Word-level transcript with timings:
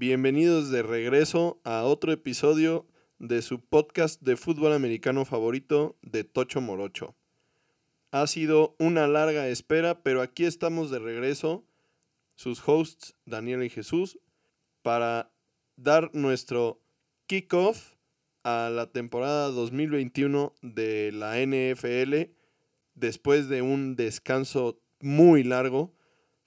Bienvenidos 0.00 0.70
de 0.70 0.84
regreso 0.84 1.60
a 1.64 1.82
otro 1.82 2.12
episodio 2.12 2.86
de 3.18 3.42
su 3.42 3.58
podcast 3.58 4.22
de 4.22 4.36
fútbol 4.36 4.72
americano 4.72 5.24
favorito 5.24 5.96
de 6.02 6.22
Tocho 6.22 6.60
Morocho. 6.60 7.16
Ha 8.12 8.24
sido 8.28 8.76
una 8.78 9.08
larga 9.08 9.48
espera, 9.48 10.04
pero 10.04 10.22
aquí 10.22 10.44
estamos 10.44 10.92
de 10.92 11.00
regreso, 11.00 11.64
sus 12.36 12.62
hosts 12.64 13.16
Daniel 13.24 13.64
y 13.64 13.70
Jesús, 13.70 14.20
para 14.82 15.32
dar 15.74 16.14
nuestro 16.14 16.80
kickoff 17.26 17.94
a 18.44 18.70
la 18.72 18.92
temporada 18.92 19.48
2021 19.48 20.54
de 20.62 21.10
la 21.10 21.40
NFL 21.44 22.30
después 22.94 23.48
de 23.48 23.62
un 23.62 23.96
descanso 23.96 24.80
muy 25.00 25.42
largo. 25.42 25.92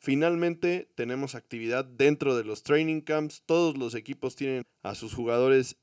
Finalmente 0.03 0.89
tenemos 0.95 1.35
actividad 1.35 1.85
dentro 1.85 2.35
de 2.35 2.43
los 2.43 2.63
training 2.63 3.01
camps. 3.01 3.43
Todos 3.45 3.77
los 3.77 3.93
equipos 3.93 4.35
tienen 4.35 4.63
a 4.81 4.95
sus 4.95 5.13
jugadores 5.13 5.77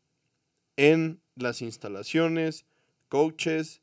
en 0.77 1.23
las 1.37 1.63
instalaciones, 1.63 2.67
coaches, 3.09 3.81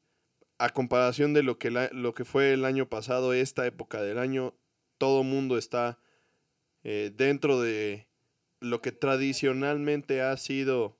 a 0.57 0.71
comparación 0.71 1.33
de 1.33 1.41
lo 1.41 1.57
que, 1.57 1.71
lo 1.71 2.13
que 2.13 2.25
fue 2.25 2.51
el 2.51 2.65
año 2.65 2.89
pasado, 2.89 3.33
esta 3.33 3.65
época 3.65 4.01
del 4.01 4.17
año, 4.17 4.53
todo 4.97 5.23
mundo 5.23 5.57
está 5.57 5.99
eh, 6.83 7.13
dentro 7.15 7.61
de 7.61 8.05
lo 8.59 8.81
que 8.81 8.91
tradicionalmente 8.91 10.21
ha 10.21 10.35
sido 10.35 10.97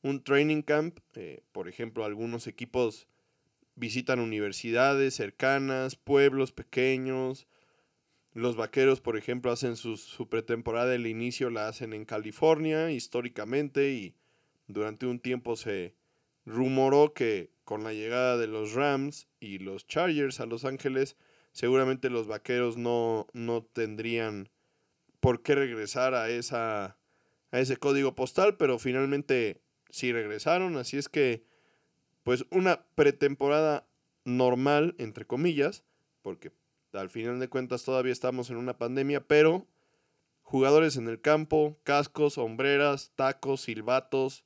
un 0.00 0.24
training 0.24 0.62
camp. 0.62 1.00
Eh, 1.16 1.42
por 1.52 1.68
ejemplo, 1.68 2.06
algunos 2.06 2.46
equipos 2.46 3.08
visitan 3.74 4.20
universidades 4.20 5.16
cercanas, 5.16 5.96
pueblos 5.96 6.52
pequeños. 6.52 7.46
Los 8.32 8.56
vaqueros, 8.56 9.00
por 9.00 9.16
ejemplo, 9.16 9.50
hacen 9.50 9.76
su, 9.76 9.96
su 9.96 10.28
pretemporada, 10.28 10.94
el 10.94 11.06
inicio 11.06 11.50
la 11.50 11.68
hacen 11.68 11.92
en 11.92 12.04
California 12.04 12.90
históricamente 12.90 13.90
y 13.92 14.14
durante 14.68 15.06
un 15.06 15.18
tiempo 15.18 15.56
se 15.56 15.96
rumoró 16.44 17.12
que 17.12 17.50
con 17.64 17.84
la 17.84 17.92
llegada 17.92 18.36
de 18.36 18.46
los 18.46 18.74
Rams 18.74 19.28
y 19.40 19.58
los 19.58 19.86
Chargers 19.86 20.40
a 20.40 20.46
Los 20.46 20.64
Ángeles, 20.64 21.16
seguramente 21.52 22.10
los 22.10 22.26
vaqueros 22.26 22.76
no, 22.76 23.26
no 23.32 23.62
tendrían 23.62 24.48
por 25.20 25.42
qué 25.42 25.54
regresar 25.54 26.14
a, 26.14 26.30
esa, 26.30 26.98
a 27.50 27.60
ese 27.60 27.76
código 27.76 28.14
postal, 28.14 28.56
pero 28.56 28.78
finalmente 28.78 29.60
sí 29.90 30.12
regresaron, 30.12 30.76
así 30.76 30.96
es 30.96 31.08
que 31.08 31.44
pues 32.22 32.44
una 32.50 32.86
pretemporada 32.94 33.88
normal, 34.24 34.94
entre 34.98 35.26
comillas, 35.26 35.84
porque 36.22 36.52
al 36.92 37.10
final 37.10 37.38
de 37.40 37.48
cuentas 37.48 37.84
todavía 37.84 38.12
estamos 38.12 38.50
en 38.50 38.56
una 38.56 38.76
pandemia, 38.76 39.20
pero 39.20 39.66
jugadores 40.42 40.96
en 40.96 41.08
el 41.08 41.20
campo, 41.20 41.76
cascos, 41.84 42.34
sombreras, 42.34 43.12
tacos, 43.14 43.62
silbatos, 43.62 44.44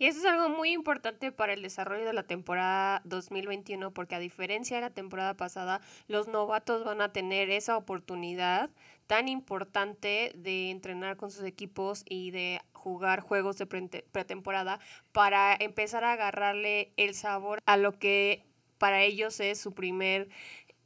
y 0.00 0.06
eso 0.06 0.20
es 0.20 0.26
algo 0.26 0.48
muy 0.48 0.70
importante 0.70 1.32
para 1.32 1.52
el 1.52 1.62
desarrollo 1.62 2.04
de 2.04 2.12
la 2.12 2.22
temporada 2.22 3.02
2021 3.04 3.92
porque 3.92 4.14
a 4.14 4.20
diferencia 4.20 4.76
de 4.76 4.82
la 4.82 4.90
temporada 4.90 5.34
pasada, 5.34 5.80
los 6.06 6.28
novatos 6.28 6.84
van 6.84 7.00
a 7.00 7.12
tener 7.12 7.50
esa 7.50 7.76
oportunidad 7.76 8.70
tan 9.08 9.26
importante 9.26 10.30
de 10.36 10.70
entrenar 10.70 11.16
con 11.16 11.32
sus 11.32 11.42
equipos 11.44 12.04
y 12.08 12.30
de 12.30 12.60
jugar 12.72 13.20
juegos 13.20 13.58
de 13.58 13.66
pretemporada 13.66 14.78
para 15.10 15.56
empezar 15.58 16.04
a 16.04 16.12
agarrarle 16.12 16.92
el 16.96 17.14
sabor 17.14 17.60
a 17.66 17.76
lo 17.76 17.98
que 17.98 18.44
para 18.78 19.02
ellos 19.02 19.40
es 19.40 19.58
su 19.58 19.74
primer 19.74 20.28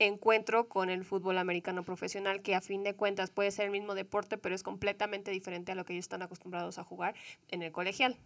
encuentro 0.06 0.68
con 0.68 0.90
el 0.90 1.04
fútbol 1.04 1.38
americano 1.38 1.84
profesional, 1.84 2.42
que 2.42 2.54
a 2.54 2.60
fin 2.60 2.82
de 2.82 2.94
cuentas 2.94 3.30
puede 3.30 3.50
ser 3.50 3.66
el 3.66 3.70
mismo 3.70 3.94
deporte, 3.94 4.38
pero 4.38 4.54
es 4.54 4.62
completamente 4.62 5.30
diferente 5.30 5.72
a 5.72 5.74
lo 5.74 5.84
que 5.84 5.94
ellos 5.94 6.04
están 6.04 6.22
acostumbrados 6.22 6.78
a 6.78 6.84
jugar 6.84 7.14
en 7.48 7.62
el 7.62 7.72
colegial. 7.72 8.16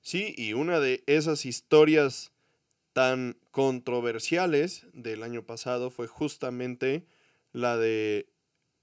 Sí, 0.00 0.34
y 0.36 0.52
una 0.52 0.80
de 0.80 1.02
esas 1.06 1.46
historias 1.46 2.32
tan 2.92 3.36
controversiales 3.50 4.86
del 4.92 5.22
año 5.22 5.44
pasado 5.44 5.90
fue 5.90 6.06
justamente 6.06 7.06
la 7.52 7.76
de 7.76 8.28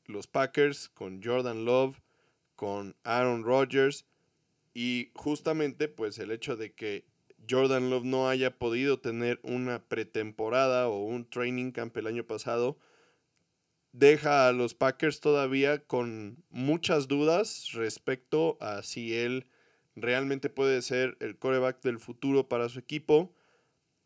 los 0.06 0.28
Packers 0.28 0.90
con 0.90 1.24
Jordan 1.24 1.66
Love, 1.66 2.02
con 2.56 2.96
Aaron 3.04 3.44
Rodgers 3.44 4.06
y 4.74 5.12
justamente 5.16 5.88
pues 5.88 6.20
el 6.20 6.32
hecho 6.32 6.56
de 6.56 6.74
que 6.74 7.06
Jordan 7.52 7.90
Love 7.90 8.06
no 8.06 8.30
haya 8.30 8.58
podido 8.58 9.00
tener 9.00 9.42
una 9.44 9.84
pretemporada 9.84 10.88
o 10.88 11.04
un 11.04 11.30
training 11.30 11.72
camp 11.72 11.98
el 11.98 12.08
año 12.08 12.24
pasado 12.24 12.78
deja 13.94 14.48
a 14.48 14.54
los 14.54 14.74
Packers 14.74 15.20
todavía 15.20 15.80
con 15.86 16.44
muchas 16.50 17.08
dudas 17.08 17.72
respecto 17.74 18.58
a 18.62 18.84
si 18.84 19.16
él 19.16 19.48
realmente 19.96 20.50
puede 20.50 20.82
ser 20.82 21.18
el 21.20 21.38
coreback 21.38 21.82
del 21.82 22.00
futuro 22.00 22.48
para 22.48 22.70
su 22.70 22.80
equipo. 22.80 23.34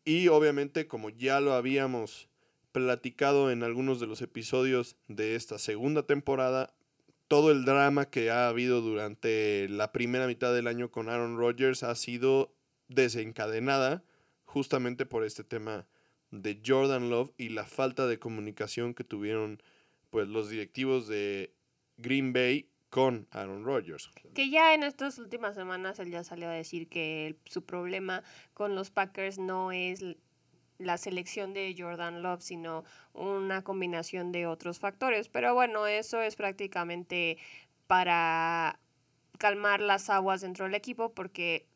Y 0.04 0.28
obviamente, 0.28 0.86
como 0.86 1.10
ya 1.10 1.40
lo 1.40 1.54
habíamos 1.54 2.28
platicado 2.72 3.50
en 3.50 3.62
algunos 3.62 4.00
de 4.00 4.06
los 4.06 4.22
episodios 4.22 4.96
de 5.08 5.34
esta 5.34 5.58
segunda 5.58 6.04
temporada, 6.04 6.74
todo 7.28 7.50
el 7.50 7.64
drama 7.64 8.08
que 8.08 8.30
ha 8.30 8.48
habido 8.48 8.80
durante 8.80 9.68
la 9.68 9.90
primera 9.92 10.26
mitad 10.26 10.54
del 10.54 10.68
año 10.68 10.90
con 10.90 11.08
Aaron 11.08 11.38
Rodgers 11.38 11.82
ha 11.82 11.94
sido 11.94 12.55
desencadenada 12.88 14.04
justamente 14.44 15.06
por 15.06 15.24
este 15.24 15.44
tema 15.44 15.86
de 16.30 16.60
Jordan 16.64 17.10
Love 17.10 17.32
y 17.36 17.50
la 17.50 17.64
falta 17.64 18.06
de 18.06 18.18
comunicación 18.18 18.94
que 18.94 19.04
tuvieron 19.04 19.62
pues 20.10 20.28
los 20.28 20.48
directivos 20.48 21.08
de 21.08 21.54
Green 21.96 22.32
Bay 22.32 22.70
con 22.90 23.26
Aaron 23.30 23.64
Rodgers. 23.64 24.10
Que 24.34 24.48
ya 24.48 24.74
en 24.74 24.82
estas 24.82 25.18
últimas 25.18 25.54
semanas 25.54 25.98
él 25.98 26.10
ya 26.10 26.24
salió 26.24 26.48
a 26.48 26.52
decir 26.52 26.88
que 26.88 27.36
su 27.44 27.64
problema 27.64 28.22
con 28.54 28.74
los 28.74 28.90
Packers 28.90 29.38
no 29.38 29.72
es 29.72 30.04
la 30.78 30.98
selección 30.98 31.54
de 31.54 31.74
Jordan 31.76 32.22
Love, 32.22 32.42
sino 32.42 32.84
una 33.12 33.62
combinación 33.62 34.32
de 34.32 34.46
otros 34.46 34.78
factores. 34.78 35.28
Pero 35.28 35.54
bueno, 35.54 35.86
eso 35.86 36.20
es 36.20 36.36
prácticamente 36.36 37.38
para 37.86 38.78
calmar 39.38 39.80
las 39.80 40.08
aguas 40.10 40.40
dentro 40.40 40.64
del 40.64 40.74
equipo 40.74 41.12
porque 41.12 41.66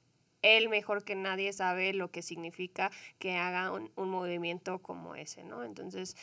él 0.42 0.68
mejor 0.68 1.04
que 1.04 1.14
nadie 1.14 1.52
sabe 1.52 1.92
lo 1.92 2.10
que 2.10 2.22
significa 2.22 2.90
que 3.18 3.36
haga 3.36 3.72
un, 3.72 3.90
movimiento 3.96 4.80
como 4.80 5.14
ese, 5.14 5.44
¿no? 5.44 5.64
Entonces, 5.64 6.16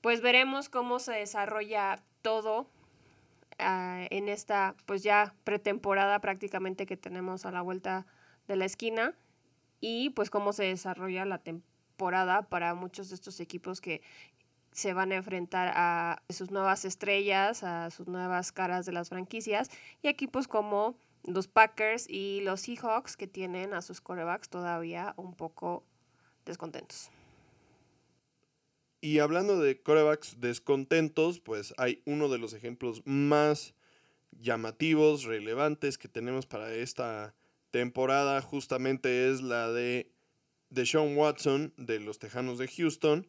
pues 0.00 0.20
veremos 0.20 0.68
cómo 0.68 0.98
se 0.98 1.12
desarrolla 1.12 2.02
todo 2.22 2.68
Ah, 3.58 4.06
en 4.10 4.28
esta 4.28 4.74
pues 4.86 5.02
ya 5.02 5.34
pretemporada 5.44 6.20
prácticamente 6.20 6.86
que 6.86 6.96
tenemos 6.96 7.46
a 7.46 7.52
la 7.52 7.62
vuelta 7.62 8.06
de 8.48 8.56
la 8.56 8.64
esquina 8.64 9.14
y 9.80 10.10
pues 10.10 10.30
cómo 10.30 10.52
se 10.52 10.64
desarrolla 10.64 11.24
la 11.24 11.38
temporada 11.38 12.42
para 12.42 12.74
muchos 12.74 13.08
de 13.10 13.14
estos 13.14 13.40
equipos 13.40 13.80
que 13.80 14.02
se 14.72 14.94
van 14.94 15.12
a 15.12 15.16
enfrentar 15.16 15.72
a 15.76 16.22
sus 16.30 16.50
nuevas 16.50 16.84
estrellas, 16.84 17.62
a 17.62 17.90
sus 17.90 18.08
nuevas 18.08 18.52
caras 18.52 18.86
de 18.86 18.92
las 18.92 19.10
franquicias 19.10 19.70
y 20.02 20.08
equipos 20.08 20.48
como 20.48 20.96
los 21.24 21.48
Packers 21.48 22.08
y 22.08 22.40
los 22.42 22.62
Seahawks 22.62 23.16
que 23.16 23.26
tienen 23.26 23.74
a 23.74 23.82
sus 23.82 24.00
corebacks 24.00 24.48
todavía 24.48 25.14
un 25.16 25.34
poco 25.34 25.84
descontentos. 26.44 27.10
Y 29.00 29.18
hablando 29.18 29.58
de 29.58 29.80
corebacks 29.82 30.40
descontentos, 30.40 31.40
pues 31.40 31.74
hay 31.76 32.02
uno 32.06 32.28
de 32.28 32.38
los 32.38 32.52
ejemplos 32.52 33.02
más 33.04 33.74
llamativos, 34.40 35.24
relevantes 35.24 35.98
que 35.98 36.08
tenemos 36.08 36.46
para 36.46 36.72
esta 36.72 37.34
temporada, 37.72 38.40
justamente 38.42 39.28
es 39.30 39.42
la 39.42 39.72
de 39.72 40.12
Sean 40.84 41.16
Watson 41.16 41.72
de 41.76 42.00
los 42.00 42.18
Tejanos 42.18 42.58
de 42.58 42.68
Houston, 42.68 43.26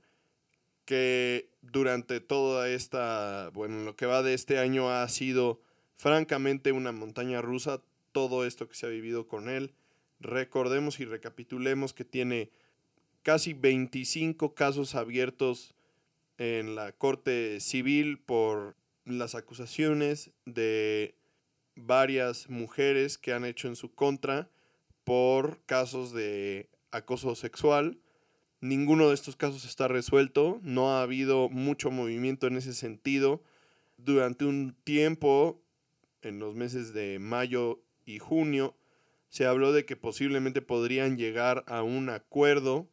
que 0.86 1.50
durante 1.62 2.20
toda 2.20 2.70
esta, 2.70 3.50
bueno, 3.54 3.84
lo 3.84 3.96
que 3.96 4.06
va 4.06 4.22
de 4.22 4.34
este 4.34 4.60
año 4.60 4.92
ha 4.92 5.08
sido 5.08 5.62
francamente 5.96 6.72
una 6.72 6.92
montaña 6.92 7.42
rusa, 7.42 7.82
todo 8.14 8.46
esto 8.46 8.70
que 8.70 8.76
se 8.76 8.86
ha 8.86 8.90
vivido 8.90 9.28
con 9.28 9.50
él. 9.50 9.74
Recordemos 10.22 11.02
y 11.02 11.06
recapitulemos 11.06 11.94
que 11.94 12.06
tiene 12.06 12.52
casi 13.24 13.54
25 13.54 14.56
casos 14.56 14.96
abiertos 14.96 15.76
en 16.38 16.76
la 16.76 16.94
Corte 16.94 17.60
Civil 17.60 18.20
por 18.20 18.76
las 19.06 19.36
acusaciones 19.36 20.32
de 20.46 21.16
varias 21.76 22.50
mujeres 22.50 23.18
que 23.18 23.34
han 23.34 23.46
hecho 23.46 23.68
en 23.68 23.76
su 23.76 23.94
contra 23.94 24.50
por 25.04 25.62
casos 25.66 26.14
de 26.14 26.70
acoso 26.92 27.36
sexual. 27.36 28.00
Ninguno 28.62 29.10
de 29.10 29.16
estos 29.16 29.36
casos 29.36 29.66
está 29.66 29.88
resuelto, 29.90 30.60
no 30.64 30.92
ha 30.92 31.02
habido 31.02 31.50
mucho 31.50 31.92
movimiento 31.92 32.48
en 32.48 32.56
ese 32.56 32.74
sentido. 32.74 33.44
Durante 33.98 34.46
un 34.46 34.76
tiempo, 34.86 35.62
en 36.22 36.40
los 36.40 36.56
meses 36.56 36.94
de 36.94 37.20
mayo 37.20 37.83
y 38.06 38.20
junio, 38.20 38.76
se 39.30 39.46
habló 39.46 39.72
de 39.72 39.86
que 39.86 39.96
posiblemente 39.96 40.62
podrían 40.62 41.18
llegar 41.18 41.64
a 41.68 41.84
un 41.84 42.10
acuerdo 42.10 42.88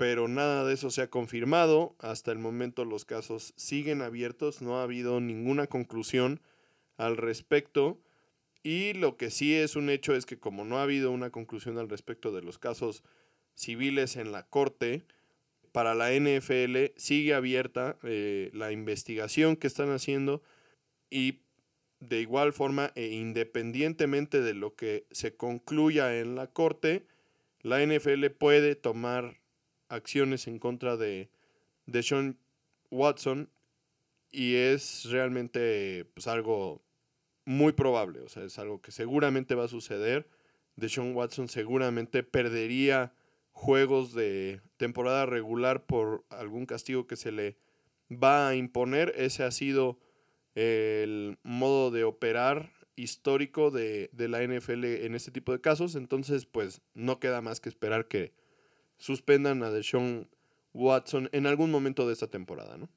pero 0.00 0.28
nada 0.28 0.64
de 0.64 0.72
eso 0.72 0.88
se 0.88 1.02
ha 1.02 1.10
confirmado. 1.10 1.94
Hasta 1.98 2.32
el 2.32 2.38
momento 2.38 2.86
los 2.86 3.04
casos 3.04 3.52
siguen 3.56 4.00
abiertos, 4.00 4.62
no 4.62 4.78
ha 4.78 4.82
habido 4.82 5.20
ninguna 5.20 5.66
conclusión 5.66 6.40
al 6.96 7.18
respecto. 7.18 8.00
Y 8.62 8.94
lo 8.94 9.18
que 9.18 9.30
sí 9.30 9.54
es 9.54 9.76
un 9.76 9.90
hecho 9.90 10.14
es 10.14 10.24
que 10.24 10.38
como 10.38 10.64
no 10.64 10.78
ha 10.78 10.84
habido 10.84 11.10
una 11.10 11.28
conclusión 11.28 11.76
al 11.76 11.90
respecto 11.90 12.32
de 12.32 12.40
los 12.40 12.58
casos 12.58 13.02
civiles 13.54 14.16
en 14.16 14.32
la 14.32 14.46
corte, 14.46 15.02
para 15.70 15.94
la 15.94 16.10
NFL 16.14 16.96
sigue 16.96 17.34
abierta 17.34 17.98
eh, 18.02 18.48
la 18.54 18.72
investigación 18.72 19.54
que 19.54 19.66
están 19.66 19.90
haciendo 19.90 20.42
y 21.10 21.40
de 22.00 22.20
igual 22.20 22.52
forma 22.52 22.92
e 22.94 23.08
independientemente 23.08 24.40
de 24.40 24.54
lo 24.54 24.74
que 24.74 25.06
se 25.10 25.36
concluya 25.36 26.18
en 26.18 26.34
la 26.34 26.46
corte, 26.48 27.06
la 27.62 27.84
NFL 27.84 28.26
puede 28.38 28.74
tomar 28.74 29.38
acciones 29.88 30.46
en 30.46 30.58
contra 30.58 30.96
de, 30.96 31.28
de 31.86 32.02
Sean 32.02 32.38
Watson 32.90 33.50
y 34.32 34.54
es 34.54 35.04
realmente 35.10 36.06
pues, 36.14 36.26
algo 36.26 36.82
muy 37.44 37.72
probable, 37.72 38.20
o 38.20 38.28
sea, 38.28 38.44
es 38.44 38.58
algo 38.58 38.80
que 38.80 38.92
seguramente 38.92 39.54
va 39.54 39.64
a 39.64 39.68
suceder. 39.68 40.28
De 40.76 40.88
Sean 40.88 41.14
Watson 41.14 41.48
seguramente 41.48 42.22
perdería 42.22 43.12
juegos 43.52 44.14
de 44.14 44.60
temporada 44.76 45.26
regular 45.26 45.84
por 45.84 46.24
algún 46.30 46.64
castigo 46.64 47.06
que 47.06 47.16
se 47.16 47.32
le 47.32 47.58
va 48.10 48.48
a 48.48 48.54
imponer. 48.54 49.12
Ese 49.16 49.42
ha 49.42 49.50
sido 49.50 49.98
el 50.54 51.38
modo 51.42 51.90
de 51.90 52.04
operar 52.04 52.72
histórico 52.96 53.70
de, 53.70 54.10
de, 54.12 54.28
la 54.28 54.42
NFL 54.42 54.84
en 54.84 55.14
este 55.14 55.30
tipo 55.30 55.52
de 55.52 55.60
casos. 55.60 55.94
Entonces, 55.94 56.46
pues 56.46 56.82
no 56.94 57.18
queda 57.20 57.40
más 57.40 57.60
que 57.60 57.68
esperar 57.68 58.08
que 58.08 58.32
suspendan 58.98 59.62
a 59.62 59.70
Deshaun 59.70 60.28
Watson 60.74 61.28
en 61.32 61.46
algún 61.46 61.70
momento 61.70 62.06
de 62.06 62.12
esta 62.12 62.28
temporada, 62.28 62.76
¿no? 62.76 62.88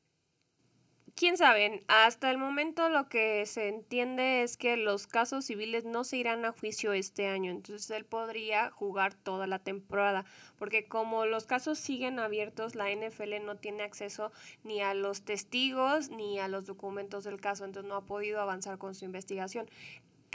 Quién 1.15 1.37
sabe, 1.37 1.83
hasta 1.87 2.31
el 2.31 2.37
momento 2.37 2.89
lo 2.89 3.07
que 3.07 3.45
se 3.45 3.67
entiende 3.67 4.43
es 4.43 4.57
que 4.57 4.77
los 4.77 5.07
casos 5.07 5.45
civiles 5.45 5.85
no 5.85 6.03
se 6.03 6.17
irán 6.17 6.45
a 6.45 6.51
juicio 6.51 6.93
este 6.93 7.27
año, 7.27 7.51
entonces 7.51 7.89
él 7.91 8.05
podría 8.05 8.71
jugar 8.71 9.13
toda 9.13 9.47
la 9.47 9.59
temporada, 9.59 10.25
porque 10.57 10.87
como 10.87 11.25
los 11.25 11.45
casos 11.45 11.77
siguen 11.77 12.19
abiertos, 12.19 12.75
la 12.75 12.89
NFL 12.89 13.43
no 13.45 13.57
tiene 13.57 13.83
acceso 13.83 14.31
ni 14.63 14.81
a 14.81 14.93
los 14.93 15.23
testigos 15.23 16.09
ni 16.09 16.39
a 16.39 16.47
los 16.47 16.65
documentos 16.65 17.23
del 17.23 17.39
caso, 17.39 17.65
entonces 17.65 17.89
no 17.89 17.95
ha 17.95 18.05
podido 18.05 18.41
avanzar 18.41 18.77
con 18.77 18.95
su 18.95 19.05
investigación. 19.05 19.69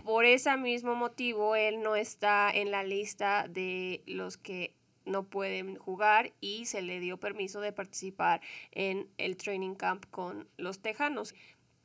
Por 0.04 0.24
ese 0.24 0.56
mismo 0.56 0.94
motivo, 0.94 1.56
él 1.56 1.82
no 1.82 1.96
está 1.96 2.50
en 2.50 2.70
la 2.70 2.84
lista 2.84 3.46
de 3.48 4.02
los 4.06 4.36
que 4.36 4.77
no 5.08 5.24
pueden 5.24 5.76
jugar 5.76 6.32
y 6.40 6.66
se 6.66 6.82
le 6.82 7.00
dio 7.00 7.18
permiso 7.18 7.60
de 7.60 7.72
participar 7.72 8.40
en 8.72 9.08
el 9.18 9.36
training 9.36 9.74
camp 9.74 10.04
con 10.10 10.48
los 10.56 10.80
Tejanos. 10.80 11.34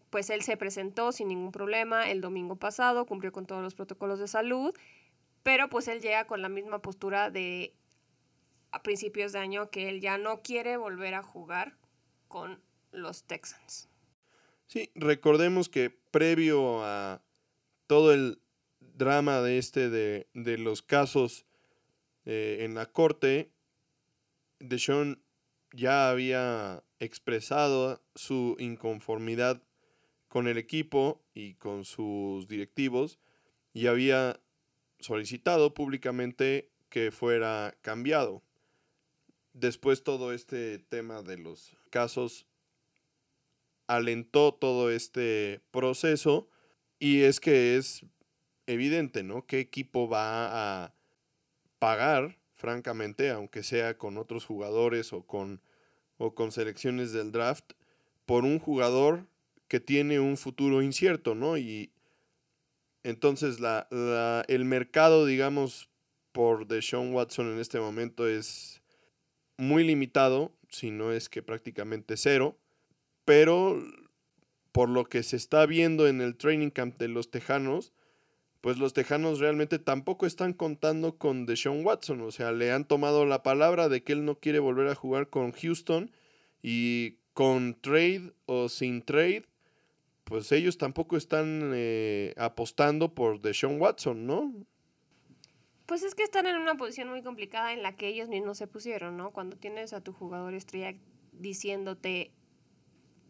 Pues 0.10 0.30
él 0.30 0.44
se 0.44 0.58
presentó 0.58 1.12
sin 1.12 1.30
ningún 1.30 1.52
problema 1.52 2.10
el 2.10 2.22
domingo 2.22 2.56
pasado, 2.56 3.06
cumplió 3.06 3.32
con 3.32 3.46
todos 3.46 3.64
los 3.64 3.74
protocolos 3.74 4.20
de 4.20 4.28
salud, 4.28 4.76
pero 5.42 5.70
pues 5.70 5.88
él 5.88 6.02
llega 6.02 6.26
con 6.26 6.42
la 6.42 6.50
misma 6.50 6.82
postura 6.82 7.32
de 7.32 7.74
a 8.72 8.82
principios 8.82 9.32
de 9.32 9.40
año 9.40 9.70
que 9.70 9.90
él 9.90 10.02
ya 10.02 10.18
no 10.18 10.42
quiere 10.42 10.78
volver 10.78 11.14
a 11.14 11.24
jugar 11.24 11.78
con 12.28 12.60
los 12.92 13.24
Texans. 13.24 13.88
Sí, 14.66 14.92
recordemos 14.96 15.70
que 15.70 15.90
previo 15.90 16.84
a 16.84 17.22
todo 17.88 18.14
el 18.14 18.42
drama 18.80 19.42
de 19.42 19.58
este 19.58 19.90
de, 19.90 20.28
de 20.34 20.58
los 20.58 20.82
casos 20.82 21.46
eh, 22.26 22.60
en 22.62 22.76
la 22.76 22.86
corte, 22.86 23.52
Deshaun 24.60 25.24
ya 25.72 26.10
había 26.10 26.84
expresado 27.00 28.02
su 28.16 28.56
inconformidad 28.60 29.62
con 30.28 30.48
el 30.48 30.58
equipo 30.58 31.24
y 31.34 31.56
con 31.56 31.86
sus 31.86 32.48
directivos 32.48 33.20
y 33.74 33.88
había 33.88 34.40
solicitado 35.00 35.74
públicamente 35.74 36.72
que 36.90 37.12
fuera 37.12 37.76
cambiado. 37.82 38.44
Después 39.54 40.04
todo 40.04 40.34
este 40.34 40.80
tema 40.80 41.22
de 41.22 41.38
los 41.38 41.76
casos 41.90 42.48
alentó 43.88 44.54
todo 44.54 44.90
este 44.90 45.62
proceso 45.72 46.48
y 47.00 47.22
es 47.22 47.40
que 47.40 47.76
es 47.78 48.06
evidente, 48.66 49.24
¿no? 49.24 49.46
¿Qué 49.46 49.60
equipo 49.60 50.08
va 50.08 50.86
a 50.86 50.96
pagar, 51.84 52.38
francamente, 52.54 53.30
aunque 53.30 53.62
sea 53.62 53.98
con 53.98 54.18
otros 54.18 54.46
jugadores 54.46 55.12
o 55.12 55.24
con, 55.24 55.60
o 56.16 56.34
con 56.34 56.54
selecciones 56.54 57.12
del 57.12 57.34
draft, 57.34 57.74
por 58.26 58.46
un 58.46 58.58
jugador 58.58 59.28
que 59.68 59.82
tiene 59.82 60.22
un 60.22 60.38
futuro 60.38 60.82
incierto, 60.82 61.36
¿no? 61.36 61.58
Y 61.58 61.92
entonces 63.04 63.60
la, 63.60 64.46
el 64.48 64.64
mercado, 64.64 65.26
digamos, 65.26 65.90
por 66.32 66.68
Deshaun 66.68 67.14
Watson 67.14 67.52
en 67.52 67.60
este 67.60 67.82
momento 67.82 68.30
es 68.30 68.82
muy 69.58 69.84
limitado, 69.84 70.54
si 70.70 70.90
no 70.90 71.12
es 71.12 71.28
que 71.28 71.44
prácticamente 71.44 72.16
cero, 72.16 72.58
pero 73.26 73.84
por 74.72 74.88
lo 74.88 75.04
que 75.04 75.22
se 75.22 75.36
está 75.36 75.66
viendo 75.66 76.08
en 76.08 76.22
el 76.22 76.38
training 76.38 76.70
camp 76.70 76.98
de 76.98 77.10
los 77.10 77.30
Tejanos, 77.30 77.92
pues 78.64 78.78
los 78.78 78.94
Tejanos 78.94 79.40
realmente 79.40 79.78
tampoco 79.78 80.26
están 80.26 80.54
contando 80.54 81.18
con 81.18 81.46
Deshaun 81.46 81.86
Watson. 81.86 82.22
O 82.22 82.32
sea, 82.32 82.54
le 82.54 82.72
han 82.72 82.86
tomado 82.86 83.26
la 83.26 83.44
palabra 83.44 83.90
de 83.90 84.04
que 84.04 84.14
él 84.14 84.24
no 84.24 84.40
quiere 84.40 84.60
volver 84.60 84.88
a 84.88 84.96
jugar 84.96 85.28
con 85.28 85.52
Houston 85.52 86.12
y 86.62 87.18
con 87.34 87.76
trade 87.82 88.32
o 88.46 88.70
sin 88.70 89.02
trade, 89.02 89.44
pues 90.24 90.50
ellos 90.54 90.78
tampoco 90.78 91.18
están 91.18 91.74
eh, 91.76 92.34
apostando 92.38 93.14
por 93.14 93.42
Deshaun 93.42 93.82
Watson, 93.82 94.26
¿no? 94.26 94.54
Pues 95.86 96.04
es 96.04 96.16
que 96.16 96.24
están 96.24 96.48
en 96.48 96.56
una 96.56 96.76
posición 96.76 97.10
muy 97.10 97.22
complicada 97.22 97.74
en 97.74 97.84
la 97.84 97.98
que 97.98 98.08
ellos 98.08 98.30
mismos 98.30 98.58
se 98.58 98.68
pusieron, 98.68 99.18
¿no? 99.18 99.32
Cuando 99.32 99.58
tienes 99.58 99.92
a 99.92 100.00
tu 100.00 100.14
jugador 100.14 100.54
estrella 100.54 100.96
diciéndote 101.34 102.32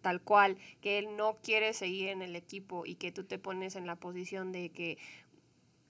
tal 0.03 0.21
cual, 0.21 0.57
que 0.81 0.99
él 0.99 1.15
no 1.17 1.39
quiere 1.41 1.73
seguir 1.73 2.09
en 2.09 2.21
el 2.21 2.35
equipo 2.35 2.85
y 2.85 2.95
que 2.95 3.11
tú 3.11 3.23
te 3.23 3.39
pones 3.39 3.75
en 3.75 3.87
la 3.87 3.95
posición 3.95 4.51
de 4.51 4.69
que 4.69 4.99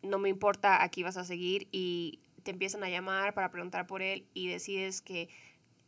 no 0.03 0.19
me 0.19 0.29
importa, 0.29 0.83
aquí 0.83 1.03
vas 1.03 1.17
a 1.17 1.23
seguir 1.23 1.67
y 1.71 2.19
te 2.43 2.51
empiezan 2.51 2.83
a 2.83 2.89
llamar 2.89 3.33
para 3.33 3.51
preguntar 3.51 3.87
por 3.87 4.01
él 4.01 4.27
y 4.33 4.47
decides 4.47 5.01
que 5.01 5.29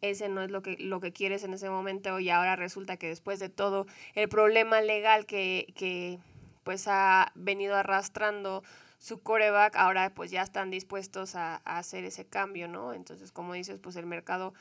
ese 0.02 0.30
no 0.30 0.42
es 0.42 0.52
lo 0.52 0.62
que, 0.62 0.78
lo 0.80 1.00
que 1.00 1.14
quieres 1.14 1.44
en 1.44 1.54
ese 1.54 1.70
momento 1.70 2.20
y 2.20 2.30
ahora 2.30 2.56
resulta 2.56 2.98
que 2.98 3.08
después 3.08 3.40
de 3.40 3.50
todo 3.50 3.88
el 4.14 4.30
problema 4.30 4.82
legal 4.82 5.26
que, 5.26 5.74
que 5.76 6.20
pues 6.64 6.88
ha 6.88 7.32
venido 7.36 7.76
arrastrando 7.76 8.64
su 8.98 9.22
coreback, 9.22 9.76
ahora 9.76 10.14
pues 10.14 10.32
ya 10.32 10.42
están 10.42 10.72
dispuestos 10.72 11.36
a, 11.36 11.58
hacer 11.58 12.04
ese 12.06 12.26
cambio, 12.26 12.68
¿no? 12.68 12.94
Entonces, 12.94 13.32
como 13.32 13.54
dices, 13.54 13.80
pues 13.80 13.96
el 13.98 14.06
mercado 14.06 14.54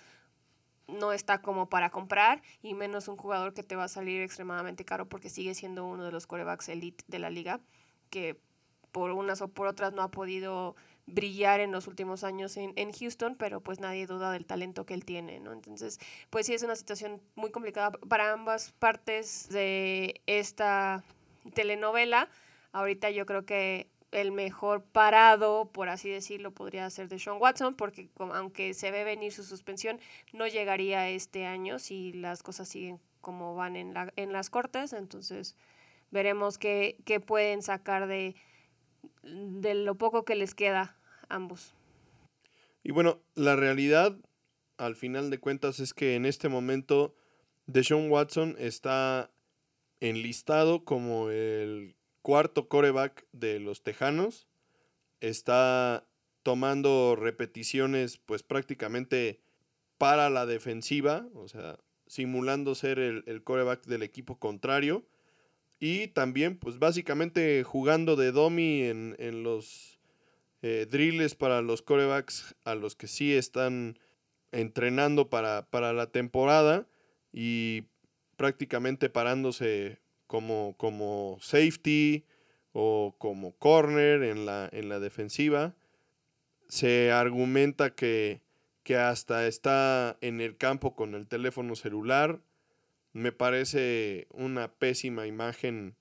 no 0.86 1.12
está 1.12 1.40
como 1.40 1.70
para 1.70 1.88
comprar 1.90 2.42
y 2.62 2.74
menos 2.74 3.08
un 3.08 3.16
jugador 3.16 3.54
que 3.54 3.62
te 3.62 3.74
va 3.74 3.84
a 3.84 3.88
salir 3.88 4.20
extremadamente 4.20 4.84
caro 4.84 5.08
porque 5.08 5.30
sigue 5.30 5.54
siendo 5.54 5.86
uno 5.86 6.04
de 6.04 6.12
los 6.12 6.26
corebacks 6.26 6.68
elite 6.68 7.04
de 7.08 7.18
la 7.18 7.30
liga 7.30 7.60
que 8.10 8.38
por 8.94 9.10
unas 9.10 9.42
o 9.42 9.48
por 9.48 9.66
otras 9.66 9.92
no 9.92 10.02
ha 10.02 10.10
podido 10.12 10.76
brillar 11.06 11.58
en 11.58 11.72
los 11.72 11.88
últimos 11.88 12.22
años 12.22 12.56
en, 12.56 12.72
en, 12.76 12.92
Houston, 12.92 13.34
pero 13.34 13.60
pues 13.60 13.80
nadie 13.80 14.06
duda 14.06 14.30
del 14.30 14.46
talento 14.46 14.86
que 14.86 14.94
él 14.94 15.04
tiene, 15.04 15.40
¿no? 15.40 15.52
Entonces, 15.52 15.98
pues 16.30 16.46
sí 16.46 16.54
es 16.54 16.62
una 16.62 16.76
situación 16.76 17.20
muy 17.34 17.50
complicada 17.50 17.90
para 17.90 18.32
ambas 18.32 18.70
partes 18.78 19.48
de 19.48 20.22
esta 20.26 21.02
telenovela. 21.54 22.28
Ahorita 22.70 23.10
yo 23.10 23.26
creo 23.26 23.44
que 23.44 23.88
el 24.12 24.30
mejor 24.30 24.84
parado, 24.84 25.72
por 25.72 25.88
así 25.88 26.08
decirlo, 26.08 26.52
podría 26.52 26.88
ser 26.88 27.08
de 27.08 27.18
Sean 27.18 27.38
Watson, 27.40 27.74
porque 27.74 28.08
aunque 28.16 28.74
se 28.74 28.92
ve 28.92 29.02
venir 29.02 29.32
su 29.32 29.42
suspensión, 29.42 29.98
no 30.32 30.46
llegaría 30.46 31.08
este 31.08 31.46
año 31.46 31.80
si 31.80 32.12
las 32.12 32.44
cosas 32.44 32.68
siguen 32.68 33.00
como 33.20 33.56
van 33.56 33.74
en, 33.74 33.92
la, 33.92 34.12
en 34.14 34.32
las 34.32 34.50
cortes. 34.50 34.92
Entonces, 34.92 35.56
veremos 36.12 36.58
qué, 36.58 36.96
qué 37.04 37.18
pueden 37.18 37.60
sacar 37.60 38.06
de, 38.06 38.36
de 39.24 39.74
lo 39.74 39.96
poco 39.96 40.24
que 40.24 40.34
les 40.34 40.54
queda 40.54 40.96
ambos. 41.28 41.74
Y 42.82 42.92
bueno, 42.92 43.22
la 43.34 43.56
realidad, 43.56 44.16
al 44.76 44.94
final 44.94 45.30
de 45.30 45.38
cuentas, 45.38 45.80
es 45.80 45.94
que 45.94 46.14
en 46.14 46.26
este 46.26 46.48
momento 46.48 47.14
Deshaun 47.66 48.10
Watson 48.10 48.56
está 48.58 49.30
enlistado 50.00 50.84
como 50.84 51.30
el 51.30 51.96
cuarto 52.22 52.68
coreback 52.68 53.26
de 53.32 53.58
los 53.58 53.82
Tejanos. 53.82 54.48
Está 55.20 56.06
tomando 56.42 57.16
repeticiones, 57.16 58.18
pues 58.18 58.42
prácticamente 58.42 59.40
para 59.96 60.28
la 60.28 60.44
defensiva, 60.44 61.26
o 61.34 61.48
sea, 61.48 61.78
simulando 62.06 62.74
ser 62.74 62.98
el, 62.98 63.24
el 63.26 63.42
coreback 63.42 63.86
del 63.86 64.02
equipo 64.02 64.38
contrario. 64.38 65.06
Y 65.80 66.08
también, 66.08 66.56
pues 66.56 66.78
básicamente 66.78 67.62
jugando 67.64 68.16
de 68.16 68.32
domi 68.32 68.82
en, 68.82 69.16
en 69.18 69.42
los 69.42 69.98
eh, 70.62 70.86
drills 70.90 71.34
para 71.34 71.60
los 71.60 71.82
corebacks 71.82 72.54
a 72.64 72.74
los 72.74 72.96
que 72.96 73.06
sí 73.06 73.34
están 73.34 73.98
entrenando 74.50 75.28
para, 75.28 75.66
para 75.68 75.92
la 75.92 76.06
temporada 76.06 76.86
y 77.32 77.82
prácticamente 78.36 79.10
parándose 79.10 79.98
como, 80.26 80.74
como 80.78 81.38
safety 81.40 82.24
o 82.72 83.14
como 83.18 83.52
corner 83.56 84.22
en 84.22 84.46
la, 84.46 84.68
en 84.72 84.88
la 84.88 85.00
defensiva. 85.00 85.74
Se 86.68 87.12
argumenta 87.12 87.94
que, 87.94 88.40
que 88.84 88.96
hasta 88.96 89.46
está 89.46 90.16
en 90.20 90.40
el 90.40 90.56
campo 90.56 90.94
con 90.94 91.14
el 91.14 91.26
teléfono 91.26 91.76
celular. 91.76 92.40
Me 93.14 93.32
parece 93.32 94.26
una 94.32 94.72
pésima 94.72 95.26
imagen 95.26 95.96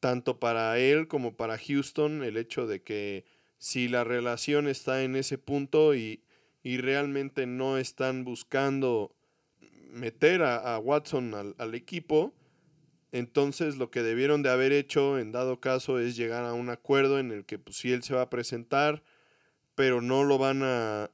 tanto 0.00 0.38
para 0.38 0.78
él 0.78 1.08
como 1.08 1.36
para 1.36 1.58
Houston 1.58 2.22
el 2.22 2.36
hecho 2.36 2.66
de 2.66 2.82
que 2.82 3.24
si 3.58 3.88
la 3.88 4.04
relación 4.04 4.68
está 4.68 5.02
en 5.02 5.16
ese 5.16 5.36
punto 5.36 5.94
y, 5.96 6.22
y 6.62 6.76
realmente 6.76 7.46
no 7.46 7.76
están 7.76 8.22
buscando 8.22 9.16
meter 9.90 10.42
a, 10.42 10.78
Watson 10.78 11.34
al, 11.34 11.54
al, 11.58 11.74
equipo, 11.74 12.32
entonces 13.10 13.76
lo 13.76 13.90
que 13.90 14.02
debieron 14.02 14.42
de 14.42 14.50
haber 14.50 14.72
hecho 14.72 15.18
en 15.18 15.32
dado 15.32 15.60
caso 15.60 15.98
es 15.98 16.16
llegar 16.16 16.44
a 16.44 16.52
un 16.52 16.70
acuerdo 16.70 17.18
en 17.18 17.32
el 17.32 17.44
que 17.44 17.58
pues, 17.58 17.76
si 17.76 17.92
él 17.92 18.02
se 18.02 18.14
va 18.14 18.22
a 18.22 18.30
presentar, 18.30 19.02
pero 19.74 20.00
no 20.00 20.22
lo 20.22 20.38
van 20.38 20.62
a, 20.62 21.10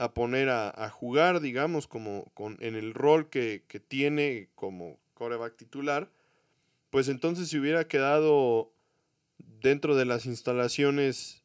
a 0.00 0.14
poner 0.14 0.48
a, 0.48 0.70
a, 0.70 0.88
jugar, 0.88 1.40
digamos, 1.40 1.86
como 1.86 2.30
con, 2.32 2.56
en 2.60 2.74
el 2.74 2.94
rol 2.94 3.28
que, 3.28 3.64
que 3.68 3.80
tiene 3.80 4.48
como 4.54 4.98
coreback 5.12 5.56
titular, 5.56 6.10
pues 6.88 7.08
entonces 7.08 7.50
si 7.50 7.58
hubiera 7.58 7.86
quedado 7.86 8.72
dentro 9.60 9.96
de 9.96 10.06
las 10.06 10.24
instalaciones 10.24 11.44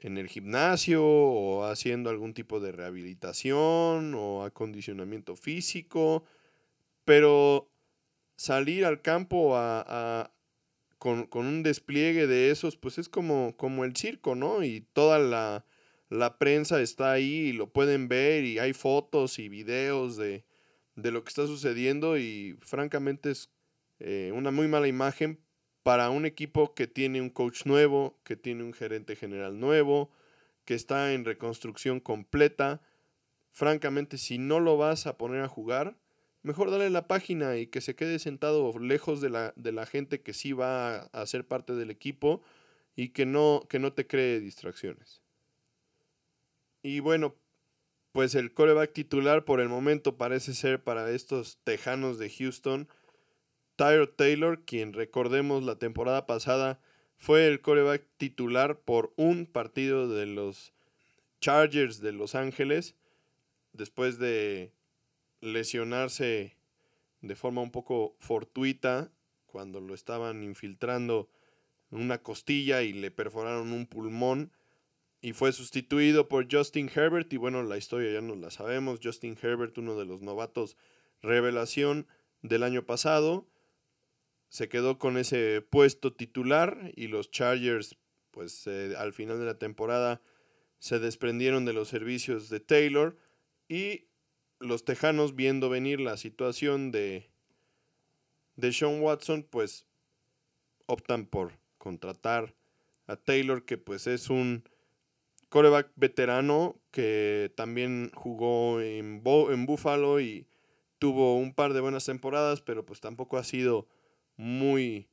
en 0.00 0.16
el 0.16 0.28
gimnasio 0.28 1.04
o 1.04 1.64
haciendo 1.64 2.08
algún 2.08 2.32
tipo 2.32 2.60
de 2.60 2.72
rehabilitación 2.72 4.14
o 4.14 4.44
acondicionamiento 4.44 5.36
físico, 5.36 6.24
pero 7.04 7.70
salir 8.36 8.86
al 8.86 9.02
campo 9.02 9.54
a, 9.54 10.30
con, 10.98 11.28
un 11.32 11.62
despliegue 11.62 12.26
de 12.26 12.50
esos, 12.50 12.78
pues 12.78 12.96
es 12.96 13.10
como, 13.10 13.54
como 13.58 13.84
el 13.84 13.94
circo, 13.96 14.34
¿no? 14.34 14.62
Y 14.64 14.80
toda 14.94 15.18
la, 15.18 15.66
la, 16.18 16.38
prensa 16.38 16.80
está 16.80 17.12
ahí 17.12 17.48
y 17.48 17.52
lo 17.52 17.72
pueden 17.72 18.08
ver 18.08 18.44
y 18.44 18.58
hay 18.58 18.72
fotos 18.72 19.38
y 19.38 19.48
videos 19.48 20.16
de, 20.16 20.44
de 20.96 21.10
lo 21.10 21.24
que 21.24 21.28
está 21.28 21.46
sucediendo 21.46 22.18
y 22.18 22.56
francamente 22.60 23.30
es 23.30 23.50
eh, 24.00 24.32
una 24.34 24.50
muy 24.50 24.68
mala 24.68 24.88
imagen 24.88 25.40
para 25.82 26.10
un 26.10 26.26
equipo 26.26 26.74
que 26.74 26.86
tiene 26.86 27.20
un 27.20 27.30
coach 27.30 27.66
nuevo, 27.66 28.18
que 28.24 28.36
tiene 28.36 28.64
un 28.64 28.72
gerente 28.72 29.16
general 29.16 29.60
nuevo, 29.60 30.10
que 30.64 30.74
está 30.74 31.12
en 31.12 31.24
reconstrucción 31.24 32.00
completa. 32.00 32.80
Francamente, 33.52 34.18
si 34.18 34.38
no 34.38 34.60
lo 34.60 34.76
vas 34.76 35.06
a 35.06 35.18
poner 35.18 35.42
a 35.42 35.48
jugar, 35.48 35.96
mejor 36.42 36.70
dale 36.70 36.90
la 36.90 37.08
página 37.08 37.56
y 37.56 37.66
que 37.66 37.80
se 37.80 37.96
quede 37.96 38.18
sentado 38.18 38.78
lejos 38.78 39.20
de 39.20 39.30
la, 39.30 39.52
de 39.56 39.72
la 39.72 39.86
gente 39.86 40.22
que 40.22 40.34
sí 40.34 40.52
va 40.52 41.04
a, 41.04 41.26
ser 41.26 41.46
parte 41.46 41.74
del 41.74 41.90
equipo 41.90 42.42
y 42.96 43.08
que 43.10 43.26
no, 43.26 43.66
que 43.68 43.78
no 43.78 43.92
te 43.92 44.06
cree 44.06 44.40
distracciones. 44.40 45.23
Y 46.84 47.00
bueno, 47.00 47.34
pues 48.12 48.34
el 48.34 48.52
coreback 48.52 48.92
titular 48.92 49.46
por 49.46 49.60
el 49.60 49.70
momento 49.70 50.18
parece 50.18 50.52
ser 50.52 50.84
para 50.84 51.10
estos 51.10 51.58
Tejanos 51.64 52.18
de 52.18 52.28
Houston 52.28 52.88
Tyler 53.74 54.06
Taylor, 54.06 54.62
quien 54.66 54.92
recordemos 54.92 55.64
la 55.64 55.78
temporada 55.78 56.26
pasada 56.26 56.78
fue 57.16 57.46
el 57.46 57.62
coreback 57.62 58.06
titular 58.18 58.78
por 58.80 59.14
un 59.16 59.46
partido 59.46 60.10
de 60.10 60.26
los 60.26 60.74
Chargers 61.40 62.00
de 62.00 62.12
Los 62.12 62.34
Ángeles, 62.34 62.96
después 63.72 64.18
de 64.18 64.74
lesionarse 65.40 66.58
de 67.22 67.34
forma 67.34 67.62
un 67.62 67.70
poco 67.70 68.14
fortuita 68.18 69.10
cuando 69.46 69.80
lo 69.80 69.94
estaban 69.94 70.42
infiltrando 70.42 71.30
en 71.90 72.02
una 72.02 72.18
costilla 72.18 72.82
y 72.82 72.92
le 72.92 73.10
perforaron 73.10 73.72
un 73.72 73.86
pulmón 73.86 74.52
y 75.24 75.32
fue 75.32 75.52
sustituido 75.52 76.28
por 76.28 76.54
Justin 76.54 76.90
Herbert 76.94 77.32
y 77.32 77.38
bueno, 77.38 77.62
la 77.62 77.78
historia 77.78 78.12
ya 78.12 78.20
nos 78.20 78.36
la 78.36 78.50
sabemos, 78.50 79.00
Justin 79.02 79.38
Herbert, 79.40 79.78
uno 79.78 79.96
de 79.96 80.04
los 80.04 80.20
novatos 80.20 80.76
revelación 81.22 82.06
del 82.42 82.62
año 82.62 82.84
pasado, 82.84 83.48
se 84.50 84.68
quedó 84.68 84.98
con 84.98 85.16
ese 85.16 85.62
puesto 85.62 86.12
titular 86.12 86.92
y 86.94 87.06
los 87.06 87.30
Chargers, 87.30 87.96
pues 88.32 88.66
al 88.66 89.14
final 89.14 89.38
de 89.38 89.46
la 89.46 89.58
temporada 89.58 90.20
se 90.78 90.98
desprendieron 90.98 91.64
de 91.64 91.72
los 91.72 91.88
servicios 91.88 92.50
de 92.50 92.60
Taylor 92.60 93.16
y 93.66 94.08
los 94.60 94.84
Tejanos 94.84 95.34
viendo 95.34 95.70
venir 95.70 96.00
la 96.00 96.18
situación 96.18 96.92
de, 96.92 97.30
de 98.56 98.72
Sean 98.74 99.00
Watson, 99.00 99.42
pues 99.42 99.86
optan 100.84 101.24
por 101.24 101.52
contratar 101.78 102.54
a 103.06 103.16
Taylor, 103.16 103.64
que 103.64 103.78
pues 103.78 104.06
es 104.06 104.28
un 104.28 104.64
coreback 105.54 105.92
veterano 105.94 106.82
que 106.90 107.52
también 107.56 108.10
jugó 108.12 108.80
en, 108.80 109.22
en 109.24 109.66
Buffalo 109.66 110.20
y 110.20 110.48
tuvo 110.98 111.36
un 111.36 111.54
par 111.54 111.74
de 111.74 111.80
buenas 111.80 112.04
temporadas, 112.06 112.60
pero 112.60 112.84
pues 112.84 112.98
tampoco 112.98 113.36
ha 113.36 113.44
sido 113.44 113.86
muy 114.36 115.08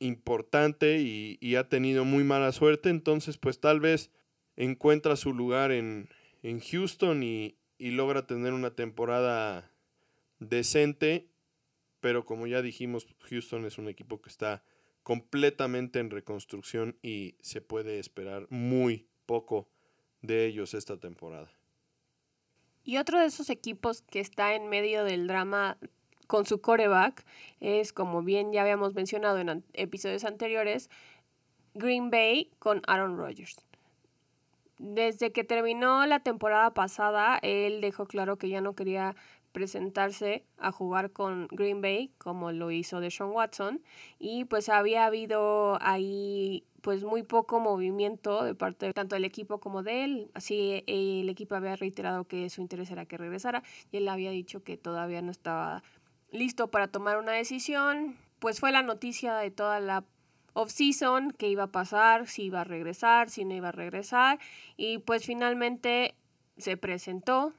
importante 0.00 0.98
y, 0.98 1.54
ha 1.54 1.68
tenido 1.68 2.04
muy 2.04 2.24
mala 2.24 2.50
suerte, 2.50 2.88
entonces 2.88 3.38
pues 3.38 3.60
tal 3.60 3.78
vez 3.78 4.10
encuentra 4.56 5.14
su 5.14 5.32
lugar 5.32 5.70
en, 5.70 6.08
en 6.42 6.58
Houston 6.58 7.22
y, 7.22 7.56
y 7.78 7.92
logra 7.92 8.26
tener 8.26 8.52
una 8.52 8.74
temporada 8.74 9.70
decente, 10.40 11.28
pero 12.00 12.24
como 12.24 12.48
ya 12.48 12.62
dijimos, 12.62 13.06
Houston 13.30 13.64
es 13.64 13.78
un 13.78 13.86
equipo 13.86 14.20
que 14.20 14.28
está 14.28 14.64
completamente 15.04 16.00
en 16.00 16.10
reconstrucción 16.10 16.98
y 17.00 17.36
se 17.42 17.60
puede 17.60 18.00
esperar 18.00 18.48
muy 18.50 19.06
poco 19.24 19.68
de 20.26 20.46
ellos 20.46 20.74
esta 20.74 20.96
temporada. 20.96 21.48
Y 22.84 22.98
otro 22.98 23.18
de 23.18 23.26
esos 23.26 23.50
equipos 23.50 24.02
que 24.02 24.20
está 24.20 24.54
en 24.54 24.68
medio 24.68 25.04
del 25.04 25.26
drama 25.26 25.78
con 26.26 26.46
su 26.46 26.60
coreback 26.60 27.24
es, 27.60 27.92
como 27.92 28.22
bien 28.22 28.52
ya 28.52 28.62
habíamos 28.62 28.94
mencionado 28.94 29.38
en 29.38 29.64
episodios 29.72 30.24
anteriores, 30.24 30.90
Green 31.74 32.10
Bay 32.10 32.50
con 32.58 32.82
Aaron 32.86 33.16
Rodgers. 33.16 33.64
Desde 34.78 35.32
que 35.32 35.44
terminó 35.44 36.04
la 36.06 36.20
temporada 36.20 36.74
pasada, 36.74 37.38
él 37.42 37.80
dejó 37.80 38.06
claro 38.06 38.36
que 38.36 38.48
ya 38.48 38.60
no 38.60 38.74
quería 38.74 39.14
presentarse 39.54 40.44
a 40.58 40.72
jugar 40.72 41.12
con 41.12 41.46
Green 41.46 41.80
Bay 41.80 42.10
como 42.18 42.50
lo 42.50 42.72
hizo 42.72 42.98
de 42.98 43.12
Sean 43.12 43.30
Watson 43.30 43.80
y 44.18 44.44
pues 44.46 44.68
había 44.68 45.06
habido 45.06 45.78
ahí 45.80 46.64
pues 46.82 47.04
muy 47.04 47.22
poco 47.22 47.60
movimiento 47.60 48.42
de 48.42 48.56
parte 48.56 48.92
tanto 48.92 49.14
del 49.14 49.24
equipo 49.24 49.60
como 49.60 49.84
de 49.84 50.04
él. 50.04 50.30
Así 50.34 50.82
el 50.88 51.28
equipo 51.28 51.54
había 51.54 51.76
reiterado 51.76 52.24
que 52.24 52.50
su 52.50 52.60
interés 52.60 52.90
era 52.90 53.06
que 53.06 53.16
regresara 53.16 53.62
y 53.92 53.98
él 53.98 54.08
había 54.08 54.32
dicho 54.32 54.64
que 54.64 54.76
todavía 54.76 55.22
no 55.22 55.30
estaba 55.30 55.84
listo 56.32 56.68
para 56.68 56.88
tomar 56.88 57.16
una 57.18 57.32
decisión. 57.32 58.16
Pues 58.40 58.58
fue 58.58 58.72
la 58.72 58.82
noticia 58.82 59.36
de 59.36 59.52
toda 59.52 59.78
la 59.78 60.04
off-season, 60.52 61.30
qué 61.30 61.48
iba 61.48 61.64
a 61.64 61.72
pasar, 61.72 62.26
si 62.26 62.46
iba 62.46 62.62
a 62.62 62.64
regresar, 62.64 63.30
si 63.30 63.44
no 63.44 63.54
iba 63.54 63.68
a 63.68 63.72
regresar. 63.72 64.40
Y 64.76 64.98
pues 64.98 65.24
finalmente 65.24 66.16
se 66.58 66.76
presentó 66.76 67.54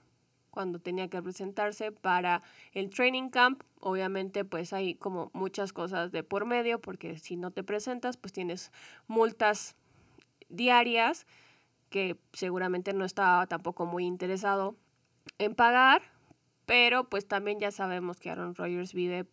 cuando 0.56 0.80
tenía 0.80 1.10
que 1.10 1.22
presentarse 1.22 1.92
para 1.92 2.42
el 2.72 2.90
training 2.90 3.30
camp. 3.30 3.62
Obviamente 3.82 4.46
pues 4.46 4.74
hay 4.74 4.96
como 4.96 5.30
muchas 5.34 5.74
cosas 5.74 6.12
de 6.12 6.24
por 6.24 6.46
medio 6.46 6.80
porque 6.80 7.20
si 7.20 7.36
no 7.36 7.52
te 7.52 7.64
presentas 7.64 8.18
pues 8.18 8.32
tienes 8.32 8.72
multas 9.08 9.76
diarias 10.50 11.28
que 11.90 12.18
seguramente 12.34 12.94
no 12.94 13.06
estaba 13.06 13.46
tampoco 13.48 13.86
muy 13.86 14.06
interesado 14.06 14.76
en 15.40 15.54
pagar 15.56 16.02
pero 16.66 17.10
pues 17.10 17.28
también 17.28 17.60
ya 17.60 17.72
sabemos 17.72 18.20
que 18.20 18.30
Aaron 18.32 18.56
Rodgers 18.56 18.94
vive 18.94 19.28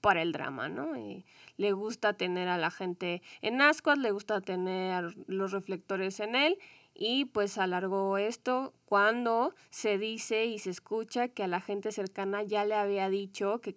para 0.00 0.22
el 0.22 0.30
drama, 0.30 0.68
¿no? 0.68 0.96
Y 0.96 1.24
le 1.56 1.72
gusta 1.72 2.12
tener 2.12 2.48
a 2.48 2.58
la 2.58 2.70
gente 2.70 3.22
en 3.40 3.60
ascuas, 3.60 3.98
le 3.98 4.12
gusta 4.12 4.40
tener 4.40 5.16
los 5.26 5.50
reflectores 5.50 6.20
en 6.20 6.36
él 6.36 6.58
y 6.98 7.26
pues 7.26 7.58
alargó 7.58 8.18
esto 8.18 8.72
cuando 8.84 9.54
se 9.70 9.98
dice 9.98 10.46
y 10.46 10.58
se 10.58 10.70
escucha 10.70 11.28
que 11.28 11.42
a 11.42 11.48
la 11.48 11.60
gente 11.60 11.92
cercana 11.92 12.42
ya 12.42 12.64
le 12.64 12.74
había 12.74 13.10
dicho 13.10 13.60
que 13.60 13.76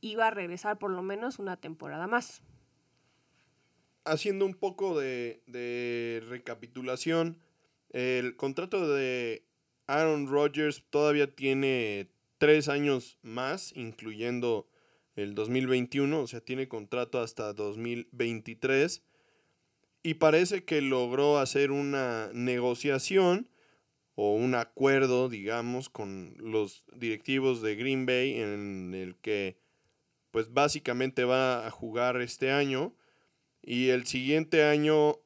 iba 0.00 0.26
a 0.26 0.30
regresar 0.30 0.78
por 0.78 0.90
lo 0.90 1.02
menos 1.02 1.38
una 1.38 1.56
temporada 1.56 2.06
más. 2.06 2.42
Haciendo 4.04 4.46
un 4.46 4.54
poco 4.54 4.98
de, 4.98 5.42
de 5.46 6.22
recapitulación, 6.28 7.38
el 7.90 8.36
contrato 8.36 8.92
de 8.92 9.44
Aaron 9.86 10.26
Rodgers 10.28 10.82
todavía 10.90 11.34
tiene 11.34 12.08
tres 12.38 12.68
años 12.68 13.18
más, 13.22 13.72
incluyendo 13.76 14.66
el 15.16 15.34
2021, 15.34 16.20
o 16.20 16.26
sea, 16.26 16.40
tiene 16.40 16.68
contrato 16.68 17.20
hasta 17.20 17.52
2023. 17.52 19.02
Y 20.02 20.14
parece 20.14 20.64
que 20.64 20.80
logró 20.80 21.38
hacer 21.38 21.70
una 21.70 22.30
negociación 22.32 23.48
o 24.14 24.34
un 24.34 24.54
acuerdo, 24.54 25.28
digamos, 25.28 25.88
con 25.88 26.34
los 26.38 26.84
directivos 26.94 27.62
de 27.62 27.76
Green 27.76 28.06
Bay 28.06 28.40
en 28.40 28.94
el 28.94 29.16
que 29.16 29.58
pues 30.30 30.52
básicamente 30.52 31.24
va 31.24 31.66
a 31.66 31.70
jugar 31.70 32.20
este 32.20 32.50
año 32.50 32.94
y 33.62 33.88
el 33.88 34.06
siguiente 34.06 34.64
año 34.64 35.16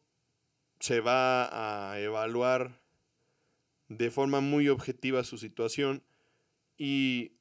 se 0.81 1.01
va 1.01 1.93
a 1.93 2.01
evaluar 2.01 2.81
de 3.89 4.11
forma 4.11 4.41
muy 4.41 4.69
objetiva 4.69 5.25
su 5.25 5.39
situación 5.39 6.03
y 6.77 7.33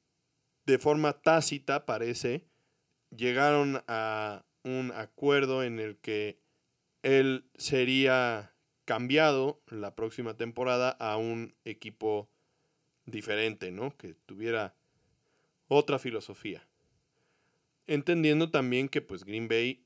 de 0.66 0.78
forma 0.78 1.20
tácita 1.20 1.86
parece 1.86 2.46
llegaron 3.10 3.82
a 3.88 4.44
un 4.64 4.92
acuerdo 4.94 5.62
en 5.62 5.80
el 5.80 5.96
que 5.98 6.41
él 7.02 7.44
sería 7.56 8.52
cambiado 8.84 9.62
la 9.68 9.94
próxima 9.94 10.36
temporada 10.36 10.90
a 10.90 11.16
un 11.16 11.54
equipo 11.64 12.28
diferente, 13.06 13.70
¿no? 13.70 13.96
Que 13.96 14.14
tuviera 14.26 14.74
otra 15.68 15.98
filosofía. 15.98 16.66
Entendiendo 17.86 18.50
también 18.50 18.88
que 18.88 19.02
pues 19.02 19.24
Green 19.24 19.48
Bay 19.48 19.84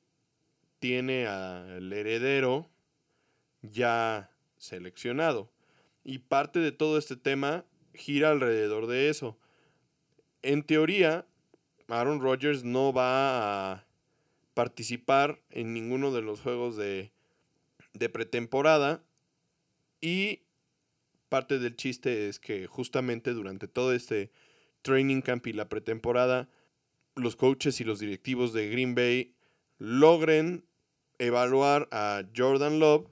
tiene 0.79 1.27
al 1.27 1.93
heredero 1.93 2.71
ya 3.63 4.31
seleccionado. 4.59 5.51
Y 6.05 6.19
parte 6.19 6.61
de 6.61 6.73
todo 6.73 6.99
este 6.99 7.17
tema 7.17 7.65
gira 7.95 8.31
alrededor 8.31 8.87
de 8.87 9.09
eso. 9.09 9.39
En 10.43 10.63
teoría, 10.63 11.27
Aaron 11.89 12.21
Rodgers 12.21 12.63
no 12.63 12.93
va 12.93 13.73
a 13.73 13.86
participar 14.57 15.39
en 15.51 15.75
ninguno 15.75 16.13
de 16.13 16.23
los 16.23 16.41
juegos 16.41 16.79
de, 16.79 17.13
de 17.93 18.09
pretemporada. 18.09 19.05
Y 20.01 20.45
parte 21.29 21.59
del 21.59 21.77
chiste 21.77 22.31
es 22.31 22.41
que 22.41 22.67
justamente 22.67 23.35
durante 23.35 23.69
todo 23.69 23.93
este 23.93 24.31
training 24.81 25.21
camp 25.21 25.47
y 25.47 25.53
la 25.53 25.69
pretemporada, 25.69 26.49
los 27.17 27.37
coaches 27.37 27.83
y 27.83 27.85
los 27.85 27.99
directivos 27.99 28.55
de 28.55 28.71
Green 28.71 28.95
Bay 28.95 29.35
logren 29.77 30.65
evaluar 31.19 31.87
a 31.93 32.23
Jordan 32.35 32.79
Love 32.79 33.11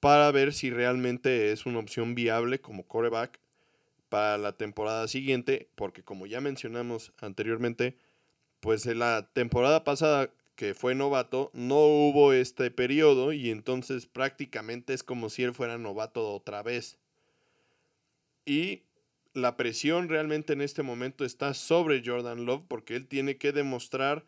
para 0.00 0.32
ver 0.32 0.52
si 0.52 0.70
realmente 0.70 1.52
es 1.52 1.64
una 1.64 1.78
opción 1.78 2.16
viable 2.16 2.60
como 2.60 2.88
coreback 2.88 3.38
para 4.08 4.36
la 4.36 4.56
temporada 4.56 5.06
siguiente, 5.06 5.70
porque 5.76 6.02
como 6.02 6.26
ya 6.26 6.40
mencionamos 6.40 7.12
anteriormente, 7.18 7.96
pues 8.58 8.84
en 8.86 8.98
la 8.98 9.30
temporada 9.32 9.84
pasada 9.84 10.32
que 10.60 10.74
fue 10.74 10.94
novato, 10.94 11.50
no 11.54 11.78
hubo 11.86 12.34
este 12.34 12.70
periodo 12.70 13.32
y 13.32 13.48
entonces 13.48 14.04
prácticamente 14.04 14.92
es 14.92 15.02
como 15.02 15.30
si 15.30 15.42
él 15.42 15.54
fuera 15.54 15.78
novato 15.78 16.34
otra 16.34 16.62
vez. 16.62 16.98
Y 18.44 18.82
la 19.32 19.56
presión 19.56 20.10
realmente 20.10 20.52
en 20.52 20.60
este 20.60 20.82
momento 20.82 21.24
está 21.24 21.54
sobre 21.54 22.02
Jordan 22.04 22.44
Love 22.44 22.64
porque 22.68 22.94
él 22.94 23.06
tiene 23.06 23.38
que 23.38 23.52
demostrar 23.52 24.26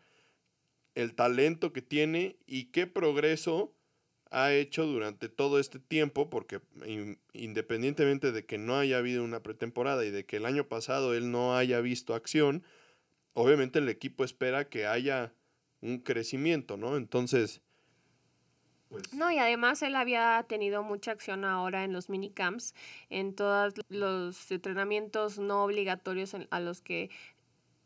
el 0.95 1.13
talento 1.13 1.71
que 1.71 1.83
tiene 1.83 2.35
y 2.47 2.71
qué 2.71 2.87
progreso 2.87 3.71
ha 4.31 4.53
hecho 4.53 4.87
durante 4.87 5.29
todo 5.29 5.59
este 5.59 5.77
tiempo, 5.77 6.31
porque 6.31 6.61
independientemente 7.33 8.31
de 8.31 8.43
que 8.43 8.57
no 8.57 8.79
haya 8.79 8.97
habido 8.97 9.23
una 9.23 9.43
pretemporada 9.43 10.03
y 10.03 10.09
de 10.09 10.25
que 10.25 10.37
el 10.37 10.47
año 10.47 10.67
pasado 10.67 11.13
él 11.13 11.29
no 11.29 11.55
haya 11.55 11.79
visto 11.79 12.15
acción, 12.15 12.63
obviamente 13.33 13.77
el 13.77 13.87
equipo 13.87 14.23
espera 14.23 14.67
que 14.67 14.87
haya 14.87 15.31
un 15.83 15.99
crecimiento, 15.99 16.77
¿no? 16.77 16.97
Entonces... 16.97 17.61
Pues 18.89 19.11
no, 19.11 19.31
y 19.31 19.39
además 19.39 19.81
él 19.81 19.95
había 19.95 20.45
tenido 20.47 20.83
mucha 20.83 21.11
acción 21.11 21.45
ahora 21.45 21.83
en 21.83 21.93
los 21.93 22.09
minicamps, 22.09 22.75
en 23.09 23.33
todos 23.33 23.73
los 23.89 24.51
entrenamientos 24.51 25.39
no 25.39 25.63
obligatorios 25.63 26.35
a 26.49 26.59
los 26.59 26.81
que 26.81 27.09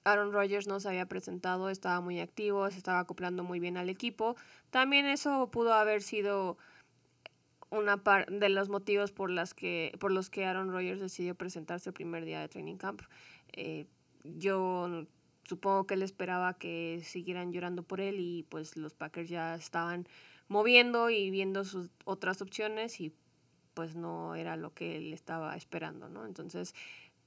Aaron 0.03 0.33
Rodgers 0.33 0.67
no 0.67 0.81
se 0.81 0.89
había 0.89 1.05
presentado, 1.05 1.69
estaba 1.69 2.01
muy 2.01 2.19
activo, 2.19 2.69
se 2.71 2.77
estaba 2.77 2.99
acoplando 2.99 3.43
muy 3.43 3.59
bien 3.59 3.77
al 3.77 3.89
equipo. 3.89 4.35
También 4.69 5.05
eso 5.05 5.49
pudo 5.49 5.73
haber 5.73 6.01
sido 6.01 6.57
una 7.69 8.03
par 8.03 8.29
de 8.29 8.49
los 8.49 8.69
motivos 8.69 9.11
por, 9.11 9.29
las 9.29 9.53
que, 9.53 9.95
por 9.99 10.11
los 10.11 10.29
que 10.29 10.45
Aaron 10.45 10.71
Rodgers 10.71 10.99
decidió 10.99 11.35
presentarse 11.35 11.89
el 11.89 11.93
primer 11.93 12.25
día 12.25 12.41
de 12.41 12.47
training 12.47 12.77
camp. 12.77 13.01
Eh, 13.53 13.87
yo 14.23 15.05
supongo 15.47 15.87
que 15.87 15.93
él 15.93 16.03
esperaba 16.03 16.53
que 16.53 17.01
siguieran 17.03 17.51
llorando 17.51 17.83
por 17.83 18.01
él 18.01 18.19
y 18.19 18.43
pues 18.49 18.77
los 18.77 18.93
Packers 18.93 19.29
ya 19.29 19.55
estaban 19.55 20.07
moviendo 20.47 21.09
y 21.09 21.31
viendo 21.31 21.63
sus 21.63 21.89
otras 22.05 22.41
opciones 22.41 22.99
y 22.99 23.13
pues 23.73 23.95
no 23.95 24.35
era 24.35 24.55
lo 24.55 24.73
que 24.73 24.97
él 24.97 25.13
estaba 25.13 25.55
esperando, 25.55 26.09
¿no? 26.09 26.25
Entonces, 26.25 26.73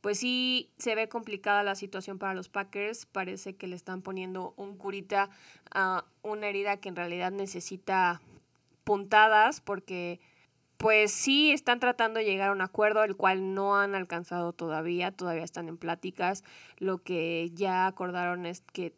pues 0.01 0.19
sí 0.19 0.71
se 0.79 0.95
ve 0.95 1.09
complicada 1.09 1.63
la 1.63 1.75
situación 1.75 2.19
para 2.19 2.35
los 2.35 2.49
Packers, 2.49 3.07
parece 3.07 3.55
que 3.55 3.67
le 3.67 3.77
están 3.77 4.03
poniendo 4.03 4.55
un 4.57 4.77
curita 4.77 5.31
a 5.71 6.05
una 6.23 6.49
herida 6.49 6.79
que 6.79 6.89
en 6.89 6.97
realidad 6.97 7.31
necesita 7.31 8.21
puntadas 8.85 9.61
porque 9.61 10.21
pues 10.81 11.13
sí 11.13 11.53
están 11.53 11.79
tratando 11.79 12.21
de 12.21 12.25
llegar 12.25 12.49
a 12.49 12.53
un 12.53 12.63
acuerdo, 12.63 13.05
el 13.05 13.15
cual 13.15 13.53
no 13.53 13.77
han 13.77 13.95
alcanzado 13.95 14.55
todavía, 14.55 15.11
todavía 15.13 15.45
están 15.45 15.69
en 15.69 15.77
pláticas. 15.77 16.43
Lo 16.79 17.03
que 17.03 17.51
ya 17.53 17.87
acordaron 17.87 18.47
es 18.47 18.63
que 18.73 18.95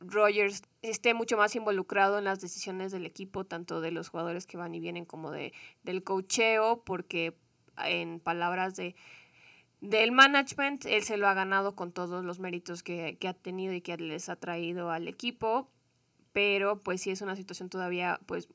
Rogers 0.00 0.62
esté 0.80 1.12
mucho 1.12 1.36
más 1.36 1.54
involucrado 1.54 2.16
en 2.16 2.24
las 2.24 2.40
decisiones 2.40 2.90
del 2.90 3.04
equipo, 3.04 3.44
tanto 3.44 3.82
de 3.82 3.90
los 3.90 4.08
jugadores 4.08 4.46
que 4.46 4.56
van 4.56 4.74
y 4.74 4.80
vienen 4.80 5.04
como 5.04 5.30
de, 5.30 5.52
del 5.82 6.02
cocheo, 6.02 6.82
porque 6.86 7.36
en 7.84 8.18
palabras 8.18 8.74
de 8.76 8.96
del 9.82 10.12
management, 10.12 10.86
él 10.86 11.02
se 11.02 11.18
lo 11.18 11.28
ha 11.28 11.34
ganado 11.34 11.74
con 11.76 11.92
todos 11.92 12.24
los 12.24 12.38
méritos 12.38 12.82
que, 12.82 13.18
que 13.20 13.28
ha 13.28 13.34
tenido 13.34 13.74
y 13.74 13.82
que 13.82 13.96
les 13.98 14.30
ha 14.30 14.36
traído 14.36 14.90
al 14.90 15.06
equipo, 15.06 15.68
pero 16.32 16.80
pues 16.80 17.02
sí 17.02 17.10
es 17.10 17.20
una 17.20 17.36
situación 17.36 17.68
todavía 17.68 18.20
pues 18.24 18.48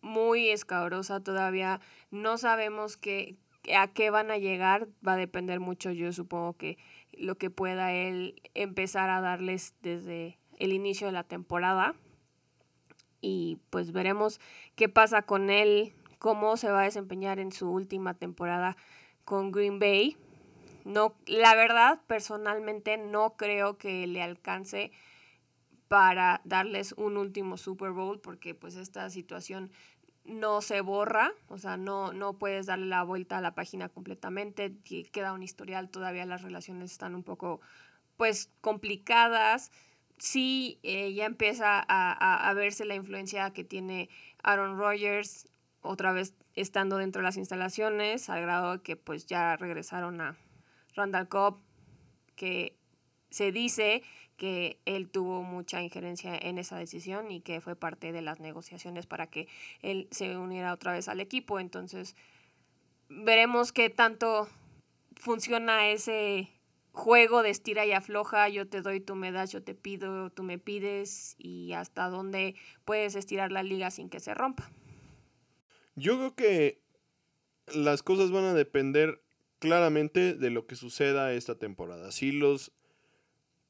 muy 0.00 0.48
escabrosa 0.48 1.20
todavía. 1.20 1.80
No 2.10 2.38
sabemos 2.38 2.96
qué, 2.96 3.36
a 3.74 3.88
qué 3.88 4.10
van 4.10 4.30
a 4.30 4.38
llegar. 4.38 4.88
Va 5.06 5.14
a 5.14 5.16
depender 5.16 5.60
mucho, 5.60 5.90
yo 5.90 6.12
supongo 6.12 6.54
que 6.54 6.78
lo 7.12 7.36
que 7.36 7.50
pueda 7.50 7.92
él 7.92 8.40
empezar 8.54 9.10
a 9.10 9.20
darles 9.20 9.74
desde 9.82 10.38
el 10.58 10.72
inicio 10.72 11.06
de 11.06 11.12
la 11.12 11.24
temporada. 11.24 11.94
Y 13.20 13.58
pues 13.70 13.92
veremos 13.92 14.40
qué 14.76 14.88
pasa 14.88 15.22
con 15.22 15.50
él, 15.50 15.92
cómo 16.18 16.56
se 16.56 16.70
va 16.70 16.82
a 16.82 16.84
desempeñar 16.84 17.38
en 17.38 17.52
su 17.52 17.70
última 17.70 18.14
temporada 18.14 18.76
con 19.24 19.50
Green 19.50 19.78
Bay. 19.78 20.16
No, 20.84 21.14
la 21.26 21.54
verdad, 21.54 22.00
personalmente 22.06 22.96
no 22.96 23.36
creo 23.36 23.76
que 23.76 24.06
le 24.06 24.22
alcance 24.22 24.92
para 25.88 26.42
darles 26.44 26.92
un 26.92 27.16
último 27.16 27.56
Super 27.56 27.90
Bowl, 27.90 28.20
porque 28.20 28.54
pues 28.54 28.76
esta 28.76 29.08
situación 29.10 29.70
no 30.24 30.60
se 30.60 30.82
borra, 30.82 31.32
o 31.48 31.56
sea, 31.56 31.78
no, 31.78 32.12
no 32.12 32.34
puedes 32.34 32.66
darle 32.66 32.86
la 32.86 33.02
vuelta 33.02 33.38
a 33.38 33.40
la 33.40 33.54
página 33.54 33.88
completamente, 33.88 34.76
queda 35.10 35.32
un 35.32 35.42
historial, 35.42 35.88
todavía 35.88 36.26
las 36.26 36.42
relaciones 36.42 36.92
están 36.92 37.14
un 37.14 37.22
poco, 37.22 37.60
pues, 38.16 38.52
complicadas. 38.60 39.72
Sí, 40.18 40.78
eh, 40.82 41.14
ya 41.14 41.24
empieza 41.24 41.78
a, 41.88 42.48
a, 42.48 42.54
verse 42.54 42.84
la 42.84 42.96
influencia 42.96 43.52
que 43.52 43.64
tiene 43.64 44.10
Aaron 44.42 44.76
Rodgers, 44.76 45.48
otra 45.80 46.12
vez 46.12 46.34
estando 46.54 46.96
dentro 46.96 47.20
de 47.20 47.24
las 47.24 47.36
instalaciones, 47.36 48.28
al 48.28 48.42
grado 48.42 48.82
que 48.82 48.96
pues 48.96 49.26
ya 49.26 49.56
regresaron 49.56 50.20
a 50.20 50.36
Randall 50.94 51.28
Cobb, 51.28 51.62
que 52.34 52.76
se 53.30 53.52
dice 53.52 54.02
que 54.38 54.78
él 54.86 55.10
tuvo 55.10 55.42
mucha 55.42 55.82
injerencia 55.82 56.38
en 56.38 56.56
esa 56.58 56.78
decisión 56.78 57.30
y 57.30 57.40
que 57.40 57.60
fue 57.60 57.76
parte 57.76 58.12
de 58.12 58.22
las 58.22 58.40
negociaciones 58.40 59.06
para 59.06 59.26
que 59.26 59.48
él 59.82 60.08
se 60.10 60.38
uniera 60.38 60.72
otra 60.72 60.92
vez 60.92 61.08
al 61.08 61.20
equipo. 61.20 61.60
Entonces, 61.60 62.16
veremos 63.10 63.72
qué 63.72 63.90
tanto 63.90 64.48
funciona 65.16 65.90
ese 65.90 66.48
juego 66.92 67.42
de 67.42 67.50
estira 67.50 67.84
y 67.84 67.92
afloja, 67.92 68.48
yo 68.48 68.68
te 68.68 68.80
doy, 68.80 69.00
tú 69.00 69.16
me 69.16 69.32
das, 69.32 69.52
yo 69.52 69.62
te 69.62 69.74
pido, 69.74 70.30
tú 70.30 70.44
me 70.44 70.58
pides 70.58 71.34
y 71.38 71.72
hasta 71.72 72.08
dónde 72.08 72.54
puedes 72.84 73.16
estirar 73.16 73.52
la 73.52 73.62
liga 73.62 73.90
sin 73.90 74.08
que 74.08 74.20
se 74.20 74.34
rompa. 74.34 74.70
Yo 75.96 76.16
creo 76.16 76.34
que 76.36 76.80
las 77.74 78.04
cosas 78.04 78.30
van 78.30 78.44
a 78.44 78.54
depender 78.54 79.20
claramente 79.58 80.34
de 80.34 80.50
lo 80.50 80.66
que 80.66 80.76
suceda 80.76 81.32
esta 81.32 81.56
temporada. 81.56 82.12
Si 82.12 82.30
los 82.30 82.72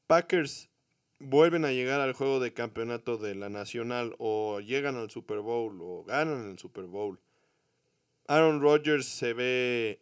Packers 0.09 0.71
vuelven 1.19 1.65
a 1.65 1.71
llegar 1.71 2.01
al 2.01 2.13
juego 2.13 2.39
de 2.39 2.51
campeonato 2.51 3.19
de 3.19 3.35
la 3.35 3.49
Nacional 3.49 4.15
o 4.17 4.59
llegan 4.59 4.95
al 4.95 5.11
Super 5.11 5.37
Bowl 5.37 5.77
o 5.83 6.03
ganan 6.03 6.49
el 6.49 6.57
Super 6.57 6.85
Bowl, 6.85 7.19
Aaron 8.27 8.59
Rodgers 8.59 9.05
se 9.05 9.33
ve 9.33 10.01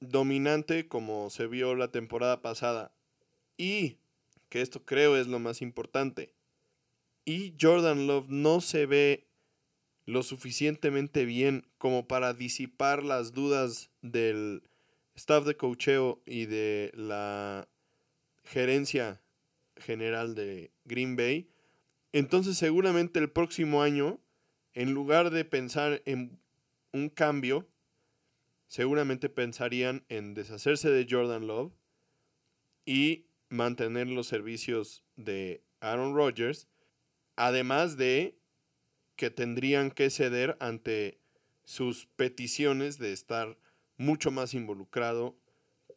dominante 0.00 0.88
como 0.88 1.30
se 1.30 1.46
vio 1.46 1.76
la 1.76 1.92
temporada 1.92 2.42
pasada. 2.42 2.90
Y, 3.56 3.98
que 4.48 4.62
esto 4.62 4.84
creo 4.84 5.16
es 5.16 5.28
lo 5.28 5.38
más 5.38 5.62
importante, 5.62 6.34
y 7.24 7.54
Jordan 7.60 8.08
Love 8.08 8.26
no 8.28 8.60
se 8.60 8.86
ve 8.86 9.28
lo 10.06 10.24
suficientemente 10.24 11.24
bien 11.24 11.68
como 11.78 12.08
para 12.08 12.34
disipar 12.34 13.04
las 13.04 13.32
dudas 13.32 13.90
del 14.02 14.64
staff 15.14 15.44
de 15.44 15.56
cocheo 15.56 16.20
y 16.26 16.46
de 16.46 16.90
la 16.96 17.68
gerencia 18.42 19.20
general 19.76 20.34
de 20.34 20.70
Green 20.84 21.16
Bay. 21.16 21.48
Entonces 22.12 22.56
seguramente 22.56 23.18
el 23.18 23.30
próximo 23.30 23.82
año, 23.82 24.20
en 24.74 24.92
lugar 24.92 25.30
de 25.30 25.44
pensar 25.44 26.02
en 26.06 26.38
un 26.92 27.08
cambio, 27.08 27.68
seguramente 28.68 29.28
pensarían 29.28 30.04
en 30.08 30.34
deshacerse 30.34 30.90
de 30.90 31.06
Jordan 31.08 31.46
Love 31.46 31.72
y 32.84 33.26
mantener 33.48 34.08
los 34.08 34.26
servicios 34.26 35.04
de 35.16 35.62
Aaron 35.80 36.14
Rodgers, 36.14 36.68
además 37.36 37.96
de 37.96 38.38
que 39.16 39.30
tendrían 39.30 39.90
que 39.90 40.10
ceder 40.10 40.56
ante 40.60 41.20
sus 41.64 42.06
peticiones 42.16 42.98
de 42.98 43.12
estar 43.12 43.58
mucho 43.96 44.30
más 44.30 44.54
involucrado 44.54 45.36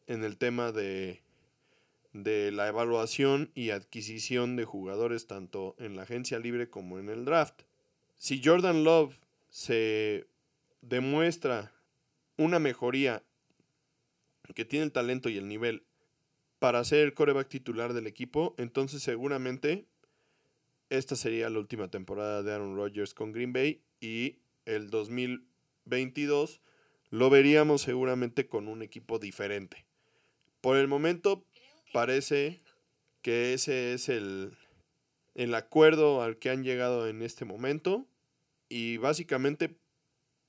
en 0.06 0.24
el 0.24 0.36
tema 0.38 0.72
de, 0.72 1.22
de 2.12 2.50
la 2.50 2.68
evaluación 2.68 3.50
y 3.54 3.70
adquisición 3.70 4.56
de 4.56 4.64
jugadores 4.64 5.26
tanto 5.26 5.76
en 5.78 5.96
la 5.96 6.02
agencia 6.02 6.38
libre 6.38 6.68
como 6.68 6.98
en 6.98 7.08
el 7.08 7.24
draft. 7.24 7.62
Si 8.16 8.42
Jordan 8.42 8.84
Love 8.84 9.14
se 9.48 10.26
demuestra 10.82 11.72
una 12.36 12.58
mejoría 12.58 13.22
que 14.54 14.64
tiene 14.64 14.84
el 14.84 14.92
talento 14.92 15.28
y 15.28 15.36
el 15.36 15.48
nivel 15.48 15.84
para 16.58 16.82
ser 16.84 17.00
el 17.00 17.14
coreback 17.14 17.48
titular 17.48 17.92
del 17.92 18.06
equipo, 18.06 18.54
entonces 18.58 19.02
seguramente 19.02 19.86
esta 20.90 21.14
sería 21.14 21.48
la 21.50 21.58
última 21.60 21.88
temporada 21.88 22.42
de 22.42 22.52
Aaron 22.52 22.76
Rodgers 22.76 23.14
con 23.14 23.32
Green 23.32 23.52
Bay 23.52 23.82
y 24.00 24.38
el 24.66 24.90
2022 24.90 26.60
lo 27.10 27.30
veríamos 27.30 27.82
seguramente 27.82 28.48
con 28.48 28.68
un 28.68 28.82
equipo 28.82 29.18
diferente. 29.18 29.86
Por 30.60 30.76
el 30.76 30.88
momento 30.88 31.44
parece 31.92 32.62
que 33.22 33.52
ese 33.54 33.92
es 33.94 34.08
el, 34.08 34.56
el 35.34 35.54
acuerdo 35.54 36.22
al 36.22 36.38
que 36.38 36.50
han 36.50 36.64
llegado 36.64 37.08
en 37.08 37.22
este 37.22 37.44
momento 37.44 38.06
y 38.68 38.96
básicamente 38.96 39.78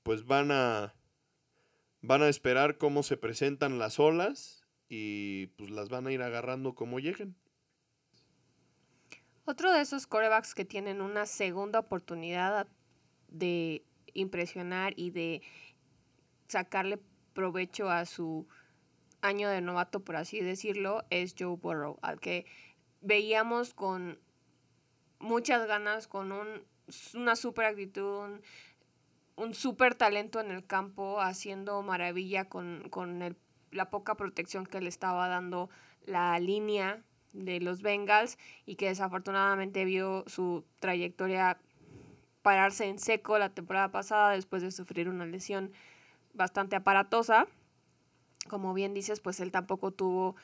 pues 0.04 0.26
van 0.26 0.52
a 0.52 0.96
van 2.02 2.24
a 2.24 2.30
esperar 2.30 2.78
cómo 2.78 3.04
se 3.04 3.18
presentan 3.18 3.78
las 3.78 4.00
olas 4.00 4.66
y 4.90 5.48
pues 5.58 5.70
las 5.70 5.90
van 5.90 6.08
a 6.08 6.12
ir 6.12 6.22
agarrando 6.22 6.74
como 6.74 7.00
lleguen. 7.00 7.36
Otro 9.46 9.72
de 9.72 9.82
esos 9.82 10.08
corebacks 10.08 10.56
que 10.56 10.66
tienen 10.66 11.02
una 11.02 11.26
segunda 11.26 11.80
oportunidad 11.80 12.68
de 13.28 13.86
impresionar 14.14 14.94
y 14.96 15.12
de 15.12 15.42
sacarle 16.48 17.00
provecho 17.34 17.90
a 17.90 18.06
su 18.06 18.48
año 19.22 19.50
de 19.50 19.62
novato, 19.62 20.02
por 20.02 20.16
así 20.16 20.42
decirlo, 20.42 21.04
es 21.10 21.36
Joe 21.38 21.56
Burrow, 21.56 21.98
al 22.02 22.20
que 22.20 22.46
veíamos 23.02 23.74
con 23.74 24.20
muchas 25.20 25.68
ganas, 25.68 26.08
con 26.08 26.32
un, 26.32 26.48
una 27.14 27.36
super 27.36 27.66
actitud, 27.66 28.40
un, 29.36 29.54
super 29.54 29.96
talento 29.96 30.40
en 30.40 30.52
el 30.52 30.66
campo, 30.66 31.22
haciendo 31.22 31.82
maravilla 31.82 32.50
con, 32.50 32.90
con 32.90 33.22
el, 33.22 33.36
la 33.72 33.90
poca 33.90 34.16
protección 34.16 34.66
que 34.66 34.82
le 34.82 34.90
estaba 34.90 35.28
dando 35.28 35.70
la 36.06 36.40
línea 36.40 37.04
de 37.34 37.60
los 37.60 37.82
Bengals 37.82 38.38
y 38.66 38.76
que 38.76 38.88
desafortunadamente 38.88 39.86
vio 39.86 40.24
su 40.28 40.66
trayectoria 40.80 41.60
pararse 42.42 42.86
en 42.88 43.00
seco 43.00 43.38
la 43.38 43.54
temporada 43.54 43.92
pasada 43.92 44.32
después 44.32 44.62
de 44.62 44.72
sufrir 44.72 45.08
una 45.10 45.26
lesión 45.26 45.72
bastante 46.34 46.76
aparatosa. 46.76 47.48
Como 48.48 48.74
bien 48.74 48.94
dices, 48.94 49.20
pues 49.20 49.40
él 49.40 49.52
tampoco 49.52 49.92
tuvo 49.92 50.36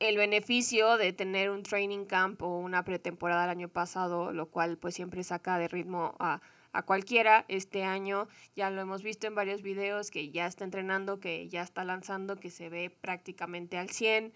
el 0.00 0.16
beneficio 0.16 0.96
de 0.96 1.12
tener 1.12 1.50
un 1.50 1.62
training 1.62 2.04
camp 2.04 2.42
o 2.42 2.58
una 2.58 2.84
pretemporada 2.84 3.44
el 3.44 3.50
año 3.50 3.68
pasado, 3.68 4.32
lo 4.32 4.50
cual 4.50 4.76
pues 4.76 4.94
siempre 4.94 5.22
saca 5.22 5.58
de 5.58 5.68
ritmo 5.68 6.14
a, 6.18 6.40
a 6.72 6.82
cualquiera. 6.82 7.44
Este 7.48 7.84
año 7.84 8.28
ya 8.56 8.70
lo 8.70 8.80
hemos 8.80 9.02
visto 9.02 9.26
en 9.26 9.34
varios 9.34 9.62
videos 9.62 10.10
que 10.10 10.30
ya 10.30 10.46
está 10.46 10.64
entrenando, 10.64 11.20
que 11.20 11.48
ya 11.48 11.62
está 11.62 11.84
lanzando, 11.84 12.36
que 12.36 12.50
se 12.50 12.68
ve 12.68 12.90
prácticamente 12.90 13.78
al 13.78 13.90
100 13.90 14.32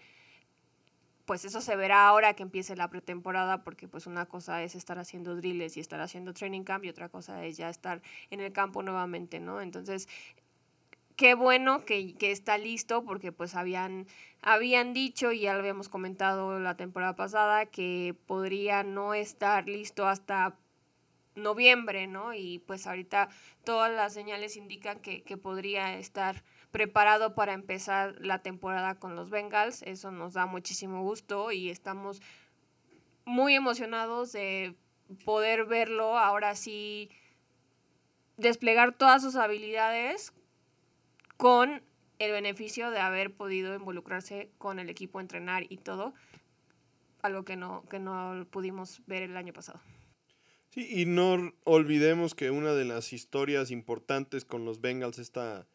pues 1.29 1.45
eso 1.45 1.61
se 1.61 1.75
verá 1.75 2.07
ahora 2.07 2.33
que 2.33 2.41
empiece 2.41 2.75
la 2.75 2.89
pretemporada, 2.89 3.63
porque 3.63 3.87
pues 3.87 4.07
una 4.07 4.25
cosa 4.25 4.63
es 4.63 4.73
estar 4.73 4.97
haciendo 4.97 5.35
drills 5.35 5.77
y 5.77 5.79
estar 5.79 6.01
haciendo 6.01 6.33
training 6.33 6.63
camp 6.63 6.85
y 6.85 6.89
otra 6.89 7.07
cosa 7.07 7.45
es 7.45 7.55
ya 7.55 7.69
estar 7.69 8.01
en 8.31 8.39
el 8.39 8.51
campo 8.51 8.81
nuevamente, 8.81 9.39
¿no? 9.39 9.61
Entonces, 9.61 10.09
qué 11.19 11.33
bueno 11.33 11.83
que, 11.83 12.15
que, 12.15 12.31
está 12.31 12.57
listo 12.57 13.03
porque 13.03 13.33
pues 13.33 13.53
habían, 13.53 14.07
habían 14.41 14.93
dicho 14.93 15.33
y 15.33 15.41
ya 15.41 15.53
lo 15.53 15.59
habíamos 15.59 15.89
comentado 15.89 16.57
la 16.61 16.77
temporada 16.77 17.17
pasada 17.17 17.65
que 17.65 18.15
podría 18.25 18.83
no 18.83 19.13
estar 19.13 19.67
listo 19.67 20.07
hasta 20.07 20.55
noviembre, 21.35 22.07
¿no? 22.07 22.33
Y 22.33 22.59
pues 22.59 22.87
ahorita 22.87 23.27
todas 23.65 23.91
las 23.91 24.13
señales 24.13 24.55
indican 24.55 25.01
que, 25.01 25.21
que 25.23 25.35
podría 25.35 25.97
estar 25.97 26.41
preparado 26.71 27.35
para 27.35 27.51
empezar 27.51 28.15
la 28.21 28.41
temporada 28.41 28.95
con 28.95 29.17
los 29.17 29.29
Bengals. 29.29 29.81
Eso 29.81 30.11
nos 30.11 30.35
da 30.35 30.45
muchísimo 30.45 31.03
gusto 31.03 31.51
y 31.51 31.69
estamos 31.69 32.21
muy 33.25 33.55
emocionados 33.55 34.31
de 34.31 34.73
poder 35.25 35.65
verlo 35.65 36.17
ahora 36.17 36.55
sí 36.55 37.09
desplegar 38.37 38.93
todas 38.93 39.21
sus 39.21 39.35
habilidades 39.35 40.31
con 41.39 41.81
el 42.19 42.33
beneficio 42.33 42.91
de 42.91 42.99
haber 42.99 43.33
podido 43.33 43.73
involucrarse 43.73 44.51
con 44.57 44.77
el 44.77 44.89
equipo, 44.89 45.21
entrenar 45.21 45.63
y 45.69 45.77
todo, 45.77 46.13
algo 47.21 47.45
que 47.45 47.55
no, 47.55 47.85
que 47.89 47.97
no 47.97 48.45
pudimos 48.51 49.01
ver 49.07 49.23
el 49.23 49.37
año 49.37 49.53
pasado. 49.53 49.79
Sí, 50.67 50.85
y 50.91 51.05
no 51.05 51.53
olvidemos 51.63 52.35
que 52.35 52.51
una 52.51 52.73
de 52.73 52.83
las 52.83 53.13
historias 53.13 53.71
importantes 53.71 54.43
con 54.43 54.65
los 54.65 54.81
Bengals 54.81 55.17
esta 55.17 55.65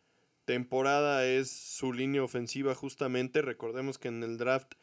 temporada 0.45 1.25
es 1.25 1.51
su 1.51 1.95
línea 1.95 2.23
ofensiva 2.23 2.75
justamente. 2.75 3.41
Recordemos 3.41 3.97
que 3.97 4.09
en 4.09 4.23
el 4.23 4.37
draft 4.37 4.75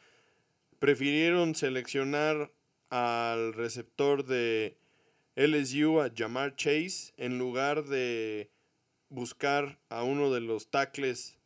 prefirieron 0.80 1.54
seleccionar 1.54 2.50
al 2.90 3.54
receptor 3.54 4.24
de 4.24 4.78
LSU, 5.36 6.00
a 6.00 6.10
Jamar 6.12 6.56
Chase, 6.56 7.14
en 7.18 7.38
lugar 7.38 7.84
de 7.84 8.50
buscar 9.12 9.78
a 9.90 10.02
uno 10.02 10.32
de 10.32 10.40
los 10.40 10.70
tackles 10.70 11.38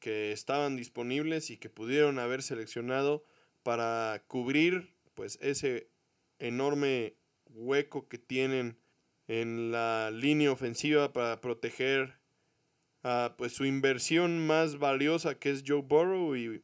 que 0.00 0.32
estaban 0.32 0.76
disponibles 0.76 1.50
y 1.50 1.56
que 1.56 1.70
pudieron 1.70 2.18
haber 2.18 2.42
seleccionado 2.42 3.24
para 3.62 4.22
cubrir 4.26 4.94
pues 5.14 5.38
ese 5.40 5.88
enorme 6.38 7.14
hueco 7.46 8.08
que 8.08 8.18
tienen 8.18 8.76
en 9.28 9.70
la 9.70 10.10
línea 10.12 10.52
ofensiva 10.52 11.12
para 11.12 11.40
proteger 11.40 12.18
pues 13.36 13.52
su 13.52 13.64
inversión 13.64 14.44
más 14.46 14.78
valiosa 14.78 15.38
que 15.38 15.50
es 15.50 15.62
Joe 15.66 15.82
Burrow 15.82 16.34
y 16.34 16.62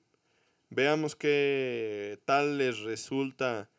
veamos 0.70 1.14
qué 1.14 2.20
tal 2.24 2.58
les 2.58 2.80
resulta 2.80 3.70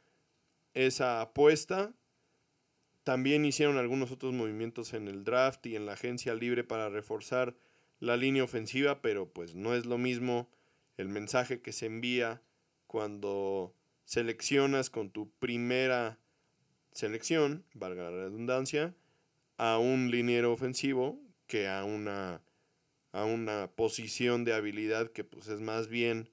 esa 0.74 1.22
apuesta. 1.22 1.94
También 3.04 3.46
hicieron 3.46 3.78
algunos 3.78 4.12
otros 4.12 4.34
movimientos 4.34 4.94
en 4.94 5.08
el 5.08 5.24
draft 5.24 5.66
y 5.66 5.76
en 5.76 5.86
la 5.86 5.94
agencia 5.94 6.36
libre 6.36 6.64
para 6.64 6.90
reforzar 6.90 7.56
la 8.00 8.18
línea 8.18 8.44
ofensiva, 8.44 9.02
pero 9.02 9.30
pues 9.30 9.56
no 9.56 9.74
es 9.74 9.86
lo 9.86 9.98
mismo 9.98 10.50
el 10.98 11.10
mensaje 11.10 11.62
que 11.62 11.72
se 11.72 11.86
envía 11.86 12.42
cuando 12.88 13.76
seleccionas 14.06 14.90
con 14.90 15.10
tu 15.12 15.32
primera 15.32 16.20
selección, 16.92 17.66
valga 17.74 18.04
la 18.04 18.12
redundancia, 18.12 18.96
a 19.58 19.78
un 19.78 20.12
liniero 20.12 20.52
ofensivo 20.52 21.20
que 21.48 21.68
a 21.68 21.84
una 21.84 22.42
a 23.12 23.26
una 23.26 23.70
posición 23.76 24.44
de 24.44 24.54
habilidad 24.54 25.12
que 25.12 25.24
pues 25.24 25.48
es 25.48 25.62
más 25.62 25.88
bien 25.88 26.30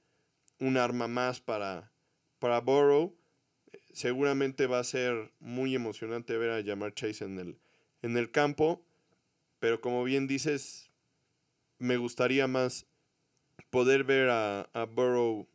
un 0.58 0.76
arma 0.76 1.08
más 1.08 1.40
para, 1.40 1.92
para. 2.38 2.62
Seguramente 3.92 4.66
va 4.66 4.78
a 4.78 4.84
ser 4.84 5.32
muy 5.40 5.74
emocionante 5.74 6.36
ver 6.36 6.50
a 6.50 6.64
Jamar 6.64 6.94
Chase 6.94 7.24
en 7.24 7.38
el, 7.38 7.58
en 8.02 8.16
el 8.16 8.30
campo, 8.30 8.82
pero 9.58 9.80
como 9.80 10.04
bien 10.04 10.26
dices, 10.26 10.90
me 11.78 11.96
gustaría 11.96 12.46
más 12.46 12.86
poder 13.70 14.04
ver 14.04 14.30
a, 14.30 14.62
a 14.72 14.84
Burrow 14.84 15.48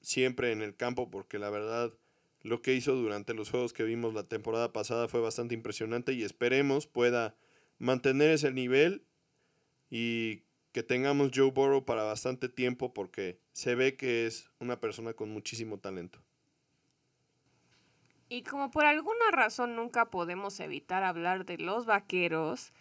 siempre 0.00 0.52
en 0.52 0.62
el 0.62 0.76
campo 0.76 1.10
porque 1.10 1.38
la 1.38 1.50
verdad 1.50 1.92
lo 2.42 2.60
que 2.60 2.74
hizo 2.74 2.94
durante 2.94 3.34
los 3.34 3.50
juegos 3.50 3.72
que 3.72 3.84
vimos 3.84 4.14
la 4.14 4.24
temporada 4.24 4.72
pasada 4.72 5.08
fue 5.08 5.20
bastante 5.20 5.54
impresionante 5.54 6.12
y 6.12 6.24
esperemos 6.24 6.86
pueda 6.86 7.36
mantener 7.78 8.30
ese 8.30 8.52
nivel 8.52 9.04
y 9.90 10.42
que 10.72 10.82
tengamos 10.82 11.30
Joe 11.34 11.50
Burrow 11.50 11.84
para 11.84 12.02
bastante 12.02 12.48
tiempo 12.48 12.92
porque 12.94 13.38
se 13.52 13.74
ve 13.74 13.96
que 13.96 14.26
es 14.26 14.50
una 14.58 14.80
persona 14.80 15.12
con 15.12 15.30
muchísimo 15.30 15.78
talento. 15.78 16.18
Y 18.32 18.44
como 18.44 18.70
por 18.70 18.86
alguna 18.86 19.30
razón 19.30 19.76
nunca 19.76 20.06
podemos 20.06 20.58
evitar 20.58 21.02
hablar 21.02 21.44
de 21.44 21.58
los 21.58 21.84
vaqueros, 21.84 22.72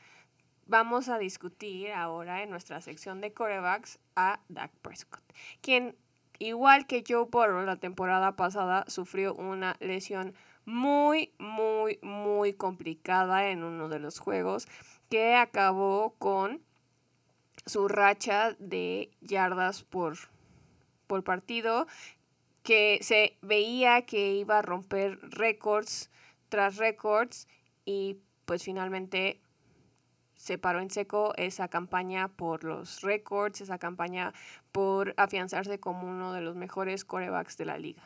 vamos 0.65 1.09
a 1.09 1.17
discutir 1.17 1.91
ahora 1.91 2.41
en 2.41 2.49
nuestra 2.49 2.79
sección 2.79 3.19
de 3.19 3.33
corebacks 3.33 3.99
a 4.15 4.39
Dak 4.47 4.71
Prescott, 4.81 5.21
quien 5.59 5.97
igual 6.39 6.87
que 6.87 7.03
Joe 7.05 7.25
Burrow 7.29 7.65
la 7.65 7.75
temporada 7.75 8.37
pasada 8.37 8.85
sufrió 8.87 9.35
una 9.35 9.75
lesión 9.81 10.35
muy, 10.63 11.33
muy, 11.37 11.99
muy 12.01 12.53
complicada 12.53 13.49
en 13.49 13.65
uno 13.65 13.89
de 13.89 13.99
los 13.99 14.19
juegos 14.19 14.69
que 15.09 15.35
acabó 15.35 16.15
con 16.17 16.61
su 17.65 17.89
racha 17.89 18.55
de 18.57 19.11
yardas 19.19 19.83
por, 19.83 20.15
por 21.07 21.25
partido, 21.25 21.87
que 22.63 22.99
se 23.01 23.37
veía 23.41 24.03
que 24.05 24.35
iba 24.35 24.59
a 24.59 24.61
romper 24.61 25.19
récords 25.21 26.09
tras 26.49 26.77
récords 26.77 27.47
y 27.85 28.17
pues 28.45 28.63
finalmente 28.63 29.39
se 30.35 30.57
paró 30.57 30.79
en 30.79 30.89
seco 30.89 31.33
esa 31.37 31.67
campaña 31.67 32.27
por 32.29 32.63
los 32.63 33.01
récords, 33.01 33.61
esa 33.61 33.77
campaña 33.77 34.33
por 34.71 35.13
afianzarse 35.17 35.79
como 35.79 36.07
uno 36.07 36.33
de 36.33 36.41
los 36.41 36.55
mejores 36.55 37.05
corebacks 37.05 37.57
de 37.57 37.65
la 37.65 37.77
liga. 37.77 38.03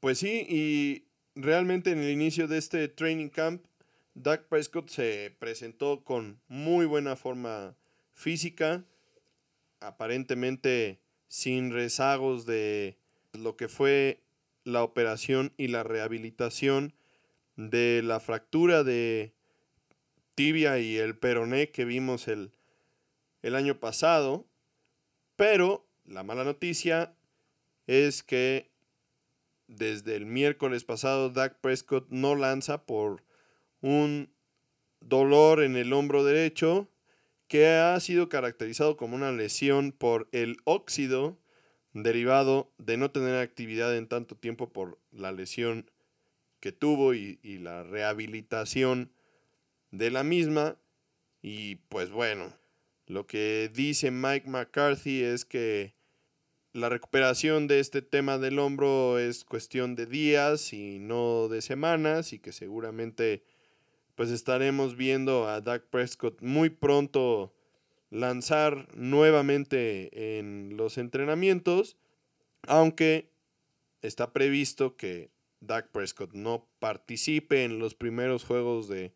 Pues 0.00 0.18
sí, 0.18 0.46
y 0.48 1.04
realmente 1.34 1.92
en 1.92 1.98
el 1.98 2.10
inicio 2.10 2.48
de 2.48 2.56
este 2.56 2.88
training 2.88 3.28
camp, 3.28 3.62
Dak 4.14 4.44
Prescott 4.44 4.88
se 4.88 5.36
presentó 5.38 6.02
con 6.02 6.40
muy 6.48 6.86
buena 6.86 7.14
forma 7.14 7.76
física, 8.14 8.82
aparentemente 9.80 10.98
sin 11.30 11.72
rezagos 11.72 12.44
de 12.44 12.98
lo 13.32 13.56
que 13.56 13.68
fue 13.68 14.20
la 14.64 14.82
operación 14.82 15.52
y 15.56 15.68
la 15.68 15.84
rehabilitación 15.84 16.92
de 17.56 18.02
la 18.02 18.18
fractura 18.18 18.82
de 18.82 19.32
tibia 20.34 20.80
y 20.80 20.96
el 20.96 21.16
peroné 21.16 21.70
que 21.70 21.84
vimos 21.84 22.26
el, 22.26 22.50
el 23.42 23.54
año 23.54 23.78
pasado. 23.78 24.44
Pero 25.36 25.86
la 26.04 26.24
mala 26.24 26.42
noticia 26.42 27.14
es 27.86 28.24
que 28.24 28.68
desde 29.68 30.16
el 30.16 30.26
miércoles 30.26 30.82
pasado 30.82 31.30
Dak 31.30 31.60
Prescott 31.60 32.08
no 32.10 32.34
lanza 32.34 32.84
por 32.84 33.22
un 33.80 34.32
dolor 35.00 35.62
en 35.62 35.76
el 35.76 35.92
hombro 35.92 36.24
derecho 36.24 36.88
que 37.50 37.66
ha 37.66 37.98
sido 37.98 38.28
caracterizado 38.28 38.96
como 38.96 39.16
una 39.16 39.32
lesión 39.32 39.90
por 39.90 40.28
el 40.30 40.58
óxido 40.62 41.36
derivado 41.92 42.72
de 42.78 42.96
no 42.96 43.10
tener 43.10 43.34
actividad 43.34 43.96
en 43.96 44.06
tanto 44.06 44.36
tiempo 44.36 44.72
por 44.72 45.00
la 45.10 45.32
lesión 45.32 45.90
que 46.60 46.70
tuvo 46.70 47.12
y, 47.12 47.40
la 47.42 47.82
rehabilitación 47.82 49.10
de 49.90 50.12
la 50.12 50.22
misma. 50.22 50.76
Y 51.42 51.74
pues 51.88 52.10
bueno, 52.12 52.56
lo 53.06 53.26
que 53.26 53.68
dice 53.74 54.12
Mike 54.12 54.48
McCarthy 54.48 55.24
es 55.24 55.44
que 55.44 55.96
la 56.72 56.88
recuperación 56.88 57.66
de 57.66 57.80
este 57.80 58.00
tema 58.00 58.38
del 58.38 58.60
hombro 58.60 59.18
es 59.18 59.44
cuestión 59.44 59.96
de 59.96 60.06
días 60.06 60.72
y 60.72 61.00
no 61.00 61.48
de 61.48 61.62
semanas 61.62 62.32
y 62.32 62.38
que 62.38 62.52
seguramente 62.52 63.42
pues 64.20 64.32
estaremos 64.32 64.98
viendo 64.98 65.48
a 65.48 65.62
Dak 65.62 65.84
Prescott 65.88 66.42
muy 66.42 66.68
pronto 66.68 67.54
lanzar 68.10 68.86
nuevamente 68.94 70.38
en 70.38 70.76
los 70.76 70.98
entrenamientos, 70.98 71.96
aunque 72.68 73.30
está 74.02 74.34
previsto 74.34 74.94
que 74.94 75.30
Dak 75.60 75.90
Prescott 75.90 76.34
no 76.34 76.68
participe 76.80 77.64
en 77.64 77.78
los 77.78 77.94
primeros 77.94 78.44
juegos 78.44 78.88
de 78.88 79.14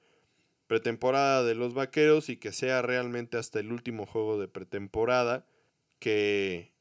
pretemporada 0.69 1.45
de 1.45 1.55
los 1.55 1.75
Vaqueros 1.75 2.31
y 2.31 2.39
que 2.39 2.53
sea 2.53 2.81
realmente 2.81 3.37
hasta 3.37 3.61
el 3.61 3.73
último 3.73 4.07
juego 4.07 4.41
de 4.41 4.49
pretemporada 4.49 5.45
que 5.99 6.73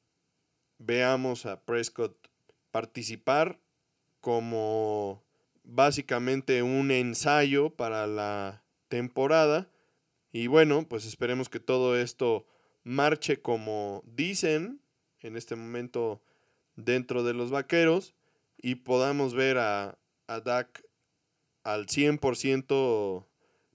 veamos 0.78 1.46
a 1.46 1.66
Prescott 1.66 2.16
participar 2.72 3.60
como 4.22 5.22
básicamente 5.64 6.64
un 6.64 6.92
ensayo 6.92 7.70
para 7.70 8.08
la 8.08 8.64
temporada. 8.88 9.70
Y 10.32 10.48
bueno, 10.48 10.88
pues 10.88 11.06
esperemos 11.06 11.50
que 11.50 11.60
todo 11.60 11.98
esto 11.98 12.46
marche 12.84 13.42
como 13.42 14.04
dicen 14.06 14.82
en 15.22 15.38
este 15.38 15.56
momento 15.56 16.22
dentro 16.76 17.24
de 17.24 17.34
los 17.34 17.52
vaqueros 17.52 18.16
y 18.58 18.76
podamos 18.76 19.34
ver 19.34 19.58
a, 19.58 19.98
a 20.28 20.40
Dak 20.40 20.84
al 21.64 21.88
100% 21.88 23.26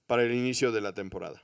para 0.05 0.23
el 0.23 0.33
inicio 0.33 0.71
de 0.71 0.81
la 0.81 0.93
temporada. 0.93 1.43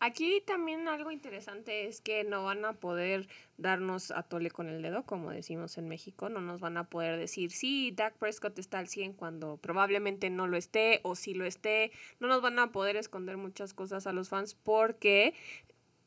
Aquí 0.00 0.42
también 0.46 0.86
algo 0.86 1.10
interesante 1.10 1.86
es 1.86 2.00
que 2.00 2.22
no 2.24 2.44
van 2.44 2.64
a 2.64 2.74
poder 2.74 3.28
darnos 3.58 4.12
a 4.12 4.22
tole 4.22 4.50
con 4.50 4.68
el 4.68 4.80
dedo, 4.80 5.04
como 5.04 5.30
decimos 5.30 5.76
en 5.78 5.88
México, 5.88 6.28
no 6.28 6.40
nos 6.40 6.60
van 6.60 6.76
a 6.76 6.84
poder 6.84 7.18
decir, 7.18 7.50
sí, 7.50 7.92
Dak 7.94 8.14
Prescott 8.16 8.58
está 8.58 8.78
al 8.78 8.88
100 8.88 9.12
cuando 9.12 9.56
probablemente 9.56 10.30
no 10.30 10.46
lo 10.46 10.56
esté 10.56 11.00
o 11.02 11.16
si 11.16 11.34
lo 11.34 11.44
esté, 11.44 11.90
no 12.20 12.28
nos 12.28 12.40
van 12.40 12.58
a 12.58 12.72
poder 12.72 12.96
esconder 12.96 13.36
muchas 13.36 13.74
cosas 13.74 14.06
a 14.06 14.12
los 14.12 14.28
fans 14.28 14.54
porque 14.54 15.34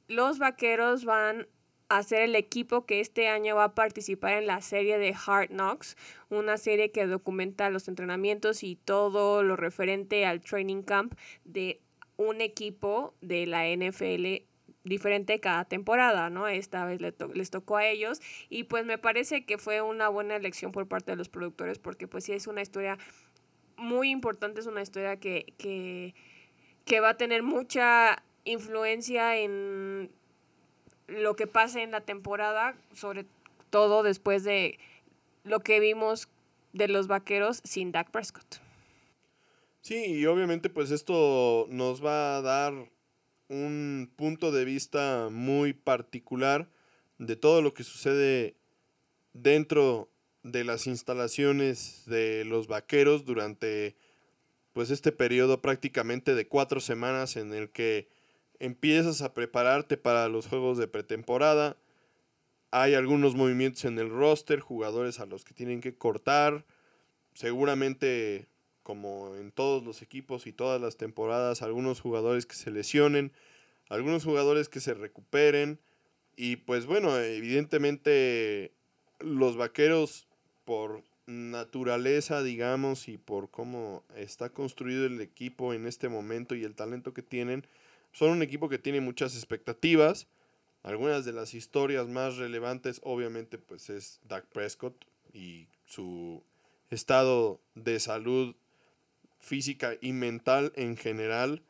los 0.07 0.39
vaqueros 0.39 1.05
van 1.05 1.47
a 1.89 2.03
ser 2.03 2.21
el 2.21 2.35
equipo 2.35 2.85
que 2.85 3.01
este 3.01 3.27
año 3.27 3.57
va 3.57 3.65
a 3.65 3.75
participar 3.75 4.33
en 4.33 4.47
la 4.47 4.61
serie 4.61 4.97
de 4.97 5.13
Hard 5.13 5.49
Knocks, 5.49 5.97
una 6.29 6.55
serie 6.55 6.91
que 6.91 7.05
documenta 7.05 7.69
los 7.69 7.89
entrenamientos 7.89 8.63
y 8.63 8.77
todo 8.77 9.43
lo 9.43 9.57
referente 9.57 10.25
al 10.25 10.39
training 10.39 10.83
camp 10.83 11.15
de 11.43 11.81
un 12.15 12.39
equipo 12.39 13.13
de 13.19 13.45
la 13.45 13.65
NFL 13.67 14.50
diferente 14.83 15.39
cada 15.39 15.65
temporada, 15.65 16.29
¿no? 16.29 16.47
Esta 16.47 16.85
vez 16.85 17.01
les, 17.01 17.49
tocó 17.51 17.77
a 17.77 17.85
ellos 17.85 18.21
y 18.49 18.63
pues 18.63 18.85
me 18.85 18.97
parece 18.97 19.45
que 19.45 19.57
fue 19.57 19.81
una 19.81 20.09
buena 20.09 20.35
elección 20.35 20.71
por 20.71 20.87
parte 20.87 21.11
de 21.11 21.17
los 21.17 21.29
productores 21.29 21.79
porque 21.79 22.07
pues 22.07 22.23
sí 22.23 22.33
es 22.33 22.47
una 22.47 22.61
historia 22.61 22.97
muy 23.77 24.09
importante, 24.09 24.59
es 24.59 24.67
una 24.67 24.81
historia 24.81 25.17
que, 25.17 25.53
que, 25.57 26.15
que 26.85 26.99
va 26.99 27.09
a 27.09 27.17
tener 27.17 27.43
mucha 27.43 28.23
influencia 28.43 29.37
en 29.37 30.11
lo 31.07 31.35
que 31.35 31.47
pase 31.47 31.83
en 31.83 31.91
la 31.91 32.01
temporada, 32.01 32.75
sobre 32.93 33.25
todo 33.69 34.03
después 34.03 34.43
de 34.43 34.79
lo 35.43 35.59
que 35.59 35.79
vimos 35.79 36.27
de 36.73 36.87
los 36.87 37.07
vaqueros 37.07 37.61
sin 37.63 37.91
Dak 37.91 38.11
Prescott. 38.11 38.61
Sí, 39.81 40.05
y 40.05 40.25
obviamente 40.27 40.69
pues 40.69 40.91
esto 40.91 41.65
nos 41.69 42.03
va 42.05 42.37
a 42.37 42.41
dar 42.41 42.73
un 43.51 44.09
punto 44.15 44.53
de 44.53 44.63
vista 44.63 45.27
muy 45.29 45.73
particular 45.73 46.69
de 47.17 47.35
todo 47.35 47.61
lo 47.61 47.73
que 47.73 47.83
sucede 47.83 48.55
dentro 49.33 50.09
de 50.41 50.63
las 50.63 50.87
instalaciones 50.87 52.03
de 52.05 52.45
los 52.45 52.67
vaqueros 52.67 53.25
durante 53.25 53.97
pues 54.71 54.89
este 54.89 55.11
periodo 55.11 55.61
prácticamente 55.61 56.33
de 56.33 56.47
cuatro 56.47 56.79
semanas 56.79 57.35
en 57.35 57.53
el 57.53 57.69
que 57.69 58.07
empiezas 58.59 59.21
a 59.21 59.33
prepararte 59.33 59.97
para 59.97 60.29
los 60.29 60.47
juegos 60.47 60.77
de 60.77 60.87
pretemporada. 60.87 61.75
Hay 62.71 62.93
algunos 62.93 63.35
movimientos 63.35 63.83
en 63.83 63.99
el 63.99 64.09
roster, 64.09 64.61
jugadores 64.61 65.19
a 65.19 65.25
los 65.25 65.43
que 65.43 65.53
tienen 65.53 65.81
que 65.81 65.97
cortar. 65.97 66.65
Seguramente 67.33 68.47
como 68.83 69.35
en 69.35 69.51
todos 69.51 69.83
los 69.83 70.01
equipos 70.01 70.47
y 70.47 70.53
todas 70.53 70.81
las 70.81 70.97
temporadas, 70.97 71.61
algunos 71.61 72.01
jugadores 72.01 72.45
que 72.45 72.55
se 72.55 72.71
lesionen, 72.71 73.31
algunos 73.89 74.23
jugadores 74.23 74.69
que 74.69 74.79
se 74.79 74.93
recuperen. 74.93 75.79
Y 76.35 76.57
pues 76.57 76.85
bueno, 76.85 77.17
evidentemente 77.17 78.73
los 79.19 79.57
vaqueros 79.57 80.27
por 80.65 81.03
naturaleza, 81.27 82.43
digamos, 82.43 83.07
y 83.07 83.17
por 83.17 83.49
cómo 83.49 84.03
está 84.15 84.49
construido 84.49 85.05
el 85.05 85.21
equipo 85.21 85.73
en 85.73 85.85
este 85.85 86.09
momento 86.09 86.55
y 86.55 86.63
el 86.63 86.75
talento 86.75 87.13
que 87.13 87.21
tienen, 87.21 87.65
son 88.11 88.31
un 88.31 88.41
equipo 88.41 88.69
que 88.69 88.79
tiene 88.79 89.01
muchas 89.01 89.35
expectativas. 89.35 90.27
Algunas 90.83 91.25
de 91.25 91.33
las 91.33 91.53
historias 91.53 92.07
más 92.07 92.37
relevantes, 92.37 92.99
obviamente, 93.03 93.57
pues 93.57 93.89
es 93.89 94.19
Dak 94.23 94.45
Prescott 94.47 95.05
y 95.31 95.67
su 95.85 96.43
estado 96.89 97.61
de 97.75 97.99
salud 97.99 98.55
física 99.41 99.95
y 99.99 100.13
mental 100.13 100.71
en 100.75 100.95
general. 100.95 101.63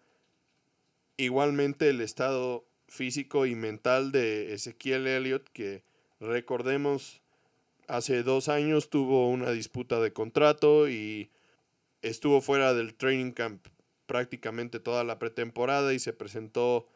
Igualmente 1.17 1.89
el 1.89 2.01
estado 2.01 2.65
físico 2.87 3.45
y 3.45 3.55
mental 3.55 4.11
de 4.11 4.53
Ezequiel 4.53 5.07
Elliott, 5.07 5.49
que 5.49 5.83
recordemos 6.19 7.21
hace 7.87 8.23
dos 8.23 8.49
años 8.49 8.89
tuvo 8.89 9.29
una 9.29 9.51
disputa 9.51 9.99
de 9.99 10.13
contrato 10.13 10.87
y 10.87 11.29
estuvo 12.01 12.41
fuera 12.41 12.73
del 12.73 12.95
training 12.95 13.31
camp 13.31 13.67
prácticamente 14.05 14.79
toda 14.79 15.03
la 15.03 15.19
pretemporada 15.19 15.93
y 15.93 15.99
se 15.99 16.13
presentó 16.13 16.87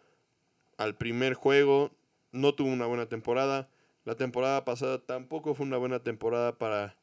al 0.77 0.97
primer 0.97 1.33
juego. 1.33 1.91
No 2.31 2.53
tuvo 2.55 2.69
una 2.69 2.85
buena 2.85 3.07
temporada. 3.07 3.69
La 4.03 4.15
temporada 4.15 4.65
pasada 4.65 4.99
tampoco 4.99 5.55
fue 5.55 5.65
una 5.65 5.77
buena 5.77 5.99
temporada 5.99 6.57
para 6.57 6.97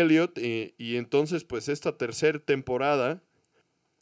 Elliot 0.00 0.38
y, 0.38 0.96
entonces 0.96 1.44
pues 1.44 1.68
esta 1.68 1.96
tercera 1.96 2.38
temporada 2.38 3.22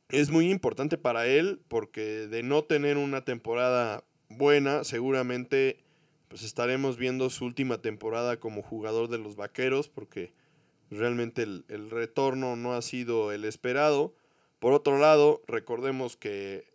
es 0.09 0.31
muy 0.31 0.50
importante 0.50 0.98
para 0.98 1.26
él 1.26 1.61
porque 1.68 2.26
de 2.29 2.42
no 2.42 2.64
tener 2.64 2.96
una 2.96 3.24
temporada 3.24 4.05
buena 4.29 4.85
seguramente 4.85 5.79
pues 6.29 6.42
estaremos 6.42 6.96
viendo 6.96 7.29
su 7.31 7.44
última 7.44 7.79
temporada 7.79 8.38
como 8.38 8.62
jugador 8.62 9.09
de 9.09 9.18
los 9.18 9.37
Vaqueros 9.37 9.88
porque 9.88 10.33
realmente 10.90 11.42
el, 11.42 11.64
el 11.68 11.90
retorno 11.90 12.57
no 12.57 12.74
ha 12.74 12.83
sido 12.83 13.33
el 13.33 13.44
esperado. 13.44 14.14
Por 14.61 14.72
otro 14.72 14.98
lado, 14.98 15.42
recordemos 15.48 16.16
que 16.16 16.70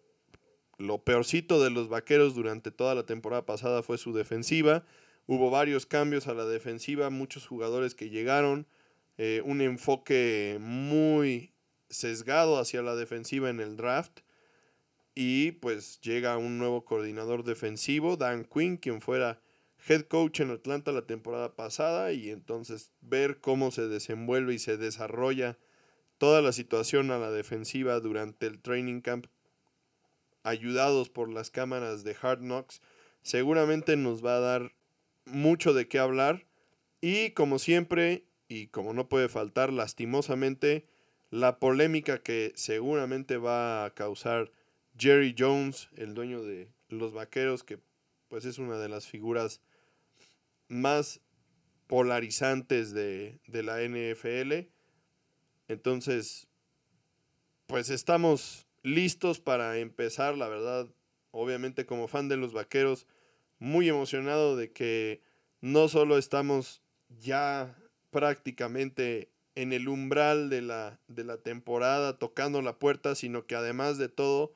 lo 0.78 1.04
peorcito 1.04 1.64
de 1.64 1.70
los 1.70 1.88
Vaqueros 1.88 2.36
durante 2.36 2.72
toda 2.72 2.96
la 2.96 3.06
temporada 3.06 3.46
pasada 3.46 3.84
fue 3.84 3.98
su 3.98 4.14
defensiva. 4.14 4.84
Hubo 5.28 5.50
varios 5.50 5.86
cambios 5.86 6.28
a 6.28 6.34
la 6.34 6.46
defensiva, 6.46 7.10
muchos 7.10 7.48
jugadores 7.48 7.96
que 7.96 8.10
llegaron, 8.10 8.68
eh, 9.18 9.42
un 9.46 9.62
enfoque 9.62 10.58
muy 10.60 11.54
sesgado 11.90 12.58
hacia 12.58 12.82
la 12.82 12.96
defensiva 12.96 13.50
en 13.50 13.60
el 13.60 13.78
draft. 13.78 14.20
Y 15.14 15.54
pues 15.54 16.02
llega 16.02 16.38
un 16.38 16.58
nuevo 16.58 16.84
coordinador 16.84 17.44
defensivo, 17.44 18.18
Dan 18.18 18.44
Quinn, 18.44 18.78
quien 18.78 19.02
fuera 19.02 19.42
head 19.88 20.02
coach 20.04 20.42
en 20.42 20.52
Atlanta 20.52 20.92
la 20.92 21.06
temporada 21.06 21.56
pasada. 21.56 22.12
Y 22.12 22.30
entonces 22.30 22.92
ver 23.02 23.40
cómo 23.40 23.72
se 23.72 23.88
desenvuelve 23.88 24.54
y 24.54 24.60
se 24.60 24.78
desarrolla 24.78 25.58
toda 26.18 26.42
la 26.42 26.52
situación 26.52 27.12
a 27.12 27.18
la 27.18 27.32
defensiva 27.32 28.00
durante 28.00 28.48
el 28.48 28.62
training 28.62 29.02
camp, 29.02 29.28
ayudados 30.44 31.10
por 31.10 31.30
las 31.30 31.50
cámaras 31.50 32.04
de 32.04 32.16
Hard 32.22 32.40
Knocks, 32.40 32.82
seguramente 33.22 33.96
nos 33.98 34.24
va 34.24 34.38
a 34.38 34.40
dar 34.40 34.76
mucho 35.26 35.74
de 35.74 35.88
qué 35.88 36.00
hablar. 36.00 36.46
Y 37.02 37.32
como 37.32 37.60
siempre, 37.60 38.26
y 38.48 38.68
como 38.68 38.94
no 38.94 39.10
puede 39.10 39.30
faltar, 39.30 39.74
lastimosamente, 39.74 40.86
la 41.30 41.60
polémica 41.60 42.22
que 42.22 42.54
seguramente 42.56 43.38
va 43.38 43.86
a 43.86 43.94
causar 43.94 44.52
Jerry 44.98 45.36
Jones, 45.38 45.90
el 45.96 46.14
dueño 46.14 46.44
de 46.44 46.72
los 46.90 47.14
Vaqueros, 47.14 47.64
que 47.64 47.80
pues 48.28 48.46
es 48.46 48.58
una 48.58 48.78
de 48.78 48.90
las 48.90 49.08
figuras 49.08 49.62
más 50.68 51.22
polarizantes 51.88 52.94
de, 52.94 53.40
de 53.48 53.64
la 53.64 53.82
NFL. 53.82 54.70
Entonces, 55.68 56.48
pues 57.68 57.90
estamos 57.90 58.68
listos 58.84 59.40
para 59.40 59.78
empezar, 59.80 60.38
la 60.38 60.48
verdad, 60.48 60.88
obviamente 61.32 61.86
como 61.86 62.08
fan 62.08 62.30
de 62.30 62.38
los 62.38 62.54
Vaqueros, 62.54 63.08
muy 63.60 63.90
emocionado 63.90 64.56
de 64.56 64.72
que 64.72 65.22
no 65.62 65.88
solo 65.88 66.18
estamos 66.18 66.82
ya 67.10 67.76
prácticamente 68.16 69.30
en 69.56 69.74
el 69.74 69.90
umbral 69.90 70.50
de 70.50 70.62
la, 70.62 71.02
de 71.10 71.26
la 71.26 71.36
temporada 71.36 72.18
tocando 72.18 72.62
la 72.62 72.80
puerta, 72.80 73.14
sino 73.14 73.46
que 73.46 73.56
además 73.56 73.98
de 73.98 74.08
todo, 74.08 74.54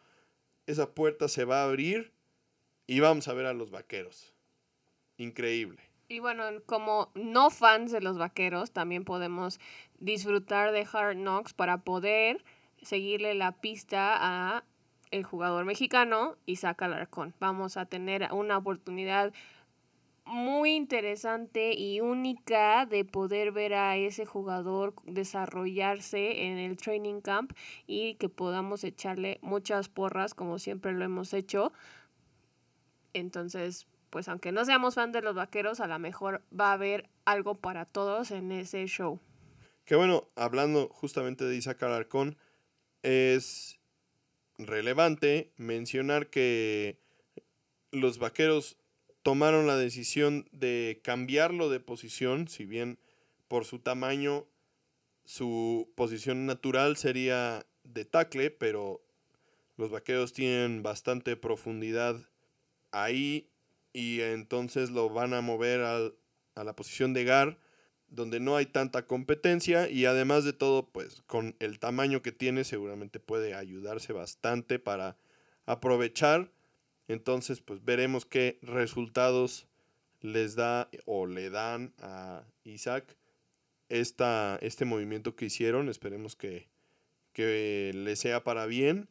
esa 0.66 0.96
puerta 0.96 1.28
se 1.28 1.44
va 1.44 1.60
a 1.60 1.66
abrir 1.66 2.14
y 2.88 3.02
vamos 3.02 3.28
a 3.28 3.34
ver 3.34 3.48
a 3.48 3.54
los 3.54 3.70
vaqueros. 3.70 4.34
Increíble. 5.18 5.82
Y 6.08 6.20
bueno, 6.20 6.46
como 6.68 7.12
no 7.16 7.50
fans 7.50 7.92
de 7.92 8.00
los 8.00 8.18
vaqueros, 8.18 8.72
también 8.72 9.04
podemos 9.04 9.60
disfrutar 9.98 10.72
de 10.72 10.88
Hard 10.90 11.18
Knocks 11.18 11.54
para 11.54 11.82
poder 11.82 12.46
seguirle 12.82 13.34
la 13.34 13.60
pista 13.60 14.16
a 14.18 14.64
el 15.12 15.26
jugador 15.26 15.66
mexicano 15.66 16.38
Isaac 16.46 16.82
Alarcón. 16.82 17.34
Vamos 17.42 17.76
a 17.76 17.88
tener 17.88 18.30
una 18.32 18.58
oportunidad 18.58 19.34
muy 20.30 20.76
interesante 20.76 21.74
y 21.74 22.02
única 22.02 22.86
de 22.86 23.04
poder 23.04 23.52
ver 23.52 23.74
a 23.74 23.98
ese 23.98 24.26
jugador 24.26 24.94
desarrollarse 25.06 26.46
en 26.46 26.58
el 26.58 26.78
training 26.78 27.22
camp 27.22 27.52
y 27.88 28.16
que 28.16 28.30
podamos 28.30 28.84
echarle 28.84 29.40
muchas 29.42 29.90
porras 29.90 30.34
como 30.34 30.60
siempre 30.60 30.94
lo 30.94 31.04
hemos 31.04 31.34
hecho. 31.34 31.74
Entonces, 33.14 33.88
pues 34.10 34.28
aunque 34.28 34.52
no 34.52 34.66
seamos 34.66 34.96
fan 34.96 35.12
de 35.12 35.22
los 35.22 35.36
vaqueros, 35.36 35.80
a 35.80 35.88
lo 35.88 36.00
mejor 36.00 36.44
va 36.58 36.70
a 36.70 36.74
haber 36.74 37.10
algo 37.26 37.56
para 37.56 37.86
todos 37.86 38.32
en 38.32 38.52
ese 38.52 38.86
show. 38.86 39.20
Que 39.86 39.96
bueno, 39.96 40.30
hablando 40.36 40.90
justamente 40.90 41.46
de 41.46 41.56
Isaac 41.56 41.82
Alarcón, 41.84 42.38
es 43.02 43.80
relevante 44.58 45.52
mencionar 45.58 46.28
que 46.28 47.00
los 47.92 48.20
vaqueros 48.20 48.78
tomaron 49.24 49.68
la 49.68 49.78
decisión 49.78 50.48
de 50.52 51.02
cambiarlo 51.04 51.70
de 51.70 51.80
posición, 51.80 52.48
si 52.48 52.66
bien 52.66 53.00
por 53.48 53.66
su 53.66 53.80
tamaño 53.80 54.48
su 55.26 55.92
posición 55.96 56.46
natural 56.46 56.98
sería 56.98 57.66
de 57.84 58.06
tackle, 58.06 58.50
pero 58.50 59.02
los 59.78 59.92
vaqueros 59.92 60.34
tienen 60.34 60.82
bastante 60.82 61.36
profundidad 61.36 62.16
ahí 62.92 63.50
y 63.94 64.22
entonces 64.22 64.90
lo 64.90 65.10
van 65.10 65.34
a 65.34 65.42
mover 65.42 65.82
al, 65.82 66.16
a 66.56 66.64
la 66.64 66.76
posición 66.76 67.14
de 67.14 67.26
gar, 67.26 67.60
donde 68.08 68.40
no 68.40 68.56
hay 68.56 68.66
tanta 68.66 69.06
competencia 69.06 69.88
y 69.88 70.06
además 70.06 70.46
de 70.46 70.54
todo, 70.54 70.90
pues 70.90 71.22
con 71.28 71.56
el 71.60 71.80
tamaño 71.80 72.22
que 72.22 72.32
tiene 72.32 72.64
seguramente 72.64 73.20
puede 73.20 73.54
ayudarse 73.54 74.14
bastante 74.14 74.80
para 74.80 75.16
aprovechar 75.66 76.52
entonces, 77.10 77.60
pues 77.60 77.84
veremos 77.84 78.28
qué 78.28 78.60
resultados 78.62 79.68
les 80.22 80.56
da 80.56 80.90
o 81.06 81.26
le 81.26 81.50
dan 81.50 81.92
a 81.98 82.44
Isaac 82.64 83.18
esta, 83.90 84.60
este 84.62 84.86
movimiento 84.86 85.36
que 85.36 85.46
hicieron. 85.46 85.90
Esperemos 85.90 86.36
que, 86.36 86.70
que 87.34 87.92
le 87.96 88.16
sea 88.16 88.44
para 88.44 88.68
bien 88.68 89.10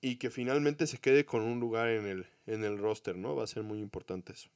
y 0.00 0.16
que 0.16 0.30
finalmente 0.30 0.86
se 0.86 0.98
quede 0.98 1.24
con 1.24 1.42
un 1.42 1.58
lugar 1.58 1.88
en 1.88 2.06
el, 2.06 2.26
en 2.46 2.62
el 2.62 2.78
roster, 2.78 3.16
¿no? 3.16 3.34
Va 3.34 3.42
a 3.42 3.48
ser 3.48 3.64
muy 3.64 3.80
importante 3.80 4.32
eso. 4.32 4.48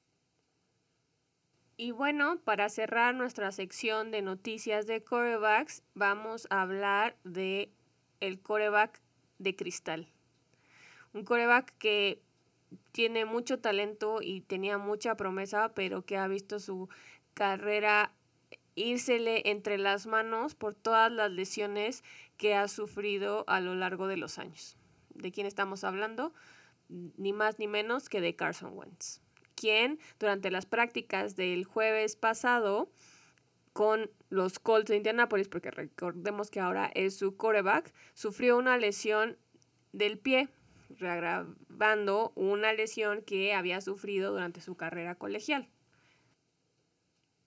Y 1.76 1.90
bueno, 1.90 2.38
para 2.44 2.68
cerrar 2.68 3.16
nuestra 3.16 3.50
sección 3.50 4.12
de 4.12 4.22
noticias 4.22 4.87
de 4.87 5.02
corebacks, 5.02 5.83
vamos 5.94 6.46
a 6.50 6.62
hablar 6.62 7.16
de 7.24 7.72
el 8.20 8.40
coreback 8.40 9.00
de 9.38 9.56
cristal. 9.56 10.06
Un 11.12 11.24
coreback 11.24 11.76
que 11.78 12.22
tiene 12.92 13.24
mucho 13.24 13.59
talento 13.59 14.20
y 14.22 14.42
tenía 14.42 14.78
mucha 14.78 15.16
promesa, 15.16 15.72
pero 15.74 16.04
que 16.04 16.16
ha 16.16 16.28
visto 16.28 16.61
su 16.61 16.88
carrera 17.35 18.12
írsele 18.74 19.42
entre 19.50 19.78
las 19.78 20.06
manos 20.06 20.54
por 20.54 20.74
todas 20.74 21.11
las 21.11 21.30
lesiones 21.30 22.02
que 22.37 22.54
ha 22.54 22.68
sufrido 22.68 23.44
a 23.46 23.61
lo 23.61 23.74
largo 23.74 24.06
de 24.06 24.16
los 24.16 24.38
años. 24.38 24.76
¿De 25.14 25.33
quién 25.33 25.46
estamos 25.46 25.85
hablando? 25.85 26.33
Ni 26.88 27.33
más 27.33 27.59
ni 27.59 27.68
menos 27.68 28.09
que 28.09 28.20
de 28.20 28.35
Carson 28.35 28.76
Wentz, 28.76 29.20
quien 29.54 29.98
durante 30.18 30.50
las 30.50 30.66
prácticas 30.66 31.37
del 31.37 31.64
jueves 31.64 32.16
pasado 32.16 32.90
con 33.72 34.11
los 34.30 34.59
Colts 34.59 34.88
de 34.88 34.96
Indianapolis, 34.96 35.48
porque 35.48 35.70
recordemos 35.70 36.50
que 36.50 36.61
ahora 36.61 36.90
es 36.94 37.16
su 37.16 37.37
coreback, 37.37 37.92
sufrió 38.14 38.56
una 38.56 38.78
lesión 38.78 39.37
del 39.92 40.18
pie 40.18 40.48
reagravando 41.00 42.32
una 42.36 42.72
lesión 42.72 43.22
que 43.22 43.54
había 43.54 43.80
sufrido 43.80 44.32
durante 44.32 44.60
su 44.60 44.76
carrera 44.76 45.16
colegial. 45.16 45.68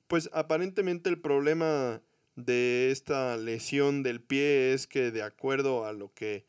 Pues 0.07 0.29
aparentemente 0.33 1.09
el 1.09 1.19
problema 1.19 2.01
de 2.35 2.91
esta 2.91 3.37
lesión 3.37 4.03
del 4.03 4.21
pie 4.21 4.73
es 4.73 4.87
que 4.87 5.11
de 5.11 5.23
acuerdo 5.23 5.85
a 5.85 5.93
lo 5.93 6.13
que 6.13 6.45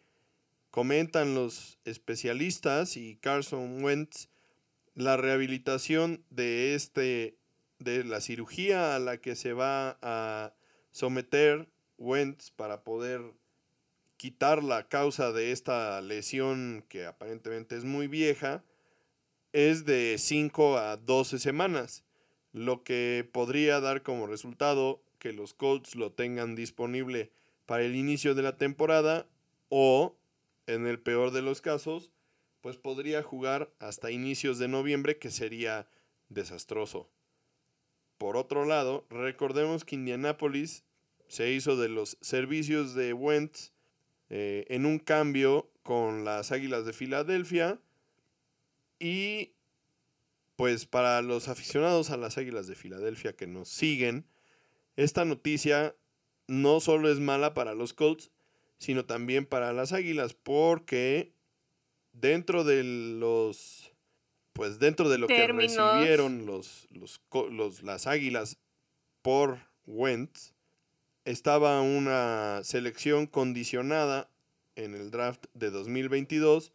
comentan 0.70 1.34
los 1.34 1.78
especialistas 1.84 2.96
y 2.96 3.16
Carson 3.16 3.84
Wentz, 3.84 4.28
la 4.94 5.16
rehabilitación 5.16 6.24
de 6.31 6.74
este 6.74 7.38
de 7.79 8.04
la 8.04 8.20
cirugía 8.20 8.94
a 8.94 8.98
la 8.98 9.18
que 9.18 9.37
se 9.37 9.52
va 9.52 9.98
a 10.00 10.54
someter 10.90 11.68
Wentz 11.98 12.50
para 12.50 12.83
poder 12.83 13.20
quitar 14.17 14.62
la 14.62 14.88
causa 14.88 15.33
de 15.33 15.52
esta 15.52 16.00
lesión 16.00 16.85
que 16.88 17.06
aparentemente 17.06 17.77
es 17.77 17.85
muy 17.85 18.06
vieja 18.06 18.65
es 19.52 19.85
de 19.85 20.17
5 20.19 20.79
a 20.79 20.96
12 20.96 21.38
semanas, 21.38 22.04
lo 22.52 22.83
que 22.83 23.29
podría 23.33 23.81
dar 23.81 24.02
como 24.02 24.27
resultado 24.27 25.00
que 25.21 25.33
los 25.33 25.54
Colts 25.54 25.94
lo 25.94 26.10
tengan 26.10 26.56
disponible 26.56 27.31
para 27.67 27.85
el 27.85 27.94
inicio 27.94 28.35
de 28.35 28.42
la 28.42 28.56
temporada 28.56 29.29
o, 29.69 30.17
en 30.67 30.87
el 30.87 30.98
peor 30.98 31.31
de 31.31 31.42
los 31.42 31.60
casos, 31.60 32.10
pues 32.62 32.77
podría 32.77 33.23
jugar 33.23 33.71
hasta 33.79 34.10
inicios 34.10 34.58
de 34.58 34.69
noviembre, 34.69 35.19
que 35.19 35.31
sería 35.31 35.87
desastroso. 36.31 37.08
Por 38.19 38.37
otro 38.37 38.65
lado, 38.65 39.06
recordemos 39.10 39.85
que 39.85 39.96
Indianapolis 39.96 40.85
se 41.29 41.52
hizo 41.52 41.77
de 41.77 41.88
los 41.88 42.17
servicios 42.21 42.94
de 42.94 43.12
Wentz 43.12 43.73
eh, 44.37 44.66
en 44.68 44.85
un 44.85 44.98
cambio 44.98 45.70
con 45.85 46.24
las 46.24 46.50
Águilas 46.50 46.85
de 46.87 46.92
Filadelfia. 46.92 47.78
Y 48.98 49.52
pues 50.56 50.87
para 50.87 51.20
los 51.22 51.48
aficionados 51.48 52.10
a 52.10 52.16
las 52.16 52.37
Águilas 52.38 52.66
de 52.66 52.74
Filadelfia 52.74 53.35
que 53.35 53.46
nos 53.46 53.68
siguen, 53.68 54.24
esta 54.96 55.24
noticia 55.24 55.94
no 56.46 56.80
solo 56.80 57.10
es 57.10 57.20
mala 57.20 57.54
para 57.54 57.74
los 57.74 57.92
Colts, 57.92 58.30
sino 58.78 59.04
también 59.04 59.46
para 59.46 59.72
las 59.72 59.92
Águilas, 59.92 60.35
porque 60.35 61.32
dentro 62.12 62.64
de 62.64 62.82
los 62.85 63.92
pues 64.52 64.78
dentro 64.78 65.08
de 65.08 65.18
lo 65.18 65.26
Términos. 65.26 65.74
que 65.76 65.82
recibieron 65.82 66.46
los, 66.46 66.87
los, 66.90 67.20
los- 67.50 67.82
las 67.82 68.06
Águilas 68.06 68.56
por 69.22 69.58
Wentz, 69.87 70.54
estaba 71.25 71.81
una 71.81 72.60
selección 72.64 73.27
condicionada 73.27 74.29
en 74.77 74.94
el 74.94 75.10
draft 75.10 75.46
de 75.54 75.70
2022 75.70 76.72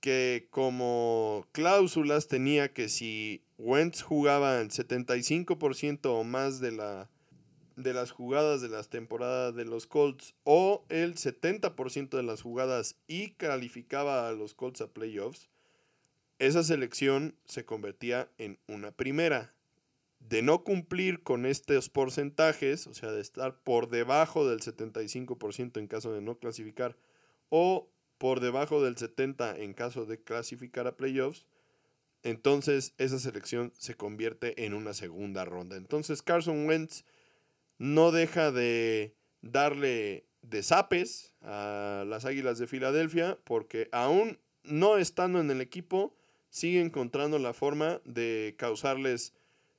que 0.00 0.46
como 0.50 1.46
cláusulas 1.52 2.28
tenía 2.28 2.72
que 2.72 2.88
si 2.88 3.42
Wentz 3.58 4.02
jugaba 4.02 4.60
el 4.60 4.70
75% 4.70 6.06
o 6.06 6.22
más 6.22 6.60
de, 6.60 6.72
la, 6.72 7.10
de 7.74 7.92
las 7.92 8.12
jugadas 8.12 8.60
de 8.60 8.68
las 8.68 8.88
temporadas 8.88 9.54
de 9.56 9.64
los 9.64 9.86
Colts 9.86 10.34
o 10.44 10.84
el 10.90 11.16
70% 11.16 12.10
de 12.10 12.22
las 12.22 12.42
jugadas 12.42 12.96
y 13.08 13.30
calificaba 13.32 14.28
a 14.28 14.32
los 14.32 14.54
Colts 14.54 14.80
a 14.80 14.86
playoffs, 14.86 15.48
esa 16.38 16.62
selección 16.62 17.34
se 17.46 17.64
convertía 17.64 18.28
en 18.38 18.58
una 18.68 18.92
primera. 18.92 19.55
De 20.28 20.42
no 20.42 20.64
cumplir 20.64 21.22
con 21.22 21.46
estos 21.46 21.88
porcentajes, 21.88 22.86
o 22.86 22.94
sea, 22.94 23.12
de 23.12 23.20
estar 23.20 23.60
por 23.62 23.88
debajo 23.88 24.48
del 24.48 24.60
75% 24.60 25.78
en 25.78 25.86
caso 25.86 26.12
de 26.12 26.20
no 26.20 26.38
clasificar 26.38 26.96
o 27.48 27.88
por 28.18 28.40
debajo 28.40 28.82
del 28.82 28.96
70% 28.96 29.58
en 29.58 29.72
caso 29.72 30.04
de 30.04 30.20
clasificar 30.22 30.86
a 30.86 30.96
playoffs, 30.96 31.46
entonces 32.22 32.94
esa 32.98 33.20
selección 33.20 33.72
se 33.78 33.94
convierte 33.94 34.64
en 34.64 34.74
una 34.74 34.94
segunda 34.94 35.44
ronda. 35.44 35.76
Entonces 35.76 36.22
Carson 36.22 36.66
Wentz 36.66 37.04
no 37.78 38.10
deja 38.10 38.50
de 38.50 39.14
darle 39.42 40.26
desapes 40.42 41.34
a 41.42 42.04
las 42.06 42.24
Águilas 42.24 42.58
de 42.58 42.66
Filadelfia 42.66 43.38
porque 43.44 43.88
aún 43.92 44.40
no 44.64 44.98
estando 44.98 45.40
en 45.40 45.50
el 45.50 45.60
equipo 45.60 46.16
sigue 46.50 46.80
encontrando 46.80 47.38
la 47.38 47.52
forma 47.52 48.00
de 48.04 48.54
causarles 48.58 49.32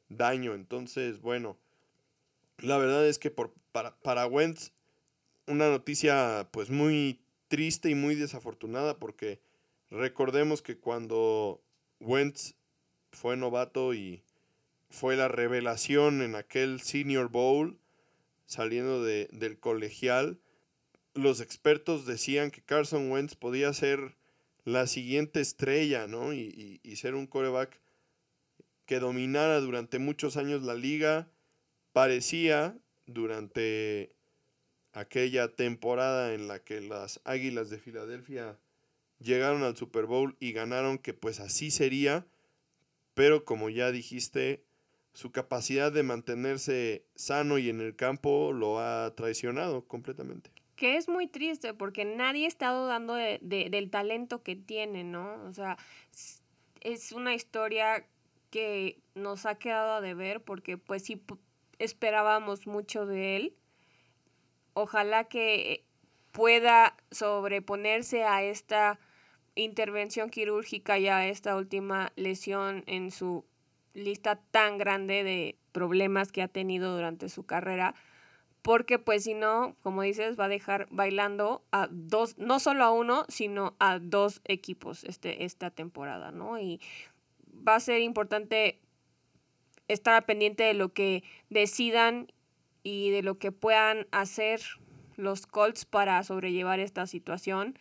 daño. 0.10 0.54
Entonces, 0.54 1.22
bueno, 1.22 1.58
la 2.60 2.78
verdad 2.78 3.08
es 3.08 3.20
que 3.20 3.32
por, 3.32 3.54
para, 3.72 3.96
para 4.00 4.26
Wentz 4.28 4.72
una 5.48 5.70
noticia 5.70 6.48
pues 6.52 6.70
muy 6.70 7.20
triste 7.48 7.90
y 7.90 7.96
muy 7.96 8.16
desafortunada 8.16 8.98
porque 8.98 9.40
recordemos 9.90 10.62
que 10.62 10.78
cuando 10.78 11.62
Wentz 12.00 12.56
fue 13.12 13.38
novato 13.38 13.94
y 13.94 14.24
fue 14.90 15.16
la 15.16 15.28
revelación 15.28 16.22
en 16.22 16.36
aquel 16.36 16.82
Senior 16.82 17.30
Bowl 17.30 17.78
saliendo 18.46 19.04
de, 19.04 19.28
del 19.32 19.60
colegial, 19.60 20.40
los 21.14 21.42
expertos 21.42 22.06
decían 22.06 22.52
que 22.52 22.62
Carson 22.62 23.12
Wentz 23.12 23.36
podía 23.36 23.74
ser 23.74 24.16
la 24.66 24.88
siguiente 24.88 25.40
estrella, 25.42 26.08
¿no? 26.08 26.34
Y, 26.34 26.40
y- 26.40 26.80
y 26.84 26.96
ser 26.98 27.16
un 27.16 27.28
coreback 27.28 27.80
que 28.88 29.00
dominara 29.00 29.60
durante 29.60 30.00
muchos 30.00 30.38
años 30.38 30.64
la 30.64 30.74
liga. 30.74 31.28
Parecía 31.94 32.76
durante 33.06 34.16
aquella 34.94 35.54
temporada 35.56 36.34
en 36.34 36.48
la 36.48 36.60
que 36.64 36.82
las 36.82 37.20
Águilas 37.24 37.70
de 37.70 37.78
Filadelfia 37.80 38.58
llegaron 39.20 39.64
al 39.64 39.76
Super 39.78 40.06
Bowl 40.06 40.36
y 40.40 40.54
ganaron 40.54 40.98
que 40.98 41.14
pues 41.14 41.40
así 41.40 41.70
sería, 41.70 42.26
pero 43.14 43.46
como 43.46 43.70
ya 43.70 43.92
dijiste, 43.92 44.64
su 45.14 45.32
capacidad 45.32 45.92
de 45.92 46.04
mantenerse 46.04 47.04
sano 47.16 47.58
y 47.58 47.70
en 47.70 47.82
el 47.82 47.96
campo 47.96 48.54
lo 48.54 48.80
ha 48.80 49.14
traicionado 49.16 49.86
completamente. 49.88 50.52
Que 50.76 50.96
es 50.98 51.10
muy 51.10 51.28
triste 51.28 51.74
porque 51.74 52.06
nadie 52.06 52.46
está 52.46 52.72
dudando 52.72 53.16
de- 53.16 53.40
de- 53.42 53.70
del 53.72 53.90
talento 53.90 54.44
que 54.44 54.56
tiene, 54.56 55.04
¿no? 55.04 55.44
O 55.46 55.54
sea, 55.54 55.78
es 56.82 57.12
una 57.12 57.34
historia 57.34 58.06
que 58.50 59.00
nos 59.16 59.46
ha 59.46 59.56
quedado 59.56 59.94
a 59.94 60.02
deber 60.02 60.42
porque 60.42 60.78
pues 60.78 61.04
sí 61.04 61.22
esperábamos 61.80 62.68
mucho 62.68 63.06
de 63.06 63.36
él. 63.36 63.56
Ojalá 64.74 65.26
que 65.26 65.84
pueda 66.32 66.96
sobreponerse 67.12 68.24
a 68.24 68.44
esta 68.44 69.00
intervención 69.56 70.30
quirúrgica 70.30 71.00
y 71.00 71.08
a 71.08 71.28
esta 71.28 71.56
última 71.56 72.12
lesión 72.16 72.84
en 72.86 73.12
su 73.12 73.44
lista 73.94 74.36
tan 74.52 74.78
grande 74.78 75.24
de 75.24 75.58
problemas 75.72 76.32
que 76.32 76.44
ha 76.44 76.48
tenido 76.48 76.94
durante 76.96 77.30
su 77.30 77.44
carrera 77.44 77.96
porque 78.68 79.00
pues 79.00 79.24
si 79.24 79.34
no, 79.34 79.78
como 79.82 80.02
dices, 80.02 80.38
va 80.38 80.44
a 80.44 80.50
dejar 80.50 80.88
bailando 80.92 81.64
a 81.72 81.88
dos, 81.90 82.38
no 82.38 82.60
solo 82.60 82.84
a 82.84 82.92
uno, 82.92 83.24
sino 83.30 83.78
a 83.80 83.98
dos 83.98 84.42
equipos 84.44 85.06
este, 85.06 85.46
esta 85.46 85.72
temporada, 85.72 86.32
¿no? 86.32 86.60
Y 86.60 86.82
va 87.66 87.76
a 87.76 87.80
ser 87.80 88.02
importante 88.02 88.80
estar 89.88 90.26
pendiente 90.26 90.64
de 90.64 90.74
lo 90.74 90.94
que 90.94 91.24
decidan 91.50 92.32
y 92.84 93.12
de 93.12 93.24
lo 93.24 93.38
que 93.38 93.52
puedan 93.52 94.08
hacer 94.12 94.62
los 95.16 95.48
Colts 95.48 95.86
para 95.86 96.22
sobrellevar 96.24 96.80
esta 96.80 97.08
situación. 97.08 97.78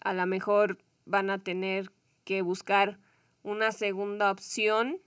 A 0.00 0.12
lo 0.14 0.26
mejor 0.26 0.78
van 1.04 1.30
a 1.30 1.38
tener 1.38 1.90
que 2.24 2.42
buscar 2.42 2.98
una 3.42 3.72
segunda 3.72 4.30
opción, 4.30 4.98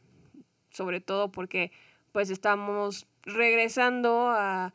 sobre 0.69 1.01
todo 1.01 1.31
porque 1.31 1.71
pues 2.11 2.29
estamos 2.29 3.07
regresando 3.23 4.29
a 4.29 4.73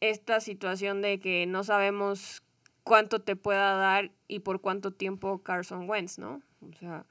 esta 0.00 0.40
situación 0.40 1.00
de 1.00 1.20
que 1.20 1.46
no 1.46 1.64
sabemos 1.64 2.42
cuánto 2.84 3.20
te 3.20 3.36
pueda 3.36 3.76
dar 3.76 4.10
y 4.28 4.40
por 4.40 4.60
cuánto 4.60 4.92
tiempo 4.92 5.42
Carson 5.42 5.88
Wentz, 5.88 6.18
¿no? 6.18 6.42
O 6.60 6.72
sea, 6.78 7.06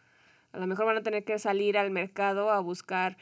a 0.54 0.60
lo 0.60 0.68
mejor 0.68 0.86
van 0.86 0.98
a 0.98 1.04
tener 1.04 1.24
que 1.24 1.40
salir 1.40 1.78
al 1.78 1.92
mercado 1.92 2.52
a 2.52 2.60
buscar 2.60 3.18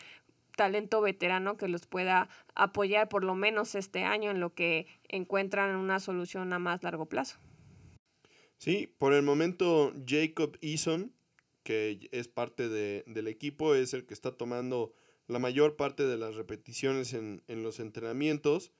talento 0.55 0.99
veterano 1.01 1.55
que 1.57 1.67
los 1.67 1.85
pueda 1.85 2.27
apoyar 2.53 3.07
por 3.07 3.23
lo 3.23 3.33
menos 3.35 3.75
este 3.75 4.03
año 4.03 4.29
en 4.31 4.39
lo 4.39 4.53
que 4.53 4.87
encuentran 5.07 5.75
una 5.75 5.99
solución 5.99 6.51
a 6.53 6.59
más 6.59 6.83
largo 6.83 7.05
plazo. 7.05 7.39
Sí, 8.57 8.93
por 8.97 9.13
el 9.13 9.23
momento 9.23 9.93
Jacob 10.05 10.57
Eason, 10.61 11.13
que 11.63 12.09
es 12.11 12.27
parte 12.27 12.67
de- 12.67 13.03
del 13.07 13.27
equipo, 13.27 13.73
es 13.73 13.93
el 13.93 14.05
que 14.05 14.13
está 14.13 14.35
tomando 14.35 14.91
la 15.27 15.39
mayor 15.39 15.75
parte 15.77 16.05
de 16.05 16.17
las 16.17 16.35
repeticiones 16.35 17.13
en, 17.13 17.41
en 17.47 17.63
los 17.63 17.79
entrenamientos, 17.79 18.73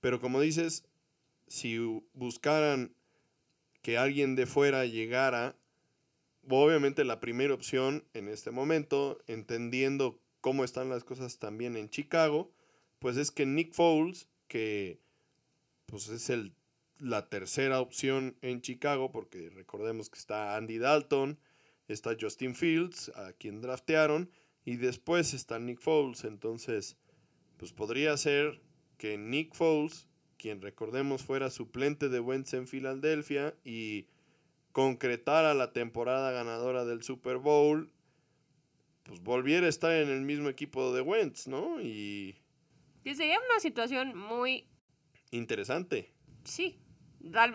pero 0.00 0.20
como 0.20 0.40
dices, 0.40 0.84
si 1.46 1.78
buscaran 2.12 2.94
que 3.80 3.96
alguien 3.96 4.34
de 4.36 4.46
fuera 4.46 4.84
llegara, 4.84 5.56
obviamente 6.48 7.04
la 7.04 7.20
primera 7.20 7.54
opción 7.54 8.04
en 8.14 8.28
este 8.28 8.50
momento, 8.50 9.18
entendiendo 9.26 10.20
cómo 10.40 10.64
están 10.64 10.88
las 10.88 11.04
cosas 11.04 11.38
también 11.38 11.76
en 11.76 11.88
Chicago, 11.88 12.52
pues 12.98 13.16
es 13.16 13.30
que 13.30 13.46
Nick 13.46 13.72
Foles, 13.72 14.28
que 14.48 15.00
pues 15.86 16.08
es 16.08 16.30
el, 16.30 16.54
la 16.98 17.28
tercera 17.28 17.80
opción 17.80 18.36
en 18.42 18.60
Chicago, 18.60 19.10
porque 19.10 19.50
recordemos 19.50 20.08
que 20.08 20.18
está 20.18 20.56
Andy 20.56 20.78
Dalton, 20.78 21.38
está 21.88 22.16
Justin 22.18 22.54
Fields, 22.54 23.10
a 23.16 23.32
quien 23.32 23.60
draftearon, 23.60 24.30
y 24.64 24.76
después 24.76 25.34
está 25.34 25.58
Nick 25.58 25.80
Foles. 25.80 26.24
Entonces, 26.24 26.96
pues 27.56 27.72
podría 27.72 28.16
ser 28.16 28.60
que 28.98 29.18
Nick 29.18 29.54
Foles, 29.54 30.08
quien 30.38 30.60
recordemos 30.60 31.22
fuera 31.22 31.50
suplente 31.50 32.08
de 32.08 32.20
Wentz 32.20 32.54
en 32.54 32.66
Filadelfia 32.66 33.54
y 33.64 34.06
concretara 34.72 35.54
la 35.54 35.72
temporada 35.72 36.32
ganadora 36.32 36.84
del 36.84 37.02
Super 37.02 37.38
Bowl, 37.38 37.90
pues 39.04 39.22
volviera 39.22 39.66
a 39.66 39.70
estar 39.70 39.92
en 39.92 40.08
el 40.08 40.22
mismo 40.22 40.48
equipo 40.48 40.92
de 40.92 41.02
Wentz, 41.02 41.46
¿no? 41.46 41.80
Y 41.80 42.36
sería 43.04 43.38
una 43.38 43.60
situación 43.60 44.16
muy 44.16 44.68
interesante. 45.30 46.12
sí, 46.44 46.78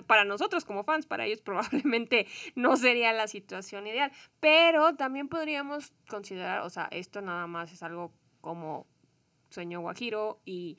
para 0.06 0.24
nosotros 0.24 0.64
como 0.66 0.84
fans, 0.84 1.06
para 1.06 1.26
ellos 1.26 1.42
probablemente 1.46 2.28
no 2.56 2.78
sería 2.78 3.14
la 3.14 3.28
situación 3.28 3.88
ideal, 3.88 4.12
pero 4.40 4.96
también 4.96 5.28
podríamos 5.28 5.94
considerar, 6.08 6.62
o 6.62 6.70
sea, 6.70 6.88
esto 6.92 7.22
nada 7.22 7.48
más 7.48 7.72
es 7.72 7.84
algo 7.84 8.14
como 8.42 8.88
sueño 9.50 9.82
guajiro 9.82 10.42
y 10.46 10.78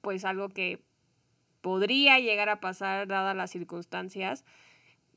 pues 0.00 0.24
algo 0.24 0.48
que 0.48 0.82
podría 1.60 2.18
llegar 2.18 2.48
a 2.48 2.60
pasar 2.60 3.06
dadas 3.06 3.36
las 3.36 3.50
circunstancias, 3.50 4.44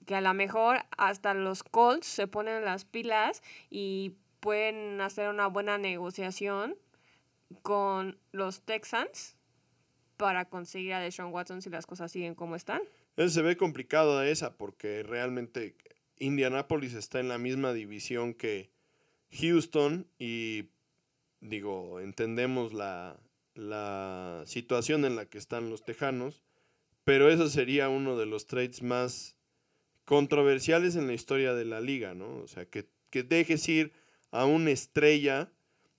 que 0.05 0.15
a 0.15 0.21
lo 0.21 0.33
mejor 0.33 0.83
hasta 0.97 1.33
los 1.33 1.63
Colts 1.63 2.07
se 2.07 2.27
ponen 2.27 2.65
las 2.65 2.85
pilas 2.85 3.41
y 3.69 4.13
pueden 4.39 5.01
hacer 5.01 5.29
una 5.29 5.47
buena 5.47 5.77
negociación 5.77 6.77
con 7.61 8.17
los 8.31 8.61
Texans 8.61 9.35
para 10.17 10.45
conseguir 10.45 10.93
a 10.93 10.99
Deshaun 10.99 11.33
Watson 11.33 11.61
si 11.61 11.69
las 11.69 11.85
cosas 11.85 12.11
siguen 12.11 12.35
como 12.35 12.55
están. 12.55 12.81
Eso 13.17 13.29
se 13.29 13.41
ve 13.41 13.57
complicado 13.57 14.17
a 14.17 14.27
esa 14.27 14.57
porque 14.57 15.03
realmente 15.03 15.75
Indianapolis 16.17 16.93
está 16.93 17.19
en 17.19 17.27
la 17.27 17.37
misma 17.37 17.73
división 17.73 18.33
que 18.33 18.71
Houston 19.31 20.07
y 20.17 20.69
digo, 21.41 21.99
entendemos 21.99 22.73
la, 22.73 23.19
la 23.53 24.43
situación 24.45 25.05
en 25.05 25.15
la 25.15 25.25
que 25.25 25.37
están 25.37 25.69
los 25.69 25.83
Tejanos, 25.83 26.43
pero 27.03 27.29
eso 27.29 27.49
sería 27.49 27.89
uno 27.89 28.17
de 28.17 28.25
los 28.25 28.47
trades 28.47 28.81
más 28.81 29.34
controversiales 30.05 30.95
en 30.95 31.07
la 31.07 31.13
historia 31.13 31.53
de 31.53 31.65
la 31.65 31.81
liga, 31.81 32.13
¿no? 32.13 32.37
O 32.37 32.47
sea, 32.47 32.65
que, 32.65 32.87
que 33.09 33.23
dejes 33.23 33.67
ir 33.67 33.91
a 34.31 34.45
una 34.45 34.71
estrella, 34.71 35.51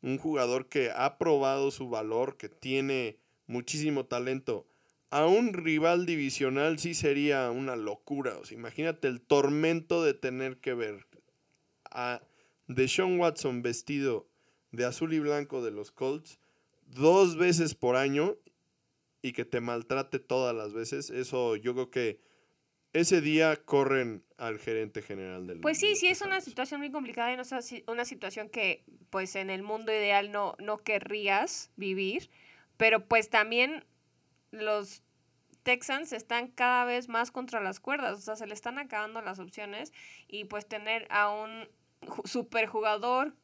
un 0.02 0.18
jugador 0.18 0.68
que 0.68 0.90
ha 0.94 1.18
probado 1.18 1.70
su 1.70 1.88
valor, 1.88 2.36
que 2.36 2.48
tiene 2.48 3.18
muchísimo 3.46 4.07
talento, 4.07 4.66
a 5.11 5.26
un 5.26 5.52
rival 5.52 6.04
divisional 6.07 6.78
sí 6.78 6.94
sería 6.94 7.50
una 7.50 7.76
locura. 7.76 8.36
O 8.38 8.52
imagínate 8.52 9.09
el 9.09 9.20
tormento 9.20 10.02
de 10.02 10.14
tener 10.14 10.59
que 10.59 10.74
ver 10.74 11.07
a 11.90 12.22
Deshaun 12.66 13.18
Watson 13.18 13.62
vestido 13.62 14.28
de 14.72 14.84
azul 14.84 15.12
y 15.12 15.20
blanco 15.20 15.64
de 15.64 15.70
los 15.70 15.90
Colts 15.92 16.38
dos 16.86 17.36
veces 17.36 17.74
por 17.74 17.96
año 17.96 18.36
y 19.22 19.32
que 19.32 19.44
te 19.44 19.61
maltrate 19.61 20.18
todas 20.18 20.54
las 20.54 20.72
veces. 20.72 21.11
Eso 21.11 21.57
yo 21.57 21.74
creo 21.74 21.90
que 21.90 22.20
ese 22.93 23.20
día 23.20 23.57
corren 23.57 24.24
al 24.39 24.59
gerente 24.59 25.03
general 25.03 25.47
del 25.47 25.61
Pues 25.61 25.78
sí, 25.78 25.97
sí 25.97 26.09
es 26.09 26.20
una 26.20 26.41
situación 26.41 26.80
muy 26.80 26.91
complicada 26.91 27.32
y 27.32 27.37
no 27.37 27.43
es 27.43 27.53
una 27.87 28.05
situación 28.05 28.49
que 28.49 28.84
pues 29.11 29.37
en 29.37 29.51
el 29.51 29.62
mundo 29.62 29.93
ideal 29.93 30.32
no, 30.32 30.57
no 30.59 30.78
querrías 30.78 31.70
vivir, 31.76 32.30
pero 32.76 33.07
pues 33.07 33.30
también 33.30 33.84
los 34.51 35.03
Texans 35.62 36.12
están 36.12 36.49
cada 36.49 36.84
vez 36.84 37.09
más 37.09 37.30
contra 37.30 37.61
las 37.61 37.80
cuerdas, 37.80 38.18
o 38.18 38.20
sea, 38.20 38.37
se 38.37 38.47
le 38.47 38.55
están 38.55 38.78
acabando 38.78 39.20
las 39.20 39.39
opciones 39.39 39.93
y 40.28 40.45
pues 40.45 40.66
tener 40.66 41.07
a 41.11 41.30
un 41.30 41.68
superjugador 42.24 43.34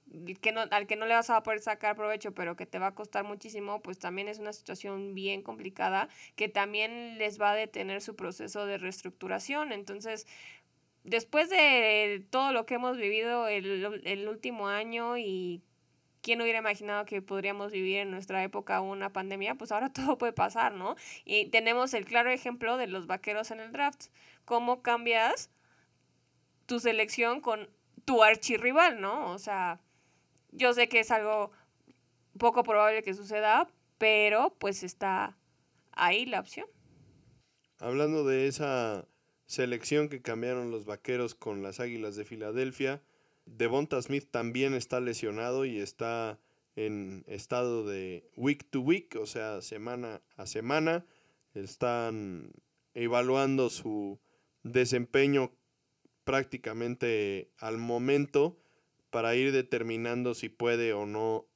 que 0.40 0.52
no, 0.52 0.62
al 0.70 0.86
que 0.86 0.96
no 0.96 1.06
le 1.06 1.14
vas 1.14 1.30
a 1.30 1.42
poder 1.42 1.60
sacar 1.60 1.96
provecho, 1.96 2.32
pero 2.32 2.56
que 2.56 2.66
te 2.66 2.78
va 2.78 2.88
a 2.88 2.94
costar 2.94 3.24
muchísimo, 3.24 3.80
pues 3.82 3.98
también 3.98 4.28
es 4.28 4.38
una 4.38 4.52
situación 4.52 5.14
bien 5.14 5.42
complicada 5.42 6.08
que 6.36 6.48
también 6.48 7.18
les 7.18 7.40
va 7.40 7.52
a 7.52 7.54
detener 7.54 8.00
su 8.02 8.14
proceso 8.16 8.66
de 8.66 8.78
reestructuración. 8.78 9.72
Entonces, 9.72 10.26
después 11.04 11.50
de 11.50 12.24
todo 12.30 12.52
lo 12.52 12.66
que 12.66 12.74
hemos 12.74 12.96
vivido 12.96 13.48
el, 13.48 14.02
el 14.04 14.28
último 14.28 14.68
año 14.68 15.16
y 15.16 15.62
¿quién 16.22 16.40
hubiera 16.40 16.60
imaginado 16.60 17.04
que 17.04 17.20
podríamos 17.20 17.72
vivir 17.72 17.98
en 17.98 18.10
nuestra 18.10 18.42
época 18.44 18.80
una 18.80 19.12
pandemia? 19.12 19.56
Pues 19.56 19.72
ahora 19.72 19.92
todo 19.92 20.16
puede 20.16 20.32
pasar, 20.32 20.72
¿no? 20.72 20.96
Y 21.24 21.46
tenemos 21.46 21.92
el 21.94 22.04
claro 22.04 22.30
ejemplo 22.30 22.76
de 22.76 22.86
los 22.86 23.06
vaqueros 23.06 23.50
en 23.50 23.60
el 23.60 23.72
draft. 23.72 24.06
¿Cómo 24.44 24.82
cambias 24.82 25.50
tu 26.66 26.80
selección 26.80 27.40
con 27.40 27.68
tu 28.04 28.22
archirrival, 28.22 29.00
¿no? 29.00 29.32
O 29.32 29.38
sea, 29.38 29.80
yo 30.50 30.72
sé 30.74 30.88
que 30.88 31.00
es 31.00 31.10
algo 31.10 31.50
poco 32.38 32.62
probable 32.62 33.02
que 33.02 33.14
suceda, 33.14 33.68
pero 33.98 34.54
pues 34.58 34.82
está 34.82 35.36
ahí 35.92 36.26
la 36.26 36.40
opción. 36.40 36.66
Hablando 37.78 38.24
de 38.24 38.46
esa 38.46 39.06
selección 39.46 40.08
que 40.08 40.22
cambiaron 40.22 40.70
los 40.70 40.84
vaqueros 40.84 41.34
con 41.34 41.62
las 41.62 41.80
Águilas 41.80 42.16
de 42.16 42.24
Filadelfia, 42.24 43.02
Devonta 43.44 44.00
Smith 44.00 44.28
también 44.30 44.74
está 44.74 45.00
lesionado 45.00 45.64
y 45.64 45.78
está 45.78 46.38
en 46.76 47.24
estado 47.26 47.86
de 47.86 48.30
week 48.36 48.70
to 48.70 48.80
week, 48.80 49.16
o 49.20 49.26
sea, 49.26 49.60
semana 49.62 50.22
a 50.36 50.46
semana. 50.46 51.04
Están 51.54 52.52
evaluando 52.94 53.68
su 53.68 54.20
desempeño 54.62 55.52
prácticamente 56.24 57.50
al 57.58 57.78
momento 57.78 58.58
para 59.10 59.34
ir 59.34 59.52
determinando 59.52 60.34
si 60.34 60.48
puede 60.48 60.92
o 60.92 61.06
no 61.06 61.46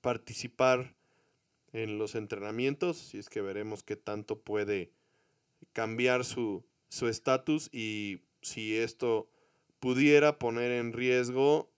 participar 0.00 0.94
en 1.72 1.98
los 1.98 2.14
entrenamientos, 2.14 2.96
si 2.96 3.18
es 3.18 3.28
que 3.28 3.40
veremos 3.40 3.82
qué 3.82 3.96
tanto 3.96 4.40
puede 4.40 4.92
cambiar 5.72 6.24
su 6.24 6.64
estatus 7.02 7.68
y 7.72 8.20
si 8.40 8.76
esto 8.76 9.28
pudiera 9.80 10.38
poner 10.38 10.72
en 10.72 10.92
riesgo 10.92 11.70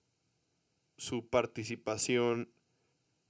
su 0.96 1.26
participación 1.28 2.50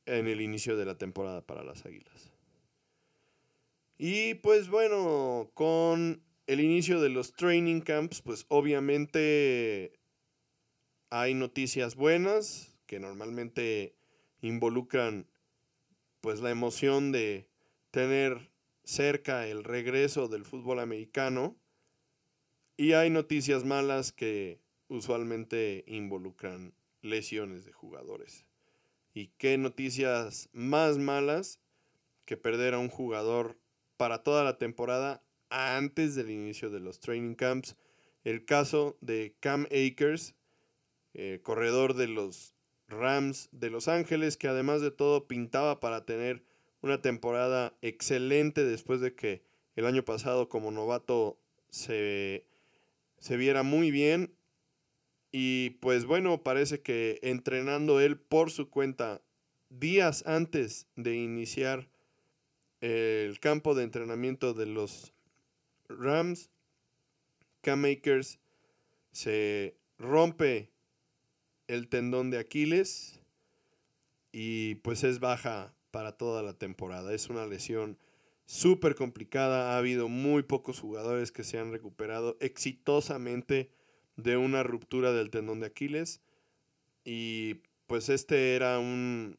en 0.07 0.27
el 0.27 0.41
inicio 0.41 0.77
de 0.77 0.87
la 0.87 0.97
temporada 0.97 1.43
para 1.43 1.63
las 1.63 1.85
Águilas. 1.85 2.33
Y 3.99 4.35
pues 4.35 4.69
bueno, 4.69 5.51
con 5.55 6.23
el 6.49 6.61
inicio 6.61 7.01
de 7.03 7.11
los 7.11 7.35
training 7.35 7.83
camps, 7.83 8.23
pues 8.23 8.47
obviamente 8.49 9.93
hay 11.11 11.35
noticias 11.35 11.95
buenas 11.95 12.75
que 12.87 12.99
normalmente 12.99 13.95
involucran 14.41 15.29
pues 16.23 16.41
la 16.41 16.51
emoción 16.51 17.13
de 17.13 17.47
tener 17.91 18.51
cerca 18.83 19.47
el 19.47 19.63
regreso 19.63 20.27
del 20.29 20.47
fútbol 20.47 20.81
americano 20.81 21.55
y 22.79 22.95
hay 22.95 23.11
noticias 23.11 23.65
malas 23.65 24.11
que 24.11 24.59
usualmente 24.89 25.85
involucran 25.87 26.73
lesiones 27.03 27.67
de 27.67 27.75
jugadores. 27.75 28.47
¿Y 29.13 29.27
qué 29.37 29.59
noticias 29.59 30.49
más 30.55 30.97
malas 30.97 31.61
que 32.25 32.39
perder 32.39 32.73
a 32.73 32.79
un 32.79 32.89
jugador 32.89 33.59
para 33.99 34.23
toda 34.23 34.45
la 34.45 34.57
temporada 34.57 35.23
antes 35.51 36.15
del 36.15 36.31
inicio 36.31 36.71
de 36.71 36.81
los 36.81 37.01
training 37.01 37.35
camps? 37.35 37.77
El 38.25 38.45
caso 38.45 38.97
de 39.01 39.35
Cam 39.41 39.67
Akers, 39.67 40.35
eh, 41.15 41.41
corredor 41.43 41.95
de 41.95 42.09
los 42.09 42.55
Rams 42.89 43.49
de 43.53 43.71
Los 43.71 43.89
Ángeles, 43.89 44.37
que 44.37 44.49
además 44.49 44.81
de 44.81 44.91
todo 44.91 45.27
pintaba 45.27 45.81
para 45.81 46.05
tener 46.05 46.43
una 46.81 47.03
temporada 47.03 47.77
excelente 47.83 48.65
después 48.65 49.01
de 49.01 49.15
que 49.15 49.43
el 49.77 49.87
año 49.87 50.05
pasado 50.05 50.49
como 50.49 50.71
novato 50.71 51.39
se 51.71 52.47
se 53.19 53.37
viera 53.37 53.63
muy 53.63 53.91
bien. 53.91 54.35
Y 55.31 55.71
pues 55.81 56.07
bueno, 56.07 56.43
parece 56.43 56.81
que 56.81 57.19
entrenando 57.23 58.01
él 58.01 58.19
por 58.19 58.51
su 58.51 58.71
cuenta 58.71 59.21
días 59.69 60.25
antes 60.27 60.87
de 60.97 61.17
iniciar 61.17 61.89
el 62.81 63.39
campo 63.41 63.75
de 63.75 63.85
entrenamiento 63.85 64.55
de 64.55 64.67
los 64.67 65.13
Rams, 65.89 66.51
Cam 67.63 67.81
Makers 67.81 68.39
se 69.13 69.77
rompe 69.99 70.71
el 71.67 71.89
tendón 71.89 72.31
de 72.31 72.39
Aquiles 72.39 73.21
y 74.33 74.77
pues 74.77 75.05
es 75.05 75.21
baja 75.21 75.75
para 75.91 76.13
toda 76.13 76.43
la 76.43 76.53
temporada. 76.53 77.13
Es 77.15 77.29
una 77.29 77.47
lesión 77.47 77.99
súper 78.47 78.95
complicada. 78.95 79.75
Ha 79.75 79.79
habido 79.79 80.09
muy 80.09 80.43
pocos 80.43 80.81
jugadores 80.81 81.33
que 81.33 81.45
se 81.45 81.59
han 81.59 81.73
recuperado 81.73 82.37
exitosamente 82.41 83.71
de 84.17 84.37
una 84.37 84.63
ruptura 84.63 85.13
del 85.13 85.31
tendón 85.31 85.61
de 85.61 85.67
Aquiles. 85.67 86.21
Y 87.05 87.63
pues 87.87 88.09
este 88.09 88.55
era 88.55 88.79
un 88.79 89.39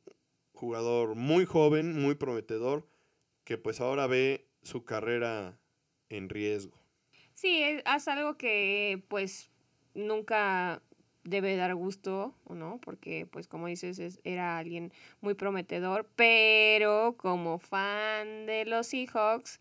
jugador 0.53 1.15
muy 1.15 1.45
joven, 1.45 2.01
muy 2.01 2.15
prometedor, 2.15 2.87
que 3.43 3.57
pues 3.57 3.79
ahora 3.81 4.07
ve 4.07 4.47
su 4.63 4.83
carrera 4.83 5.59
en 6.10 6.30
riesgo. 6.30 6.78
Sí, 7.34 7.62
es 7.64 8.07
algo 8.07 8.38
que 8.38 9.01
pues 9.07 9.49
nunca 9.93 10.82
debe 11.24 11.55
dar 11.55 11.76
gusto, 11.76 12.34
¿no? 12.49 12.80
Porque, 12.82 13.26
pues, 13.26 13.47
como 13.47 13.68
dices, 13.68 13.99
es, 13.99 14.20
era 14.24 14.57
alguien 14.57 14.91
muy 15.22 15.36
prometedor, 15.36 16.10
pero 16.16 17.16
como 17.18 17.60
fan 17.60 18.45
de 18.45 18.66
los 18.66 18.88
Seahawks, 18.88 19.60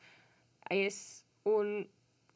es 0.70 1.24
un 1.44 1.88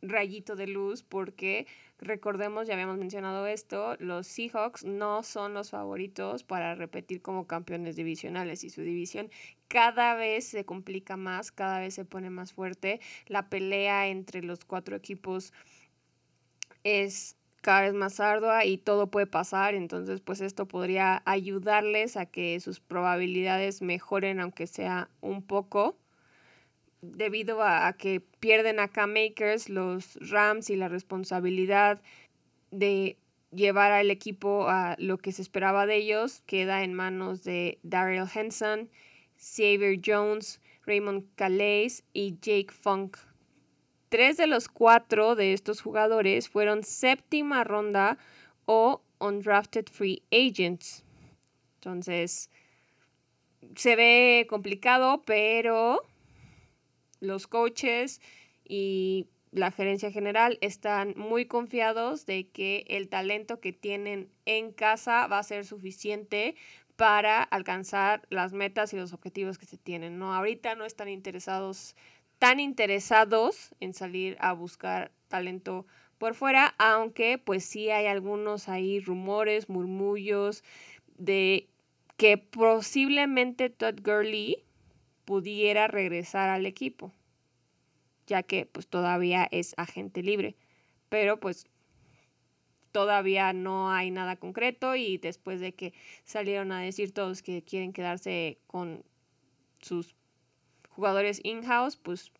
rayito 0.02 0.56
de 0.56 0.66
luz 0.66 1.02
porque 1.02 1.66
recordemos, 1.98 2.66
ya 2.66 2.74
habíamos 2.74 2.98
mencionado 2.98 3.46
esto, 3.46 3.96
los 3.98 4.26
Seahawks 4.26 4.84
no 4.84 5.22
son 5.22 5.54
los 5.54 5.70
favoritos 5.70 6.42
para 6.42 6.74
repetir 6.74 7.22
como 7.22 7.46
campeones 7.46 7.96
divisionales 7.96 8.64
y 8.64 8.70
su 8.70 8.82
división 8.82 9.30
cada 9.68 10.14
vez 10.16 10.46
se 10.46 10.64
complica 10.64 11.16
más, 11.16 11.52
cada 11.52 11.80
vez 11.80 11.94
se 11.94 12.04
pone 12.04 12.28
más 12.28 12.52
fuerte. 12.52 13.00
La 13.26 13.48
pelea 13.48 14.08
entre 14.08 14.42
los 14.42 14.64
cuatro 14.64 14.96
equipos 14.96 15.54
es 16.84 17.36
cada 17.62 17.82
vez 17.82 17.94
más 17.94 18.18
ardua 18.18 18.64
y 18.64 18.76
todo 18.76 19.06
puede 19.06 19.26
pasar, 19.26 19.74
entonces 19.74 20.20
pues 20.20 20.40
esto 20.40 20.66
podría 20.66 21.22
ayudarles 21.24 22.16
a 22.16 22.26
que 22.26 22.58
sus 22.60 22.80
probabilidades 22.80 23.80
mejoren 23.82 24.40
aunque 24.40 24.66
sea 24.66 25.08
un 25.20 25.42
poco 25.42 25.96
debido 27.02 27.62
a, 27.62 27.92
que 27.92 28.20
pierden 28.20 28.80
acá 28.80 29.06
Makers, 29.06 29.68
los 29.68 30.16
Rams 30.30 30.70
y 30.70 30.76
la 30.76 30.88
responsabilidad 30.88 32.00
de 32.70 33.18
llevar 33.50 33.92
al 33.92 34.10
equipo 34.10 34.68
a 34.68 34.96
lo 34.98 35.18
que 35.18 35.32
se 35.32 35.42
esperaba 35.42 35.84
de 35.84 35.96
ellos 35.96 36.42
queda 36.46 36.84
en 36.84 36.94
manos 36.94 37.44
de 37.44 37.78
Daryl 37.82 38.28
Henson, 38.32 38.88
Xavier 39.36 40.00
Jones, 40.02 40.60
Raymond 40.86 41.26
Calais 41.34 42.04
y 42.12 42.36
Jake 42.40 42.70
Funk. 42.70 43.18
Tres 44.08 44.36
de 44.36 44.46
los 44.46 44.68
cuatro 44.68 45.34
de 45.34 45.52
estos 45.52 45.80
jugadores 45.80 46.48
fueron 46.48 46.84
séptima 46.84 47.64
ronda 47.64 48.18
o 48.64 49.02
undrafted 49.18 49.86
free 49.90 50.22
agents. 50.30 51.04
Entonces, 51.76 52.50
se 53.74 53.96
ve 53.96 54.46
complicado, 54.48 55.22
pero 55.24 56.02
los 57.22 57.46
coaches 57.46 58.20
y 58.64 59.28
la 59.52 59.70
gerencia 59.70 60.10
general 60.10 60.58
están 60.60 61.14
muy 61.16 61.46
confiados 61.46 62.26
de 62.26 62.48
que 62.48 62.84
el 62.88 63.08
talento 63.08 63.60
que 63.60 63.72
tienen 63.72 64.28
en 64.44 64.72
casa 64.72 65.26
va 65.26 65.38
a 65.38 65.42
ser 65.42 65.64
suficiente 65.64 66.56
para 66.96 67.42
alcanzar 67.42 68.22
las 68.30 68.52
metas 68.52 68.92
y 68.92 68.96
los 68.96 69.12
objetivos 69.12 69.58
que 69.58 69.66
se 69.66 69.78
tienen. 69.78 70.18
¿no? 70.18 70.34
Ahorita 70.34 70.74
no 70.74 70.84
están 70.84 71.08
interesados, 71.08 71.96
tan 72.38 72.60
interesados 72.60 73.74
en 73.80 73.94
salir 73.94 74.36
a 74.40 74.52
buscar 74.52 75.12
talento 75.28 75.86
por 76.18 76.34
fuera, 76.34 76.74
aunque 76.78 77.38
pues 77.38 77.64
sí 77.64 77.90
hay 77.90 78.06
algunos 78.06 78.68
ahí 78.68 79.00
rumores, 79.00 79.68
murmullos 79.68 80.64
de 81.18 81.68
que 82.16 82.38
posiblemente 82.38 83.70
Todd 83.70 84.00
Gurley 84.02 84.64
pudiera 85.24 85.86
regresar 85.86 86.48
al 86.48 86.66
equipo, 86.66 87.12
ya 88.26 88.42
que 88.42 88.66
pues 88.66 88.86
todavía 88.86 89.48
es 89.50 89.74
agente 89.76 90.22
libre, 90.22 90.56
pero 91.08 91.38
pues 91.40 91.66
todavía 92.92 93.52
no 93.52 93.90
hay 93.90 94.10
nada 94.10 94.36
concreto 94.36 94.94
y 94.94 95.18
después 95.18 95.60
de 95.60 95.74
que 95.74 95.94
salieron 96.24 96.72
a 96.72 96.80
decir 96.80 97.12
todos 97.12 97.42
que 97.42 97.62
quieren 97.62 97.92
quedarse 97.92 98.58
con 98.66 99.04
sus 99.80 100.14
jugadores 100.90 101.40
in-house, 101.42 101.96
pues 101.96 102.32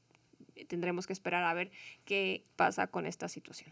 tendremos 0.69 1.07
que 1.07 1.13
esperar 1.13 1.45
a 1.45 1.55
ver 1.55 1.71
qué 2.05 2.45
pasa 2.57 2.87
con 2.87 3.07
esta 3.07 3.29
situación. 3.29 3.71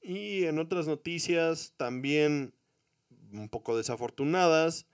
Y 0.00 0.44
en 0.44 0.58
otras 0.58 0.88
noticias 0.88 1.74
también 1.76 2.54
un 3.32 3.48
poco 3.48 3.76
desafortunadas, 3.76 4.86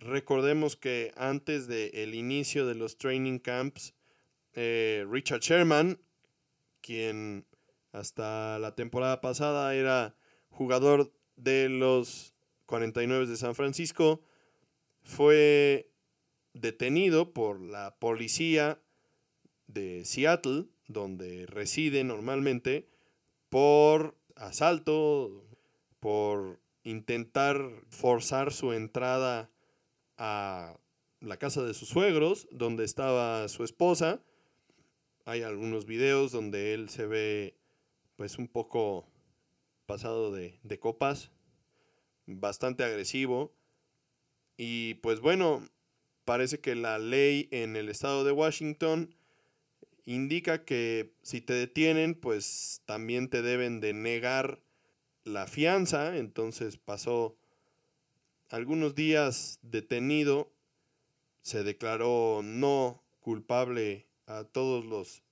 recordemos 0.00 0.76
que 0.76 1.12
antes 1.16 1.66
del 1.66 2.14
inicio 2.14 2.66
de 2.66 2.74
los 2.74 2.98
training 2.98 3.38
camps, 3.38 3.94
eh, 4.54 5.06
Richard 5.08 5.40
Sherman, 5.40 6.00
quien 6.80 7.46
hasta 7.92 8.58
la 8.58 8.74
temporada 8.74 9.20
pasada 9.20 9.74
era 9.74 10.14
jugador 10.50 11.12
de 11.36 11.68
los 11.68 12.34
49 12.66 13.26
de 13.26 13.36
San 13.36 13.54
Francisco, 13.54 14.22
fue 15.02 15.90
detenido 16.52 17.32
por 17.32 17.60
la 17.60 17.96
policía 17.98 18.80
de 19.66 20.04
Seattle, 20.04 20.66
donde 20.86 21.46
reside 21.46 22.04
normalmente, 22.04 22.88
por 23.48 24.16
asalto, 24.36 25.44
por 26.00 26.60
intentar 26.82 27.70
forzar 27.88 28.52
su 28.52 28.72
entrada 28.72 29.50
a 30.18 30.78
la 31.20 31.38
casa 31.38 31.62
de 31.62 31.74
sus 31.74 31.88
suegros, 31.88 32.48
donde 32.50 32.84
estaba 32.84 33.48
su 33.48 33.64
esposa. 33.64 34.20
Hay 35.24 35.42
algunos 35.42 35.86
videos 35.86 36.32
donde 36.32 36.74
él 36.74 36.88
se 36.88 37.06
ve 37.06 37.56
pues 38.16 38.38
un 38.38 38.48
poco 38.48 39.06
pasado 39.86 40.32
de, 40.32 40.58
de 40.62 40.78
copas, 40.78 41.30
bastante 42.26 42.84
agresivo. 42.84 43.54
Y 44.56 44.94
pues 44.94 45.20
bueno, 45.20 45.66
parece 46.24 46.60
que 46.60 46.74
la 46.74 46.98
ley 46.98 47.48
en 47.52 47.76
el 47.76 47.88
estado 47.88 48.24
de 48.24 48.32
Washington 48.32 49.14
indica 50.04 50.64
que 50.64 51.14
si 51.22 51.40
te 51.40 51.52
detienen, 51.52 52.14
pues 52.14 52.82
también 52.86 53.28
te 53.28 53.42
deben 53.42 53.80
de 53.80 53.92
negar 53.92 54.60
la 55.24 55.46
fianza. 55.46 56.16
Entonces 56.16 56.76
pasó 56.76 57.36
algunos 58.48 58.94
días 58.94 59.58
detenido, 59.62 60.50
se 61.42 61.64
declaró 61.64 62.40
no 62.42 63.02
culpable 63.20 64.06
a 64.26 64.44
todos 64.44 64.84
los 64.84 65.22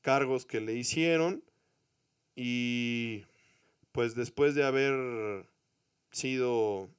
cargos 0.00 0.46
que 0.46 0.60
le 0.60 0.74
hicieron 0.74 1.42
y 2.36 3.24
pues 3.92 4.14
después 4.14 4.54
de 4.54 4.64
haber 4.64 5.46
sido 6.10 6.90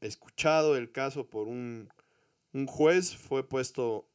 escuchado 0.00 0.76
el 0.76 0.92
caso 0.92 1.28
por 1.28 1.48
un, 1.48 1.88
juez, 2.66 3.16
fue 3.16 3.48
puesto 3.48 4.08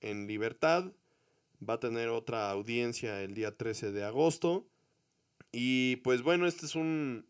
en 0.00 0.26
libertad. 0.26 0.92
Va 1.68 1.74
a 1.74 1.80
tener 1.80 2.08
otra 2.08 2.50
audiencia 2.50 3.20
el 3.22 3.34
día 3.34 3.56
13 3.56 3.92
de 3.92 4.04
agosto. 4.04 4.66
Y 5.50 5.96
pues 5.96 6.22
bueno, 6.22 6.46
este 6.46 6.66
es 6.66 6.74
un, 6.74 7.26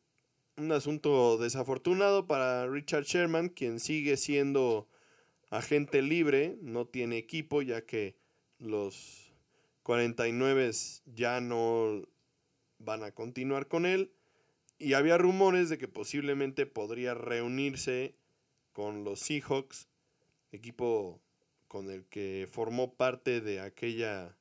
un 0.59 0.73
asunto 0.73 1.39
desafortunado 1.39 2.27
para 2.27 2.67
Richard 2.67 3.05
Sherman, 3.05 3.49
quien 3.49 3.81
sigue 3.81 4.17
siendo 4.17 4.89
agente 5.51 6.03
libre, 6.03 6.59
no 6.61 6.87
tiene 6.87 7.17
equipo 7.17 7.63
ya 7.63 7.83
que 7.83 8.17
los 8.59 9.33
49 9.85 10.71
ya 11.07 11.41
no 11.41 12.03
van 12.79 13.05
a 13.05 13.13
continuar 13.13 13.69
con 13.69 13.87
él. 13.87 14.11
Y 14.79 14.93
había 14.93 15.19
rumores 15.19 15.69
de 15.69 15.79
que 15.79 15.89
posiblemente 15.89 16.67
podría 16.67 17.15
reunirse 17.15 18.15
con 18.73 19.05
los 19.05 19.21
Seahawks, 19.21 19.89
equipo 20.53 21.21
con 21.67 21.91
el 21.91 22.05
que 22.07 22.49
formó 22.51 22.95
parte 22.95 23.41
de 23.41 23.61
aquella 23.61 24.37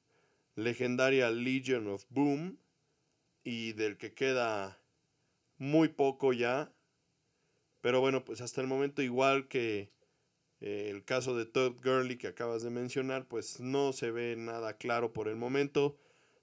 legendaria 0.55 1.29
Legion 1.31 1.87
of 1.87 2.05
Boom 2.09 2.57
y 3.43 3.73
del 3.73 3.97
que 3.97 4.13
queda 4.13 4.79
muy 5.57 5.89
poco 5.89 6.33
ya. 6.33 6.73
Pero 7.81 8.01
bueno, 8.01 8.25
pues 8.25 8.41
hasta 8.41 8.61
el 8.61 8.67
momento 8.67 9.01
igual 9.01 9.47
que 9.47 9.91
eh, 10.59 10.89
el 10.91 11.05
caso 11.05 11.35
de 11.35 11.45
Todd 11.45 11.75
Gurley 11.83 12.17
que 12.17 12.27
acabas 12.27 12.63
de 12.63 12.69
mencionar, 12.69 13.27
pues 13.27 13.59
no 13.59 13.93
se 13.93 14.11
ve 14.11 14.35
nada 14.35 14.77
claro 14.77 15.13
por 15.13 15.27
el 15.27 15.35
momento 15.35 15.97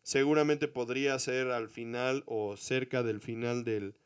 seguramente 0.04 0.68
podría 0.68 1.18
ser 1.18 1.50
al 1.50 1.68
final 1.68 2.22
o 2.26 2.56
cerca 2.56 3.02
del 3.02 3.20
final 3.20 3.64
del, 3.64 3.96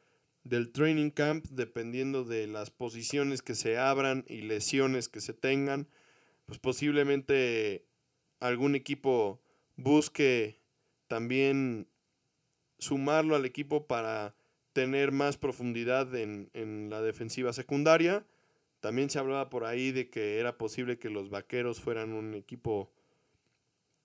del 0.45 0.71
training 0.71 1.11
camp, 1.11 1.45
dependiendo 1.51 2.25
de 2.25 2.47
las 2.47 2.71
posiciones 2.71 3.43
que 3.43 3.55
se 3.55 3.77
abran 3.77 4.25
y 4.29 4.43
lesiones 4.43 5.09
que 5.09 5.21
se 5.21 5.35
tengan, 5.35 5.89
pues 6.47 6.61
posiblemente 6.61 7.85
algún 8.39 8.77
equipo 8.77 9.43
busque 9.77 10.61
también 11.09 11.89
sumarlo 12.79 13.35
al 13.35 13.45
equipo 13.45 13.89
para 13.89 14.37
tener 14.79 15.11
más 15.11 15.37
profundidad 15.37 16.15
en, 16.15 16.51
en, 16.55 16.89
la 16.89 17.03
defensiva 17.03 17.53
secundaria. 17.53 18.25
También 18.79 19.11
se 19.11 19.19
hablaba 19.19 19.51
por 19.51 19.65
ahí 19.65 19.91
de 19.91 20.09
que 20.09 20.39
era 20.39 20.57
posible 20.57 21.01
que 21.01 21.11
los 21.11 21.31
vaqueros 21.31 21.81
fueran 21.81 22.13
un 22.13 22.35
equipo 22.35 22.93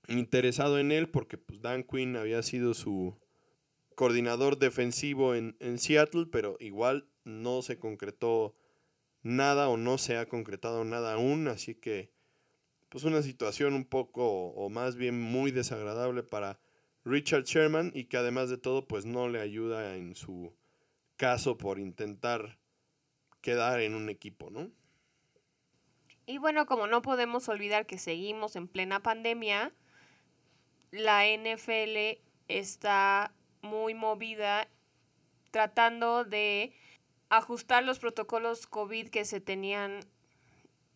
interesado 0.07 0.80
en 0.80 0.91
él 0.91 1.09
porque 1.09 1.38
pues, 1.38 1.61
Dan 1.61 1.84
Quinn 1.84 2.15
había 2.15 2.41
sido 2.41 2.74
su 2.74 3.15
coordinador 3.93 4.57
defensivo 4.57 5.36
en, 5.36 5.55
en 5.59 5.78
Seattle, 5.78 6.26
pero 6.32 6.57
igual 6.59 7.07
no 7.24 7.61
se 7.61 7.78
concretó 7.78 8.55
nada 9.21 9.69
o 9.69 9.78
no 9.78 9.99
se 9.99 10.17
ha 10.17 10.28
concretado 10.28 10.86
nada 10.86 11.13
aún, 11.13 11.47
así 11.47 11.76
que 11.76 12.09
pues 12.89 13.03
una 13.03 13.21
situación 13.21 13.76
un 13.76 13.86
poco 13.86 14.26
o 14.26 14.69
más 14.71 14.95
bien 14.95 15.21
muy 15.21 15.51
desagradable 15.51 16.24
para 16.24 16.59
Richard 17.05 17.43
Sherman 17.43 17.91
y 17.93 18.05
que 18.05 18.17
además 18.17 18.49
de 18.49 18.57
todo 18.57 18.88
pues 18.88 19.05
no 19.05 19.30
le 19.30 19.39
ayuda 19.39 19.97
en 19.97 20.15
su 20.15 20.51
caso 21.24 21.57
por 21.57 21.80
intentar 21.80 22.57
quedar 23.39 23.80
en 23.80 23.95
un 23.95 24.09
equipo, 24.09 24.49
¿no? 24.49 24.69
Y 26.26 26.38
bueno, 26.38 26.65
como 26.65 26.86
no 26.86 27.01
podemos 27.01 27.47
olvidar 27.47 27.86
que 27.86 27.97
seguimos 27.97 28.57
en 28.57 28.67
plena 28.67 28.99
pandemia, 28.99 29.71
la 30.91 31.26
NFL 31.26 32.19
está 32.49 33.34
muy 33.61 33.93
movida 33.93 34.67
tratando 35.51 36.26
de 36.26 36.74
ajustar 37.30 37.86
los 37.86 37.99
protocolos 37.99 38.67
COVID 38.67 39.07
que 39.07 39.24
se 39.24 39.39
tenían 39.39 40.01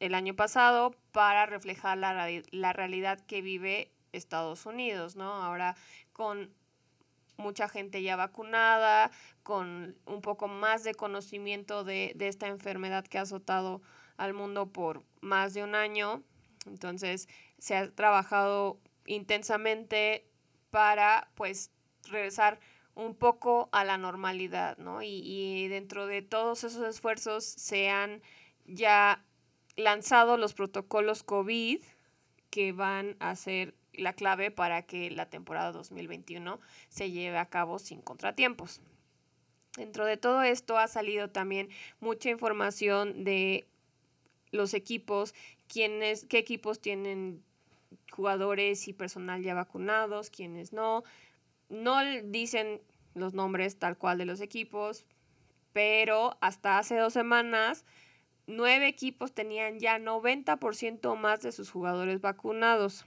el 0.01 0.13
año 0.13 0.35
pasado 0.35 0.93
para 1.13 1.45
reflejar 1.45 1.97
la, 1.99 2.29
la 2.51 2.73
realidad 2.73 3.21
que 3.21 3.41
vive 3.41 3.93
Estados 4.11 4.65
Unidos, 4.65 5.15
¿no? 5.15 5.31
Ahora 5.35 5.77
con 6.11 6.53
mucha 7.37 7.69
gente 7.69 8.01
ya 8.01 8.15
vacunada, 8.15 9.11
con 9.43 9.95
un 10.05 10.21
poco 10.21 10.47
más 10.47 10.83
de 10.83 10.93
conocimiento 10.93 11.83
de, 11.83 12.13
de, 12.15 12.27
esta 12.27 12.47
enfermedad 12.47 13.05
que 13.05 13.17
ha 13.17 13.21
azotado 13.21 13.81
al 14.17 14.33
mundo 14.33 14.67
por 14.67 15.03
más 15.21 15.53
de 15.53 15.63
un 15.63 15.75
año. 15.75 16.23
Entonces 16.65 17.29
se 17.59 17.75
ha 17.75 17.89
trabajado 17.91 18.79
intensamente 19.05 20.27
para 20.69 21.29
pues 21.35 21.71
regresar 22.03 22.59
un 22.95 23.15
poco 23.15 23.69
a 23.71 23.83
la 23.83 23.97
normalidad, 23.97 24.77
¿no? 24.77 25.03
Y, 25.03 25.21
y, 25.23 25.67
dentro 25.67 26.07
de 26.07 26.23
todos 26.23 26.63
esos 26.63 26.85
esfuerzos 26.87 27.45
se 27.45 27.89
han 27.89 28.21
ya 28.65 29.23
lanzado 29.75 30.37
los 30.37 30.53
protocolos 30.53 31.23
COVID 31.23 31.81
que 32.49 32.71
van 32.71 33.15
a 33.19 33.35
ser 33.35 33.75
la 33.97 34.13
clave 34.13 34.51
para 34.51 34.83
que 34.83 35.11
la 35.11 35.29
temporada 35.29 35.71
2021 35.71 36.59
se 36.89 37.11
lleve 37.11 37.37
a 37.37 37.47
cabo 37.47 37.79
sin 37.79 38.01
contratiempos. 38.01 38.81
Dentro 39.75 40.05
de 40.05 40.17
todo 40.17 40.41
esto 40.41 40.77
ha 40.77 40.87
salido 40.87 41.29
también 41.29 41.69
mucha 41.99 42.29
información 42.29 43.23
de 43.23 43.67
los 44.51 44.73
equipos, 44.73 45.35
quiénes, 45.67 46.25
qué 46.25 46.39
equipos 46.39 46.79
tienen 46.79 47.43
jugadores 48.11 48.87
y 48.87 48.93
personal 48.93 49.43
ya 49.43 49.53
vacunados, 49.53 50.29
quienes 50.29 50.73
no. 50.73 51.03
No 51.69 51.99
dicen 52.23 52.81
los 53.13 53.33
nombres 53.33 53.77
tal 53.77 53.97
cual 53.97 54.17
de 54.17 54.25
los 54.25 54.41
equipos, 54.41 55.05
pero 55.73 56.37
hasta 56.41 56.79
hace 56.79 56.95
dos 56.95 57.13
semanas 57.13 57.85
nueve 58.47 58.87
equipos 58.87 59.33
tenían 59.33 59.79
ya 59.79 59.99
90% 59.99 61.15
más 61.17 61.41
de 61.41 61.51
sus 61.51 61.69
jugadores 61.69 62.21
vacunados. 62.21 63.05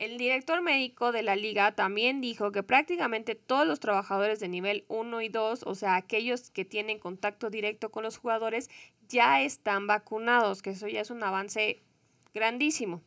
El 0.00 0.16
director 0.16 0.62
médico 0.62 1.12
de 1.12 1.22
la 1.22 1.36
liga 1.36 1.72
también 1.72 2.22
dijo 2.22 2.52
que 2.52 2.62
prácticamente 2.62 3.34
todos 3.34 3.66
los 3.66 3.80
trabajadores 3.80 4.40
de 4.40 4.48
nivel 4.48 4.86
1 4.88 5.20
y 5.20 5.28
2, 5.28 5.64
o 5.66 5.74
sea, 5.74 5.96
aquellos 5.96 6.50
que 6.50 6.64
tienen 6.64 6.98
contacto 6.98 7.50
directo 7.50 7.90
con 7.90 8.04
los 8.04 8.16
jugadores, 8.16 8.70
ya 9.10 9.42
están 9.42 9.86
vacunados, 9.86 10.62
que 10.62 10.70
eso 10.70 10.88
ya 10.88 11.02
es 11.02 11.10
un 11.10 11.22
avance 11.22 11.82
grandísimo. 12.32 13.02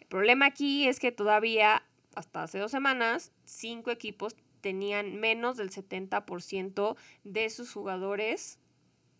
El 0.00 0.06
problema 0.08 0.44
aquí 0.44 0.86
es 0.86 1.00
que 1.00 1.12
todavía, 1.12 1.82
hasta 2.14 2.42
hace 2.42 2.58
dos 2.58 2.72
semanas, 2.72 3.32
cinco 3.46 3.90
equipos 3.90 4.36
tenían 4.60 5.18
menos 5.18 5.56
del 5.56 5.70
70% 5.70 6.96
de 7.24 7.48
sus 7.48 7.72
jugadores 7.72 8.58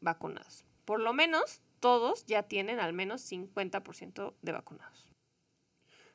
vacunados. 0.02 0.66
Por 0.84 1.00
lo 1.00 1.14
menos 1.14 1.62
todos 1.80 2.26
ya 2.26 2.42
tienen 2.42 2.80
al 2.80 2.92
menos 2.92 3.22
50% 3.22 4.34
de 4.42 4.52
vacunados. 4.52 5.07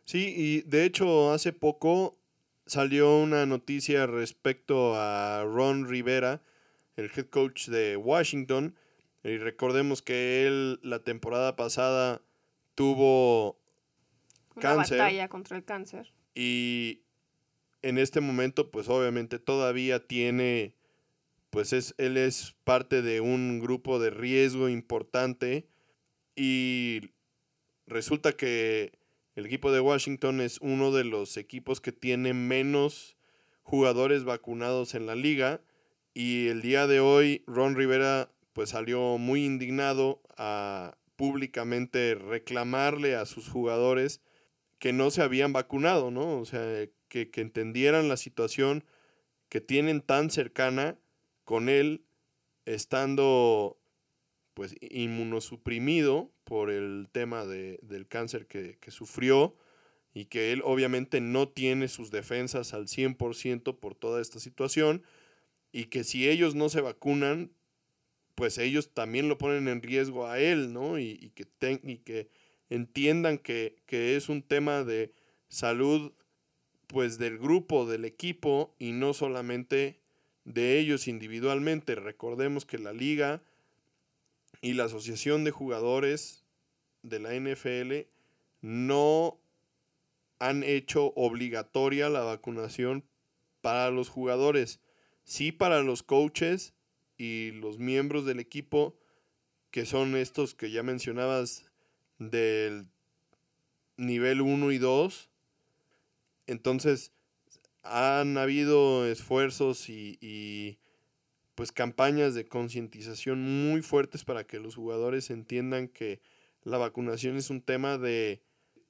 Sí, 0.06 0.34
y 0.36 0.62
de 0.62 0.86
hecho 0.86 1.32
hace 1.32 1.54
poco 1.54 2.18
salió 2.66 3.18
una 3.18 3.45
noticia 3.45 4.06
respecto 4.06 4.95
a 4.95 5.43
Ron 5.43 5.88
Rivera, 5.88 6.41
el 6.95 7.12
head 7.16 7.28
coach 7.28 7.68
de 7.68 7.97
Washington. 7.97 8.76
Y 9.24 9.38
recordemos 9.38 10.01
que 10.01 10.47
él 10.47 10.80
la 10.84 10.99
temporada 10.99 11.56
pasada 11.56 12.22
tuvo 12.76 13.58
una 14.56 14.62
cáncer. 14.62 14.97
batalla 14.97 15.30
contra 15.30 15.58
el 15.58 15.64
cáncer. 15.64 16.14
Y 16.36 17.01
en 17.82 17.97
este 17.97 18.20
momento, 18.22 18.72
pues 18.72 18.89
obviamente 18.89 19.39
todavía 19.39 20.06
tiene, 20.06 20.76
pues 21.49 21.74
es, 21.74 21.95
él 21.97 22.18
es 22.18 22.56
parte 22.64 23.01
de 23.01 23.22
un 23.22 23.60
grupo 23.60 23.99
de 23.99 24.10
riesgo 24.10 24.68
importante. 24.68 25.68
Y 26.36 27.12
resulta 27.86 28.34
que 28.34 28.91
el 29.36 29.46
equipo 29.46 29.72
de 29.72 29.80
Washington 29.80 30.42
es 30.42 30.60
uno 30.62 30.92
de 30.92 31.04
los 31.04 31.38
equipos 31.38 31.82
que 31.82 31.92
tiene 31.92 32.34
menos 32.34 33.16
jugadores 33.64 34.24
vacunados 34.24 34.94
en 34.94 35.06
la 35.06 35.16
liga 35.16 35.62
y 36.14 36.48
el 36.48 36.62
día 36.62 36.86
de 36.86 37.00
hoy 37.00 37.44
Ron 37.48 37.76
Rivera 37.76 38.30
pues 38.54 38.70
salió 38.70 39.18
muy 39.18 39.46
indignado 39.46 40.22
a 40.38 40.96
públicamente 41.16 42.16
reclamarle 42.16 43.16
a 43.16 43.26
sus 43.26 43.50
jugadores 43.50 44.22
que 44.78 44.94
no 44.94 45.10
se 45.10 45.22
habían 45.22 45.54
vacunado, 45.54 46.12
¿no? 46.12 46.40
O 46.40 46.46
sea, 46.46 46.88
que, 47.08 47.32
que 47.32 47.42
entendieran 47.42 48.10
la 48.10 48.18
situación 48.18 48.84
que 49.50 49.62
tienen 49.62 50.02
tan 50.02 50.30
cercana 50.30 50.98
con 51.46 51.70
él 51.70 52.04
estando 52.66 53.78
pues 54.54 54.76
inmunosuprimido 54.82 56.32
por 56.43 56.70
el 56.70 57.08
tema 57.12 57.45
de, 57.45 57.80
del 57.82 58.08
cáncer 58.08 58.47
que, 58.47 58.78
que, 58.80 58.91
sufrió 58.91 59.56
y 60.14 60.26
que 60.26 60.51
él 60.51 60.62
obviamente 60.64 61.22
no 61.22 61.49
tiene 61.49 61.88
sus 61.88 62.12
defensas 62.12 62.74
al 62.74 62.88
100% 62.88 63.80
por 63.80 63.95
toda 63.95 64.22
esta 64.22 64.39
situación 64.39 65.04
y 65.72 65.86
que 65.86 66.04
si 66.04 66.30
ellos 66.30 66.54
no 66.54 66.70
se 66.70 66.82
vacunan, 66.82 67.51
pues 68.36 68.58
ellos 68.58 68.93
también 68.93 69.28
lo 69.28 69.38
ponen 69.38 69.68
en 69.68 69.82
riesgo 69.82 70.28
a 70.28 70.39
él, 70.39 70.72
¿no? 70.72 70.99
Y, 70.99 71.18
y 71.20 71.30
que, 71.32 71.47
y 71.84 71.97
que 71.97 72.30
entiendan 72.70 73.38
que, 73.38 73.76
que 73.86 74.16
es 74.16 74.30
un 74.30 74.41
tema 74.43 74.84
de 74.84 75.14
salud 75.49 76.14
pues 76.88 77.18
del 77.18 77.39
grupo, 77.39 77.88
del 77.88 78.06
equipo 78.06 78.76
y 78.78 78.91
no 78.91 79.14
solamente 79.14 79.99
de 80.45 80.80
ellos 80.80 81.08
individualmente. 81.08 81.95
Recordemos 81.95 82.66
que 82.66 82.78
la 82.78 82.93
liga 82.93 83.41
y 84.64 84.74
la 84.74 84.86
Asociación 84.86 85.43
de 85.43 85.51
Jugadores 85.51 86.45
de 87.01 87.20
la 87.20 87.36
NFL 87.36 88.07
no 88.61 89.38
han 90.39 90.64
hecho 90.64 91.11
obligatoria 91.18 92.07
la 92.07 92.22
vacunación 92.22 93.03
para 93.59 93.91
los 93.91 94.07
jugadores, 94.07 94.80
sí 95.26 95.51
para 95.51 95.84
los 95.84 96.01
coaches 96.01 96.74
y 97.18 97.51
los 97.51 97.78
miembros 97.78 98.26
del 98.26 98.39
equipo, 98.39 98.97
que 99.70 99.86
son 99.86 100.16
estos 100.16 100.55
que 100.55 100.72
ya 100.72 100.82
mencionabas 100.82 101.66
del 102.18 102.88
nivel 103.97 104.39
1 104.39 104.72
y 104.72 104.78
2. 104.78 105.30
Entonces, 106.47 107.11
han 107.82 108.38
habido 108.38 109.05
esfuerzos 109.05 109.89
y, 109.89 110.18
y 110.22 110.78
pues 111.56 111.72
campañas 111.72 112.34
de 112.34 112.47
concientización 112.47 113.70
muy 113.70 113.82
fuertes 113.82 114.26
para 114.26 114.43
que 114.45 114.60
los 114.60 114.76
jugadores 114.76 115.30
entiendan 115.30 115.88
que 115.88 116.22
la 116.64 116.78
vacunación 116.78 117.38
es 117.38 117.49
un 117.49 117.62
tema 117.62 117.97
de 117.97 118.41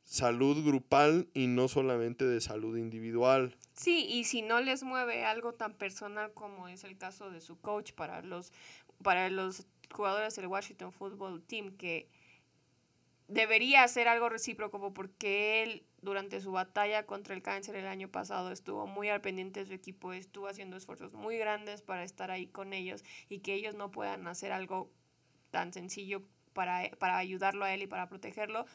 salud 0.04 0.64
grupal 0.66 1.30
y 1.34 1.48
no 1.48 1.68
solamente 1.68 2.26
de 2.26 2.42
salud 2.42 2.78
individual. 2.78 3.58
Sí, 3.74 4.06
y 4.06 4.26
si 4.26 4.42
no 4.42 4.62
les 4.62 4.84
mueve 4.84 5.26
algo 5.26 5.54
tan 5.54 5.74
personal 5.74 6.34
como 6.34 6.68
es 6.68 6.84
el 6.84 6.98
caso 6.98 7.32
de 7.32 7.42
su 7.42 7.60
coach 7.60 7.94
para 7.94 8.22
los 8.22 8.52
para 9.02 9.30
los 9.30 9.66
jugadores 9.92 10.36
del 10.36 10.48
Washington 10.48 10.92
Football 10.92 11.42
Team 11.44 11.76
que 11.78 12.08
debería 13.28 13.84
hacer 13.84 14.08
algo 14.08 14.30
recíproco 14.30 14.94
porque 14.94 15.64
él 15.64 15.84
durante 16.04 16.42
su 16.42 16.52
batalla 16.52 17.06
contra 17.06 17.34
el 17.34 17.42
cáncer 17.42 17.76
el 17.76 17.88
año 17.88 18.10
pasado 18.10 18.52
estuvo 18.52 18.86
muy 18.86 19.10
al 19.10 19.22
pendiente 19.22 19.62
de 19.62 19.66
su 19.66 19.74
equipo, 19.74 20.14
estuvo 20.14 20.48
haciendo 20.48 20.78
esfuerzos 20.78 21.14
muy 21.14 21.38
grandes 21.38 21.82
para 21.82 22.04
estar 22.04 22.30
ahí 22.30 22.48
con 22.48 22.74
ellos 22.74 23.04
y 23.30 23.40
que 23.40 23.54
ellos 23.54 23.76
no 23.76 23.90
puedan 23.90 24.28
hacer 24.28 24.52
algo 24.52 24.92
tan 25.52 25.74
sencillo 25.74 26.22
para, 26.54 26.90
para 27.00 27.18
ayudarlo 27.18 27.66
a 27.66 27.74
él 27.74 27.84
y 27.84 27.88
para 27.88 28.10
protegerlo, 28.10 28.66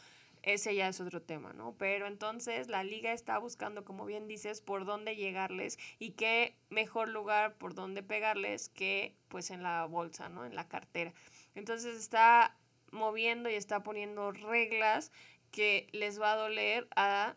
ese 0.43 0.75
ya 0.75 0.89
es 0.89 1.01
otro 1.01 1.21
tema, 1.21 1.53
¿no? 1.53 1.75
Pero 1.79 2.07
entonces 2.07 2.69
la 2.69 2.85
liga 2.85 3.13
está 3.13 3.39
buscando, 3.39 3.85
como 3.85 4.07
bien 4.07 4.29
dices, 4.29 4.61
por 4.61 4.85
dónde 4.85 5.17
llegarles 5.17 5.79
y 5.99 6.13
qué 6.13 6.57
mejor 6.71 7.09
lugar 7.09 7.57
por 7.57 7.75
dónde 7.75 8.03
pegarles 8.03 8.69
que 8.69 9.17
pues 9.29 9.51
en 9.51 9.63
la 9.63 9.85
bolsa, 9.85 10.29
¿no? 10.29 10.47
En 10.47 10.55
la 10.55 10.69
cartera. 10.69 11.13
Entonces 11.55 11.97
está 11.97 12.57
moviendo 12.91 13.51
y 13.51 13.55
está 13.55 13.83
poniendo 13.83 14.33
reglas 14.33 15.13
que 15.59 15.89
les 15.91 16.21
va 16.21 16.35
a 16.35 16.37
doler 16.37 16.87
a 16.95 17.35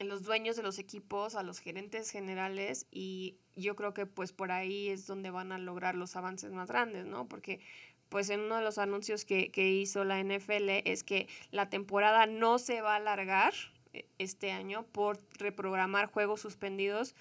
los 0.00 0.24
dueños 0.24 0.56
de 0.56 0.64
los 0.64 0.80
equipos, 0.80 1.36
a 1.36 1.44
los 1.44 1.60
gerentes 1.60 2.10
generales 2.10 2.88
y 2.90 3.36
yo 3.54 3.76
creo 3.76 3.94
que 3.94 4.04
pues 4.04 4.32
por 4.32 4.50
ahí 4.50 4.88
es 4.88 5.06
donde 5.06 5.30
van 5.30 5.52
a 5.52 5.58
lograr 5.58 5.94
los 5.94 6.16
avances 6.16 6.50
más 6.50 6.66
grandes, 6.66 7.06
¿no? 7.06 7.28
Porque 7.28 7.60
pues 8.08 8.30
en 8.30 8.40
uno 8.40 8.56
de 8.56 8.64
los 8.64 8.78
anuncios 8.78 9.24
que, 9.24 9.52
que 9.52 9.70
hizo 9.70 10.02
la 10.02 10.20
NFL 10.20 10.70
es 10.84 11.04
que 11.04 11.28
la 11.52 11.70
temporada 11.70 12.26
no 12.26 12.58
se 12.58 12.80
va 12.80 12.94
a 12.94 12.96
alargar 12.96 13.54
eh, 13.92 14.06
este 14.18 14.50
año 14.50 14.84
por 14.90 15.20
reprogramar 15.38 16.06
juegos 16.06 16.40
suspendidos 16.40 17.14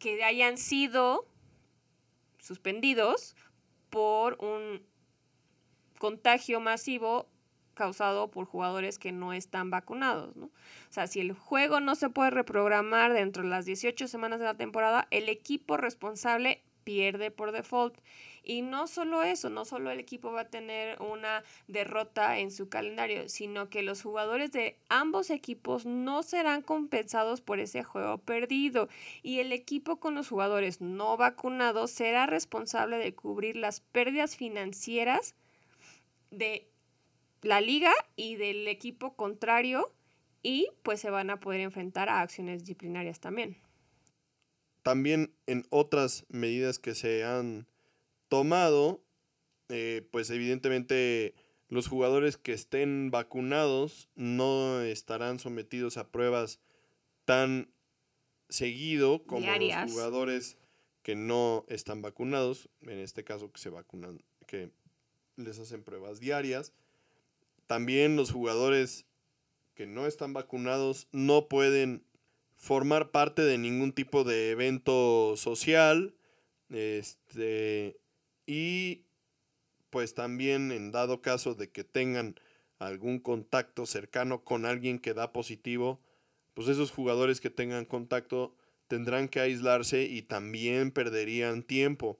que 0.00 0.24
hayan 0.24 0.58
sido 0.58 1.24
suspendidos 2.40 3.36
por 3.90 4.42
un 4.42 4.84
contagio 6.00 6.58
masivo 6.58 7.28
causado 7.78 8.28
por 8.30 8.44
jugadores 8.44 8.98
que 8.98 9.12
no 9.12 9.32
están 9.32 9.70
vacunados. 9.70 10.36
O 10.36 10.50
sea, 10.90 11.06
si 11.06 11.20
el 11.20 11.32
juego 11.32 11.78
no 11.78 11.94
se 11.94 12.10
puede 12.10 12.30
reprogramar 12.30 13.12
dentro 13.12 13.44
de 13.44 13.48
las 13.48 13.64
18 13.64 14.08
semanas 14.08 14.40
de 14.40 14.46
la 14.46 14.56
temporada, 14.56 15.06
el 15.10 15.28
equipo 15.28 15.76
responsable 15.76 16.60
pierde 16.82 17.30
por 17.30 17.52
default. 17.52 17.94
Y 18.42 18.62
no 18.62 18.86
solo 18.86 19.22
eso, 19.22 19.50
no 19.50 19.66
solo 19.66 19.90
el 19.90 20.00
equipo 20.00 20.32
va 20.32 20.40
a 20.40 20.48
tener 20.48 21.00
una 21.02 21.44
derrota 21.66 22.38
en 22.38 22.50
su 22.50 22.70
calendario, 22.70 23.28
sino 23.28 23.68
que 23.68 23.82
los 23.82 24.02
jugadores 24.02 24.52
de 24.52 24.78
ambos 24.88 25.28
equipos 25.28 25.84
no 25.84 26.22
serán 26.22 26.62
compensados 26.62 27.42
por 27.42 27.60
ese 27.60 27.84
juego 27.84 28.16
perdido. 28.16 28.88
Y 29.22 29.40
el 29.40 29.52
equipo 29.52 30.00
con 30.00 30.14
los 30.14 30.28
jugadores 30.28 30.80
no 30.80 31.18
vacunados 31.18 31.90
será 31.90 32.24
responsable 32.26 32.96
de 32.96 33.14
cubrir 33.14 33.54
las 33.56 33.80
pérdidas 33.80 34.34
financieras 34.34 35.34
de 36.30 36.66
la 37.42 37.60
liga 37.60 37.92
y 38.16 38.36
del 38.36 38.66
equipo 38.68 39.14
contrario 39.14 39.92
y 40.42 40.68
pues 40.82 41.00
se 41.00 41.10
van 41.10 41.30
a 41.30 41.40
poder 41.40 41.60
enfrentar 41.60 42.08
a 42.08 42.20
acciones 42.20 42.60
disciplinarias 42.60 43.20
también. 43.20 43.56
También 44.82 45.34
en 45.46 45.66
otras 45.70 46.24
medidas 46.28 46.78
que 46.78 46.94
se 46.94 47.24
han 47.24 47.66
tomado, 48.28 49.02
eh, 49.68 50.06
pues 50.10 50.30
evidentemente 50.30 51.34
los 51.68 51.88
jugadores 51.88 52.36
que 52.36 52.52
estén 52.52 53.10
vacunados 53.10 54.08
no 54.14 54.80
estarán 54.80 55.38
sometidos 55.38 55.98
a 55.98 56.10
pruebas 56.10 56.60
tan 57.24 57.70
seguido 58.48 59.24
como 59.24 59.46
los 59.50 59.92
jugadores 59.92 60.56
que 61.02 61.14
no 61.14 61.64
están 61.68 62.02
vacunados, 62.02 62.68
en 62.82 62.98
este 62.98 63.24
caso 63.24 63.52
que 63.52 63.60
se 63.60 63.70
vacunan, 63.70 64.22
que 64.46 64.70
les 65.36 65.58
hacen 65.58 65.82
pruebas 65.82 66.20
diarias. 66.20 66.72
También 67.68 68.16
los 68.16 68.32
jugadores 68.32 69.04
que 69.74 69.86
no 69.86 70.06
están 70.06 70.32
vacunados 70.32 71.06
no 71.12 71.48
pueden 71.48 72.02
formar 72.56 73.10
parte 73.10 73.42
de 73.42 73.58
ningún 73.58 73.92
tipo 73.92 74.24
de 74.24 74.50
evento 74.50 75.34
social. 75.36 76.14
Este, 76.70 78.00
y 78.46 79.04
pues 79.90 80.14
también 80.14 80.72
en 80.72 80.92
dado 80.92 81.20
caso 81.20 81.54
de 81.54 81.70
que 81.70 81.84
tengan 81.84 82.40
algún 82.78 83.18
contacto 83.18 83.84
cercano 83.84 84.44
con 84.44 84.64
alguien 84.64 84.98
que 84.98 85.12
da 85.12 85.32
positivo, 85.32 86.00
pues 86.54 86.68
esos 86.68 86.90
jugadores 86.90 87.40
que 87.40 87.50
tengan 87.50 87.84
contacto 87.84 88.56
tendrán 88.86 89.28
que 89.28 89.40
aislarse 89.40 90.04
y 90.04 90.22
también 90.22 90.90
perderían 90.90 91.62
tiempo. 91.62 92.18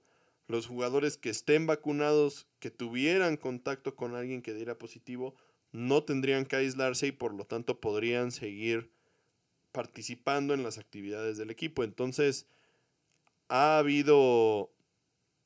Los 0.49 0.65
jugadores 0.65 1.15
que 1.15 1.29
estén 1.29 1.67
vacunados, 1.67 2.47
que 2.57 2.71
tuvieran 2.71 3.37
contacto 3.37 3.95
con 3.95 4.15
alguien 4.15 4.41
que 4.41 4.55
diera 4.55 4.79
positivo, 4.79 5.35
no 5.71 6.03
tendrían 6.03 6.47
que 6.47 6.55
aislarse 6.55 7.05
y 7.05 7.11
por 7.11 7.35
lo 7.35 7.45
tanto 7.45 7.79
podrían 7.79 8.31
seguir 8.31 8.89
participando 9.71 10.55
en 10.55 10.63
las 10.63 10.79
actividades 10.79 11.37
del 11.37 11.51
equipo. 11.51 11.83
Entonces, 11.83 12.47
ha 13.47 13.77
habido 13.77 14.71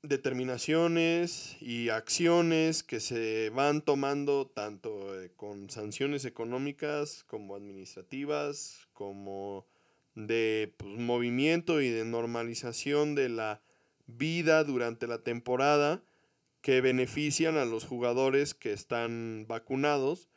determinaciones 0.03 1.57
y 1.61 1.89
acciones 1.89 2.81
que 2.81 3.01
se 3.01 3.49
van 3.49 3.81
tomando 3.81 4.47
tanto 4.47 5.21
eh, 5.21 5.33
con 5.35 5.69
sanciones 5.69 6.23
económicas 6.23 7.25
como 7.25 7.57
administrativas, 7.57 8.87
como 8.93 9.67
de 10.15 10.73
pues, 10.77 10.97
movimiento 10.97 11.81
y 11.81 11.89
de 11.89 12.05
normalización 12.05 13.15
de 13.15 13.27
la 13.27 13.61
vida 14.07 14.63
durante 14.63 15.07
la 15.07 15.23
temporada 15.23 16.03
que 16.61 16.81
benefician 16.81 17.57
a 17.57 17.65
los 17.65 17.85
jugadores 17.85 18.53
que 18.53 18.71
están 18.71 19.45
vacunados 19.47 20.29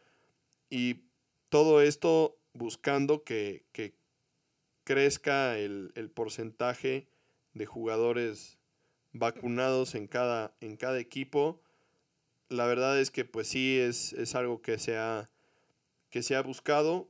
y 0.71 1.05
todo 1.49 1.81
esto 1.81 2.39
buscando 2.53 3.23
que, 3.23 3.65
crezca 4.85 5.59
el, 5.59 5.93
el, 5.97 6.11
porcentaje 6.11 7.09
de 7.55 7.67
jugadores 7.67 8.59
vacunados 9.13 9.95
en 9.95 10.07
cada, 10.07 10.55
en 10.61 10.77
cada 10.77 10.99
equipo. 10.99 11.61
La 12.49 12.67
verdad 12.67 13.01
es 13.01 13.11
que 13.11 13.25
pues 13.25 13.49
sí 13.49 13.79
es, 13.79 14.13
es 14.13 14.35
algo 14.35 14.63
que 14.63 14.79
se, 14.79 14.97
ha, 14.97 15.31
que 16.11 16.23
se 16.23 16.37
ha 16.37 16.43
buscado, 16.43 17.09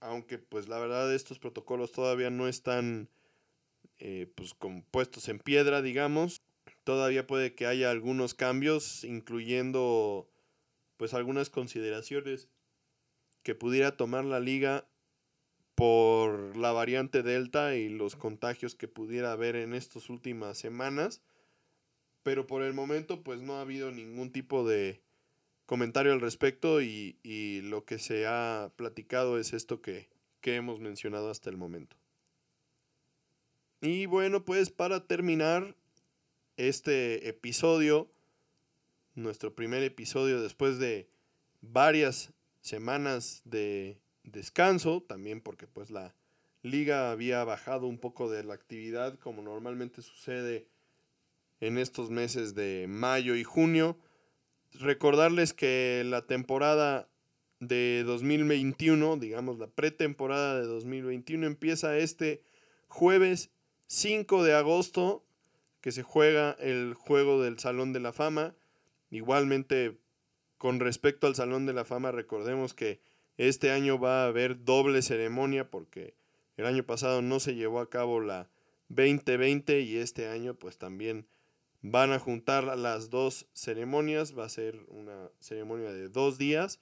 aunque 0.00 0.38
pues 0.38 0.68
la 0.68 0.78
verdad 0.78 1.12
estos 1.14 1.38
protocolos 1.38 1.92
todavía 1.92 2.30
no 2.30 2.48
están 2.48 3.08
eh, 4.00 4.30
pues 4.34 4.54
compuestos 4.54 5.28
en 5.28 5.38
piedra, 5.38 5.82
digamos. 5.82 6.42
Todavía 6.84 7.26
puede 7.26 7.54
que 7.54 7.66
haya 7.66 7.90
algunos 7.90 8.34
cambios, 8.34 9.04
incluyendo 9.04 10.28
pues 10.96 11.14
algunas 11.14 11.50
consideraciones 11.50 12.48
que 13.42 13.54
pudiera 13.54 13.96
tomar 13.96 14.24
la 14.24 14.40
liga 14.40 14.86
por 15.74 16.56
la 16.56 16.72
variante 16.72 17.22
Delta 17.22 17.74
y 17.76 17.88
los 17.88 18.16
contagios 18.16 18.74
que 18.74 18.88
pudiera 18.88 19.32
haber 19.32 19.56
en 19.56 19.74
estas 19.74 20.10
últimas 20.10 20.58
semanas. 20.58 21.22
Pero 22.22 22.46
por 22.46 22.62
el 22.62 22.74
momento 22.74 23.22
pues 23.22 23.40
no 23.40 23.54
ha 23.54 23.62
habido 23.62 23.90
ningún 23.90 24.30
tipo 24.30 24.66
de 24.66 25.00
comentario 25.66 26.12
al 26.12 26.20
respecto 26.20 26.82
y, 26.82 27.16
lo 27.62 27.84
que 27.84 27.98
se 27.98 28.26
ha 28.26 28.72
platicado 28.76 29.38
es 29.38 29.52
esto 29.52 29.80
que, 29.80 30.08
que 30.40 30.56
hemos 30.56 30.80
mencionado 30.80 31.30
hasta 31.30 31.48
el 31.48 31.56
momento. 31.56 31.99
Y 33.80 34.04
bueno, 34.04 34.44
pues 34.44 34.68
para 34.70 35.06
terminar 35.06 35.74
este 36.58 37.28
episodio, 37.28 38.10
nuestro 39.14 39.54
primer 39.54 39.82
episodio 39.82 40.42
después 40.42 40.78
de 40.78 41.08
varias 41.62 42.34
semanas 42.60 43.40
de 43.46 43.98
descanso, 44.22 45.02
también 45.02 45.40
porque 45.40 45.66
pues 45.66 45.90
la 45.90 46.14
liga 46.62 47.10
había 47.10 47.42
bajado 47.44 47.86
un 47.86 47.98
poco 47.98 48.30
de 48.30 48.44
la 48.44 48.52
actividad 48.52 49.18
como 49.18 49.40
normalmente 49.40 50.02
sucede 50.02 50.66
en 51.60 51.78
estos 51.78 52.10
meses 52.10 52.54
de 52.54 52.84
mayo 52.86 53.34
y 53.34 53.44
junio. 53.44 53.96
Recordarles 54.74 55.54
que 55.54 56.02
la 56.04 56.26
temporada 56.26 57.08
de 57.60 58.02
2021, 58.04 59.16
digamos 59.16 59.58
la 59.58 59.68
pretemporada 59.68 60.60
de 60.60 60.66
2021 60.66 61.46
empieza 61.46 61.96
este 61.96 62.42
jueves 62.88 63.50
5 63.92 64.44
de 64.44 64.54
agosto 64.54 65.24
que 65.80 65.90
se 65.90 66.04
juega 66.04 66.52
el 66.60 66.94
juego 66.94 67.42
del 67.42 67.58
Salón 67.58 67.92
de 67.92 67.98
la 67.98 68.12
Fama. 68.12 68.54
Igualmente 69.10 69.98
con 70.58 70.78
respecto 70.78 71.26
al 71.26 71.34
Salón 71.34 71.66
de 71.66 71.72
la 71.72 71.84
Fama, 71.84 72.12
recordemos 72.12 72.72
que 72.72 73.00
este 73.36 73.72
año 73.72 73.98
va 73.98 74.22
a 74.22 74.26
haber 74.28 74.62
doble 74.64 75.02
ceremonia 75.02 75.70
porque 75.70 76.14
el 76.56 76.66
año 76.66 76.84
pasado 76.84 77.20
no 77.20 77.40
se 77.40 77.56
llevó 77.56 77.80
a 77.80 77.90
cabo 77.90 78.20
la 78.20 78.48
2020 78.90 79.80
y 79.80 79.96
este 79.96 80.28
año 80.28 80.54
pues 80.54 80.78
también 80.78 81.26
van 81.82 82.12
a 82.12 82.20
juntar 82.20 82.62
las 82.78 83.10
dos 83.10 83.48
ceremonias. 83.54 84.38
Va 84.38 84.44
a 84.44 84.50
ser 84.50 84.84
una 84.86 85.30
ceremonia 85.40 85.90
de 85.90 86.08
dos 86.08 86.38
días. 86.38 86.78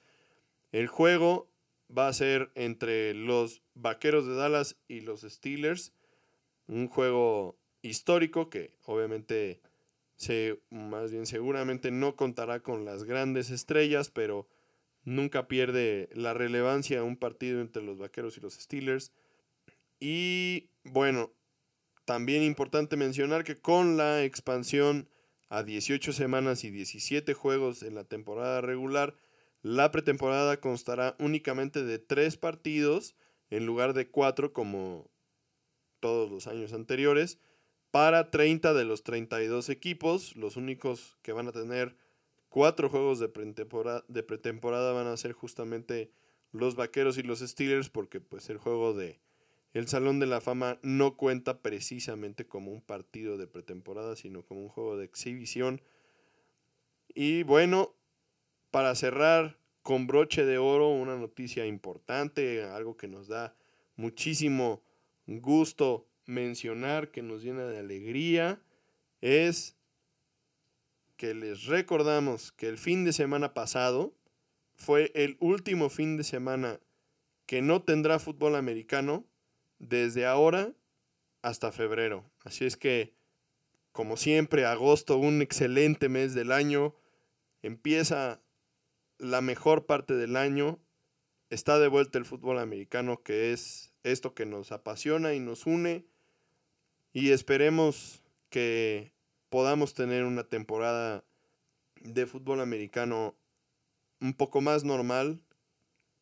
El 0.72 0.88
juego 0.88 1.48
va 1.90 2.09
a 2.09 2.12
ser 2.12 2.50
entre 2.54 3.14
los 3.14 3.62
Vaqueros 3.72 4.26
de 4.26 4.34
Dallas 4.34 4.76
y 4.88 5.00
los 5.00 5.22
Steelers. 5.22 5.94
Un 6.68 6.88
juego 6.88 7.58
histórico 7.82 8.48
que 8.48 8.76
obviamente 8.84 9.60
se, 10.16 10.60
más 10.70 11.10
bien 11.10 11.26
seguramente 11.26 11.90
no 11.90 12.16
contará 12.16 12.60
con 12.60 12.84
las 12.84 13.04
grandes 13.04 13.50
estrellas, 13.50 14.10
pero 14.10 14.48
nunca 15.04 15.48
pierde 15.48 16.08
la 16.12 16.34
relevancia 16.34 17.02
un 17.02 17.16
partido 17.16 17.60
entre 17.60 17.82
los 17.82 17.98
Vaqueros 17.98 18.36
y 18.36 18.40
los 18.40 18.54
Steelers. 18.54 19.12
Y 20.00 20.70
bueno, 20.84 21.32
también 22.04 22.42
importante 22.42 22.96
mencionar 22.96 23.44
que 23.44 23.56
con 23.56 23.96
la 23.96 24.22
expansión 24.24 25.08
a 25.48 25.62
18 25.62 26.12
semanas 26.12 26.64
y 26.64 26.70
17 26.70 27.34
juegos 27.34 27.82
en 27.82 27.94
la 27.94 28.04
temporada 28.04 28.60
regular, 28.60 29.14
la 29.62 29.90
pretemporada 29.90 30.60
constará 30.60 31.16
únicamente 31.18 31.84
de 31.84 31.98
3 31.98 32.36
partidos 32.36 33.16
en 33.50 33.66
lugar 33.66 33.94
de 33.94 34.08
4 34.08 34.52
como 34.52 35.10
todos 36.01 36.30
los 36.30 36.46
años 36.46 36.72
anteriores 36.72 37.38
para 37.90 38.30
30 38.30 38.74
de 38.74 38.84
los 38.84 39.03
32 39.03 39.68
equipos. 39.68 40.36
Los 40.36 40.57
únicos 40.57 41.18
que 41.22 41.32
van 41.32 41.49
a 41.49 41.53
tener 41.53 41.96
cuatro 42.49 42.88
juegos 42.88 43.18
de 43.18 43.28
pretemporada, 43.28 44.05
de 44.09 44.22
pretemporada 44.22 44.92
van 44.92 45.07
a 45.07 45.16
ser 45.16 45.32
justamente 45.32 46.11
los 46.53 46.76
Vaqueros 46.76 47.18
y 47.18 47.22
los 47.22 47.40
Steelers 47.40 47.90
porque 47.90 48.20
pues 48.20 48.49
el 48.51 48.59
juego 48.59 48.94
de 48.94 49.20
el 49.74 49.86
Salón 49.86 50.18
de 50.18 50.26
la 50.26 50.40
Fama 50.40 50.78
no 50.82 51.16
cuenta 51.16 51.61
precisamente 51.61 52.46
como 52.46 52.72
un 52.72 52.80
partido 52.80 53.36
de 53.36 53.46
pretemporada, 53.46 54.16
sino 54.16 54.42
como 54.42 54.62
un 54.62 54.68
juego 54.68 54.96
de 54.96 55.05
exhibición. 55.05 55.82
Y 57.14 57.42
bueno, 57.42 57.94
para 58.70 58.94
cerrar 58.94 59.59
con 59.82 60.07
broche 60.07 60.44
de 60.44 60.59
oro, 60.59 60.88
una 60.88 61.16
noticia 61.16 61.66
importante, 61.66 62.62
algo 62.64 62.96
que 62.96 63.09
nos 63.09 63.28
da 63.28 63.55
muchísimo 63.96 64.82
gusto 65.28 66.08
mencionar 66.26 67.10
que 67.10 67.22
nos 67.22 67.42
llena 67.42 67.66
de 67.66 67.78
alegría 67.78 68.60
es 69.20 69.76
que 71.16 71.34
les 71.34 71.64
recordamos 71.64 72.52
que 72.52 72.68
el 72.68 72.78
fin 72.78 73.04
de 73.04 73.12
semana 73.12 73.52
pasado 73.54 74.14
fue 74.74 75.10
el 75.14 75.36
último 75.40 75.90
fin 75.90 76.16
de 76.16 76.24
semana 76.24 76.80
que 77.46 77.62
no 77.62 77.82
tendrá 77.82 78.18
fútbol 78.18 78.56
americano 78.56 79.26
desde 79.78 80.26
ahora 80.26 80.72
hasta 81.42 81.72
febrero. 81.72 82.30
Así 82.44 82.64
es 82.64 82.76
que, 82.76 83.14
como 83.92 84.16
siempre, 84.16 84.64
agosto, 84.64 85.18
un 85.18 85.42
excelente 85.42 86.08
mes 86.08 86.34
del 86.34 86.52
año, 86.52 86.94
empieza 87.62 88.40
la 89.18 89.40
mejor 89.40 89.86
parte 89.86 90.14
del 90.14 90.36
año, 90.36 90.78
está 91.50 91.78
de 91.78 91.88
vuelta 91.88 92.18
el 92.18 92.24
fútbol 92.24 92.58
americano, 92.58 93.22
que 93.22 93.52
es 93.52 93.88
esto 94.03 94.34
que 94.34 94.46
nos 94.46 94.72
apasiona 94.72 95.34
y 95.34 95.40
nos 95.40 95.66
une 95.66 96.05
y 97.12 97.30
esperemos 97.30 98.22
que 98.51 99.12
podamos 99.49 99.94
tener 99.94 100.24
una 100.24 100.44
temporada 100.44 101.24
de 102.01 102.26
fútbol 102.26 102.61
americano 102.61 103.34
un 104.20 104.34
poco 104.34 104.61
más 104.61 104.84
normal, 104.84 105.40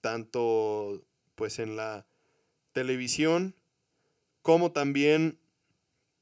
tanto 0.01 1.03
pues 1.35 1.59
en 1.59 1.77
la 1.77 2.07
televisión 2.73 3.55
como 4.43 4.73
también 4.73 5.39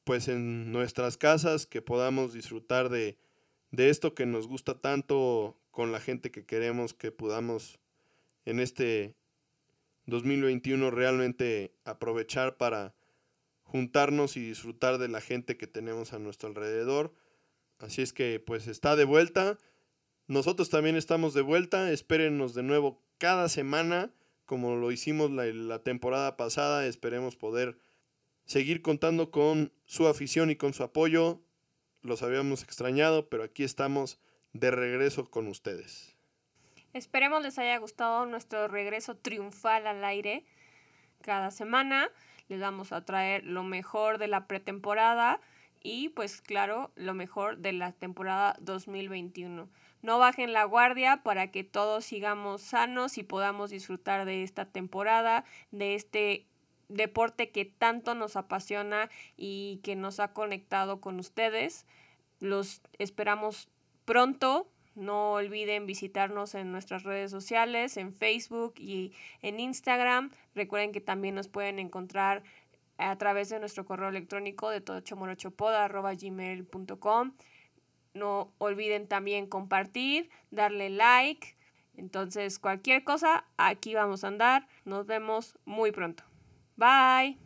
pues 0.04 0.28
en 0.28 0.72
nuestras 0.72 1.16
casas 1.16 1.66
que 1.66 1.82
podamos 1.82 2.32
disfrutar 2.32 2.88
de, 2.88 3.18
de 3.70 3.90
esto 3.90 4.14
que 4.14 4.26
nos 4.26 4.46
gusta 4.46 4.80
tanto 4.80 5.56
con 5.70 5.92
la 5.92 6.00
gente 6.00 6.30
que 6.30 6.44
queremos 6.44 6.94
que 6.94 7.10
podamos 7.10 7.78
en 8.44 8.60
este 8.60 9.14
2021 10.06 10.90
realmente 10.90 11.74
aprovechar 11.84 12.56
para 12.56 12.94
juntarnos 13.62 14.36
y 14.36 14.40
disfrutar 14.46 14.98
de 14.98 15.08
la 15.08 15.20
gente 15.20 15.56
que 15.56 15.66
tenemos 15.66 16.12
a 16.12 16.18
nuestro 16.18 16.48
alrededor. 16.48 17.14
Así 17.78 18.02
es 18.02 18.12
que 18.12 18.40
pues 18.40 18.66
está 18.66 18.96
de 18.96 19.04
vuelta. 19.04 19.58
Nosotros 20.26 20.70
también 20.70 20.96
estamos 20.96 21.34
de 21.34 21.42
vuelta. 21.42 21.90
Espérennos 21.90 22.54
de 22.54 22.62
nuevo 22.62 23.02
cada 23.18 23.48
semana, 23.48 24.14
como 24.44 24.76
lo 24.76 24.92
hicimos 24.92 25.30
la, 25.30 25.46
la 25.46 25.82
temporada 25.82 26.36
pasada. 26.36 26.86
Esperemos 26.86 27.36
poder 27.36 27.78
seguir 28.44 28.82
contando 28.82 29.30
con 29.30 29.72
su 29.86 30.06
afición 30.06 30.50
y 30.50 30.56
con 30.56 30.72
su 30.72 30.82
apoyo. 30.82 31.42
Los 32.02 32.22
habíamos 32.22 32.62
extrañado, 32.62 33.28
pero 33.28 33.42
aquí 33.42 33.64
estamos 33.64 34.18
de 34.52 34.70
regreso 34.70 35.30
con 35.30 35.48
ustedes. 35.48 36.13
Esperemos 36.94 37.42
les 37.42 37.58
haya 37.58 37.76
gustado 37.78 38.24
nuestro 38.24 38.68
regreso 38.68 39.16
triunfal 39.16 39.88
al 39.88 40.04
aire. 40.04 40.44
Cada 41.22 41.50
semana 41.50 42.08
les 42.48 42.60
vamos 42.60 42.92
a 42.92 43.04
traer 43.04 43.44
lo 43.44 43.64
mejor 43.64 44.18
de 44.18 44.28
la 44.28 44.46
pretemporada 44.46 45.40
y 45.82 46.10
pues 46.10 46.40
claro, 46.40 46.92
lo 46.94 47.12
mejor 47.12 47.58
de 47.58 47.72
la 47.72 47.90
temporada 47.90 48.56
2021. 48.60 49.68
No 50.02 50.18
bajen 50.20 50.52
la 50.52 50.62
guardia 50.62 51.24
para 51.24 51.50
que 51.50 51.64
todos 51.64 52.04
sigamos 52.04 52.62
sanos 52.62 53.18
y 53.18 53.24
podamos 53.24 53.70
disfrutar 53.70 54.24
de 54.24 54.44
esta 54.44 54.64
temporada, 54.64 55.44
de 55.72 55.96
este 55.96 56.46
deporte 56.88 57.50
que 57.50 57.64
tanto 57.64 58.14
nos 58.14 58.36
apasiona 58.36 59.10
y 59.36 59.80
que 59.82 59.96
nos 59.96 60.20
ha 60.20 60.32
conectado 60.32 61.00
con 61.00 61.18
ustedes. 61.18 61.86
Los 62.38 62.82
esperamos 62.98 63.68
pronto. 64.04 64.70
No 64.94 65.32
olviden 65.32 65.86
visitarnos 65.86 66.54
en 66.54 66.70
nuestras 66.70 67.02
redes 67.02 67.30
sociales, 67.30 67.96
en 67.96 68.12
Facebook 68.12 68.74
y 68.76 69.14
en 69.42 69.58
Instagram. 69.58 70.30
Recuerden 70.54 70.92
que 70.92 71.00
también 71.00 71.34
nos 71.34 71.48
pueden 71.48 71.78
encontrar 71.78 72.42
a 72.96 73.16
través 73.16 73.48
de 73.48 73.58
nuestro 73.58 73.84
correo 73.84 74.08
electrónico 74.08 74.70
de 74.70 74.80
todochomorochopoda.gmail.com. 74.80 77.32
No 78.14 78.52
olviden 78.58 79.08
también 79.08 79.46
compartir, 79.46 80.30
darle 80.50 80.90
like. 80.90 81.56
Entonces, 81.96 82.60
cualquier 82.60 83.04
cosa, 83.04 83.44
aquí 83.56 83.94
vamos 83.94 84.24
a 84.24 84.28
andar. 84.28 84.68
Nos 84.84 85.06
vemos 85.06 85.58
muy 85.64 85.90
pronto. 85.90 86.22
Bye. 86.76 87.43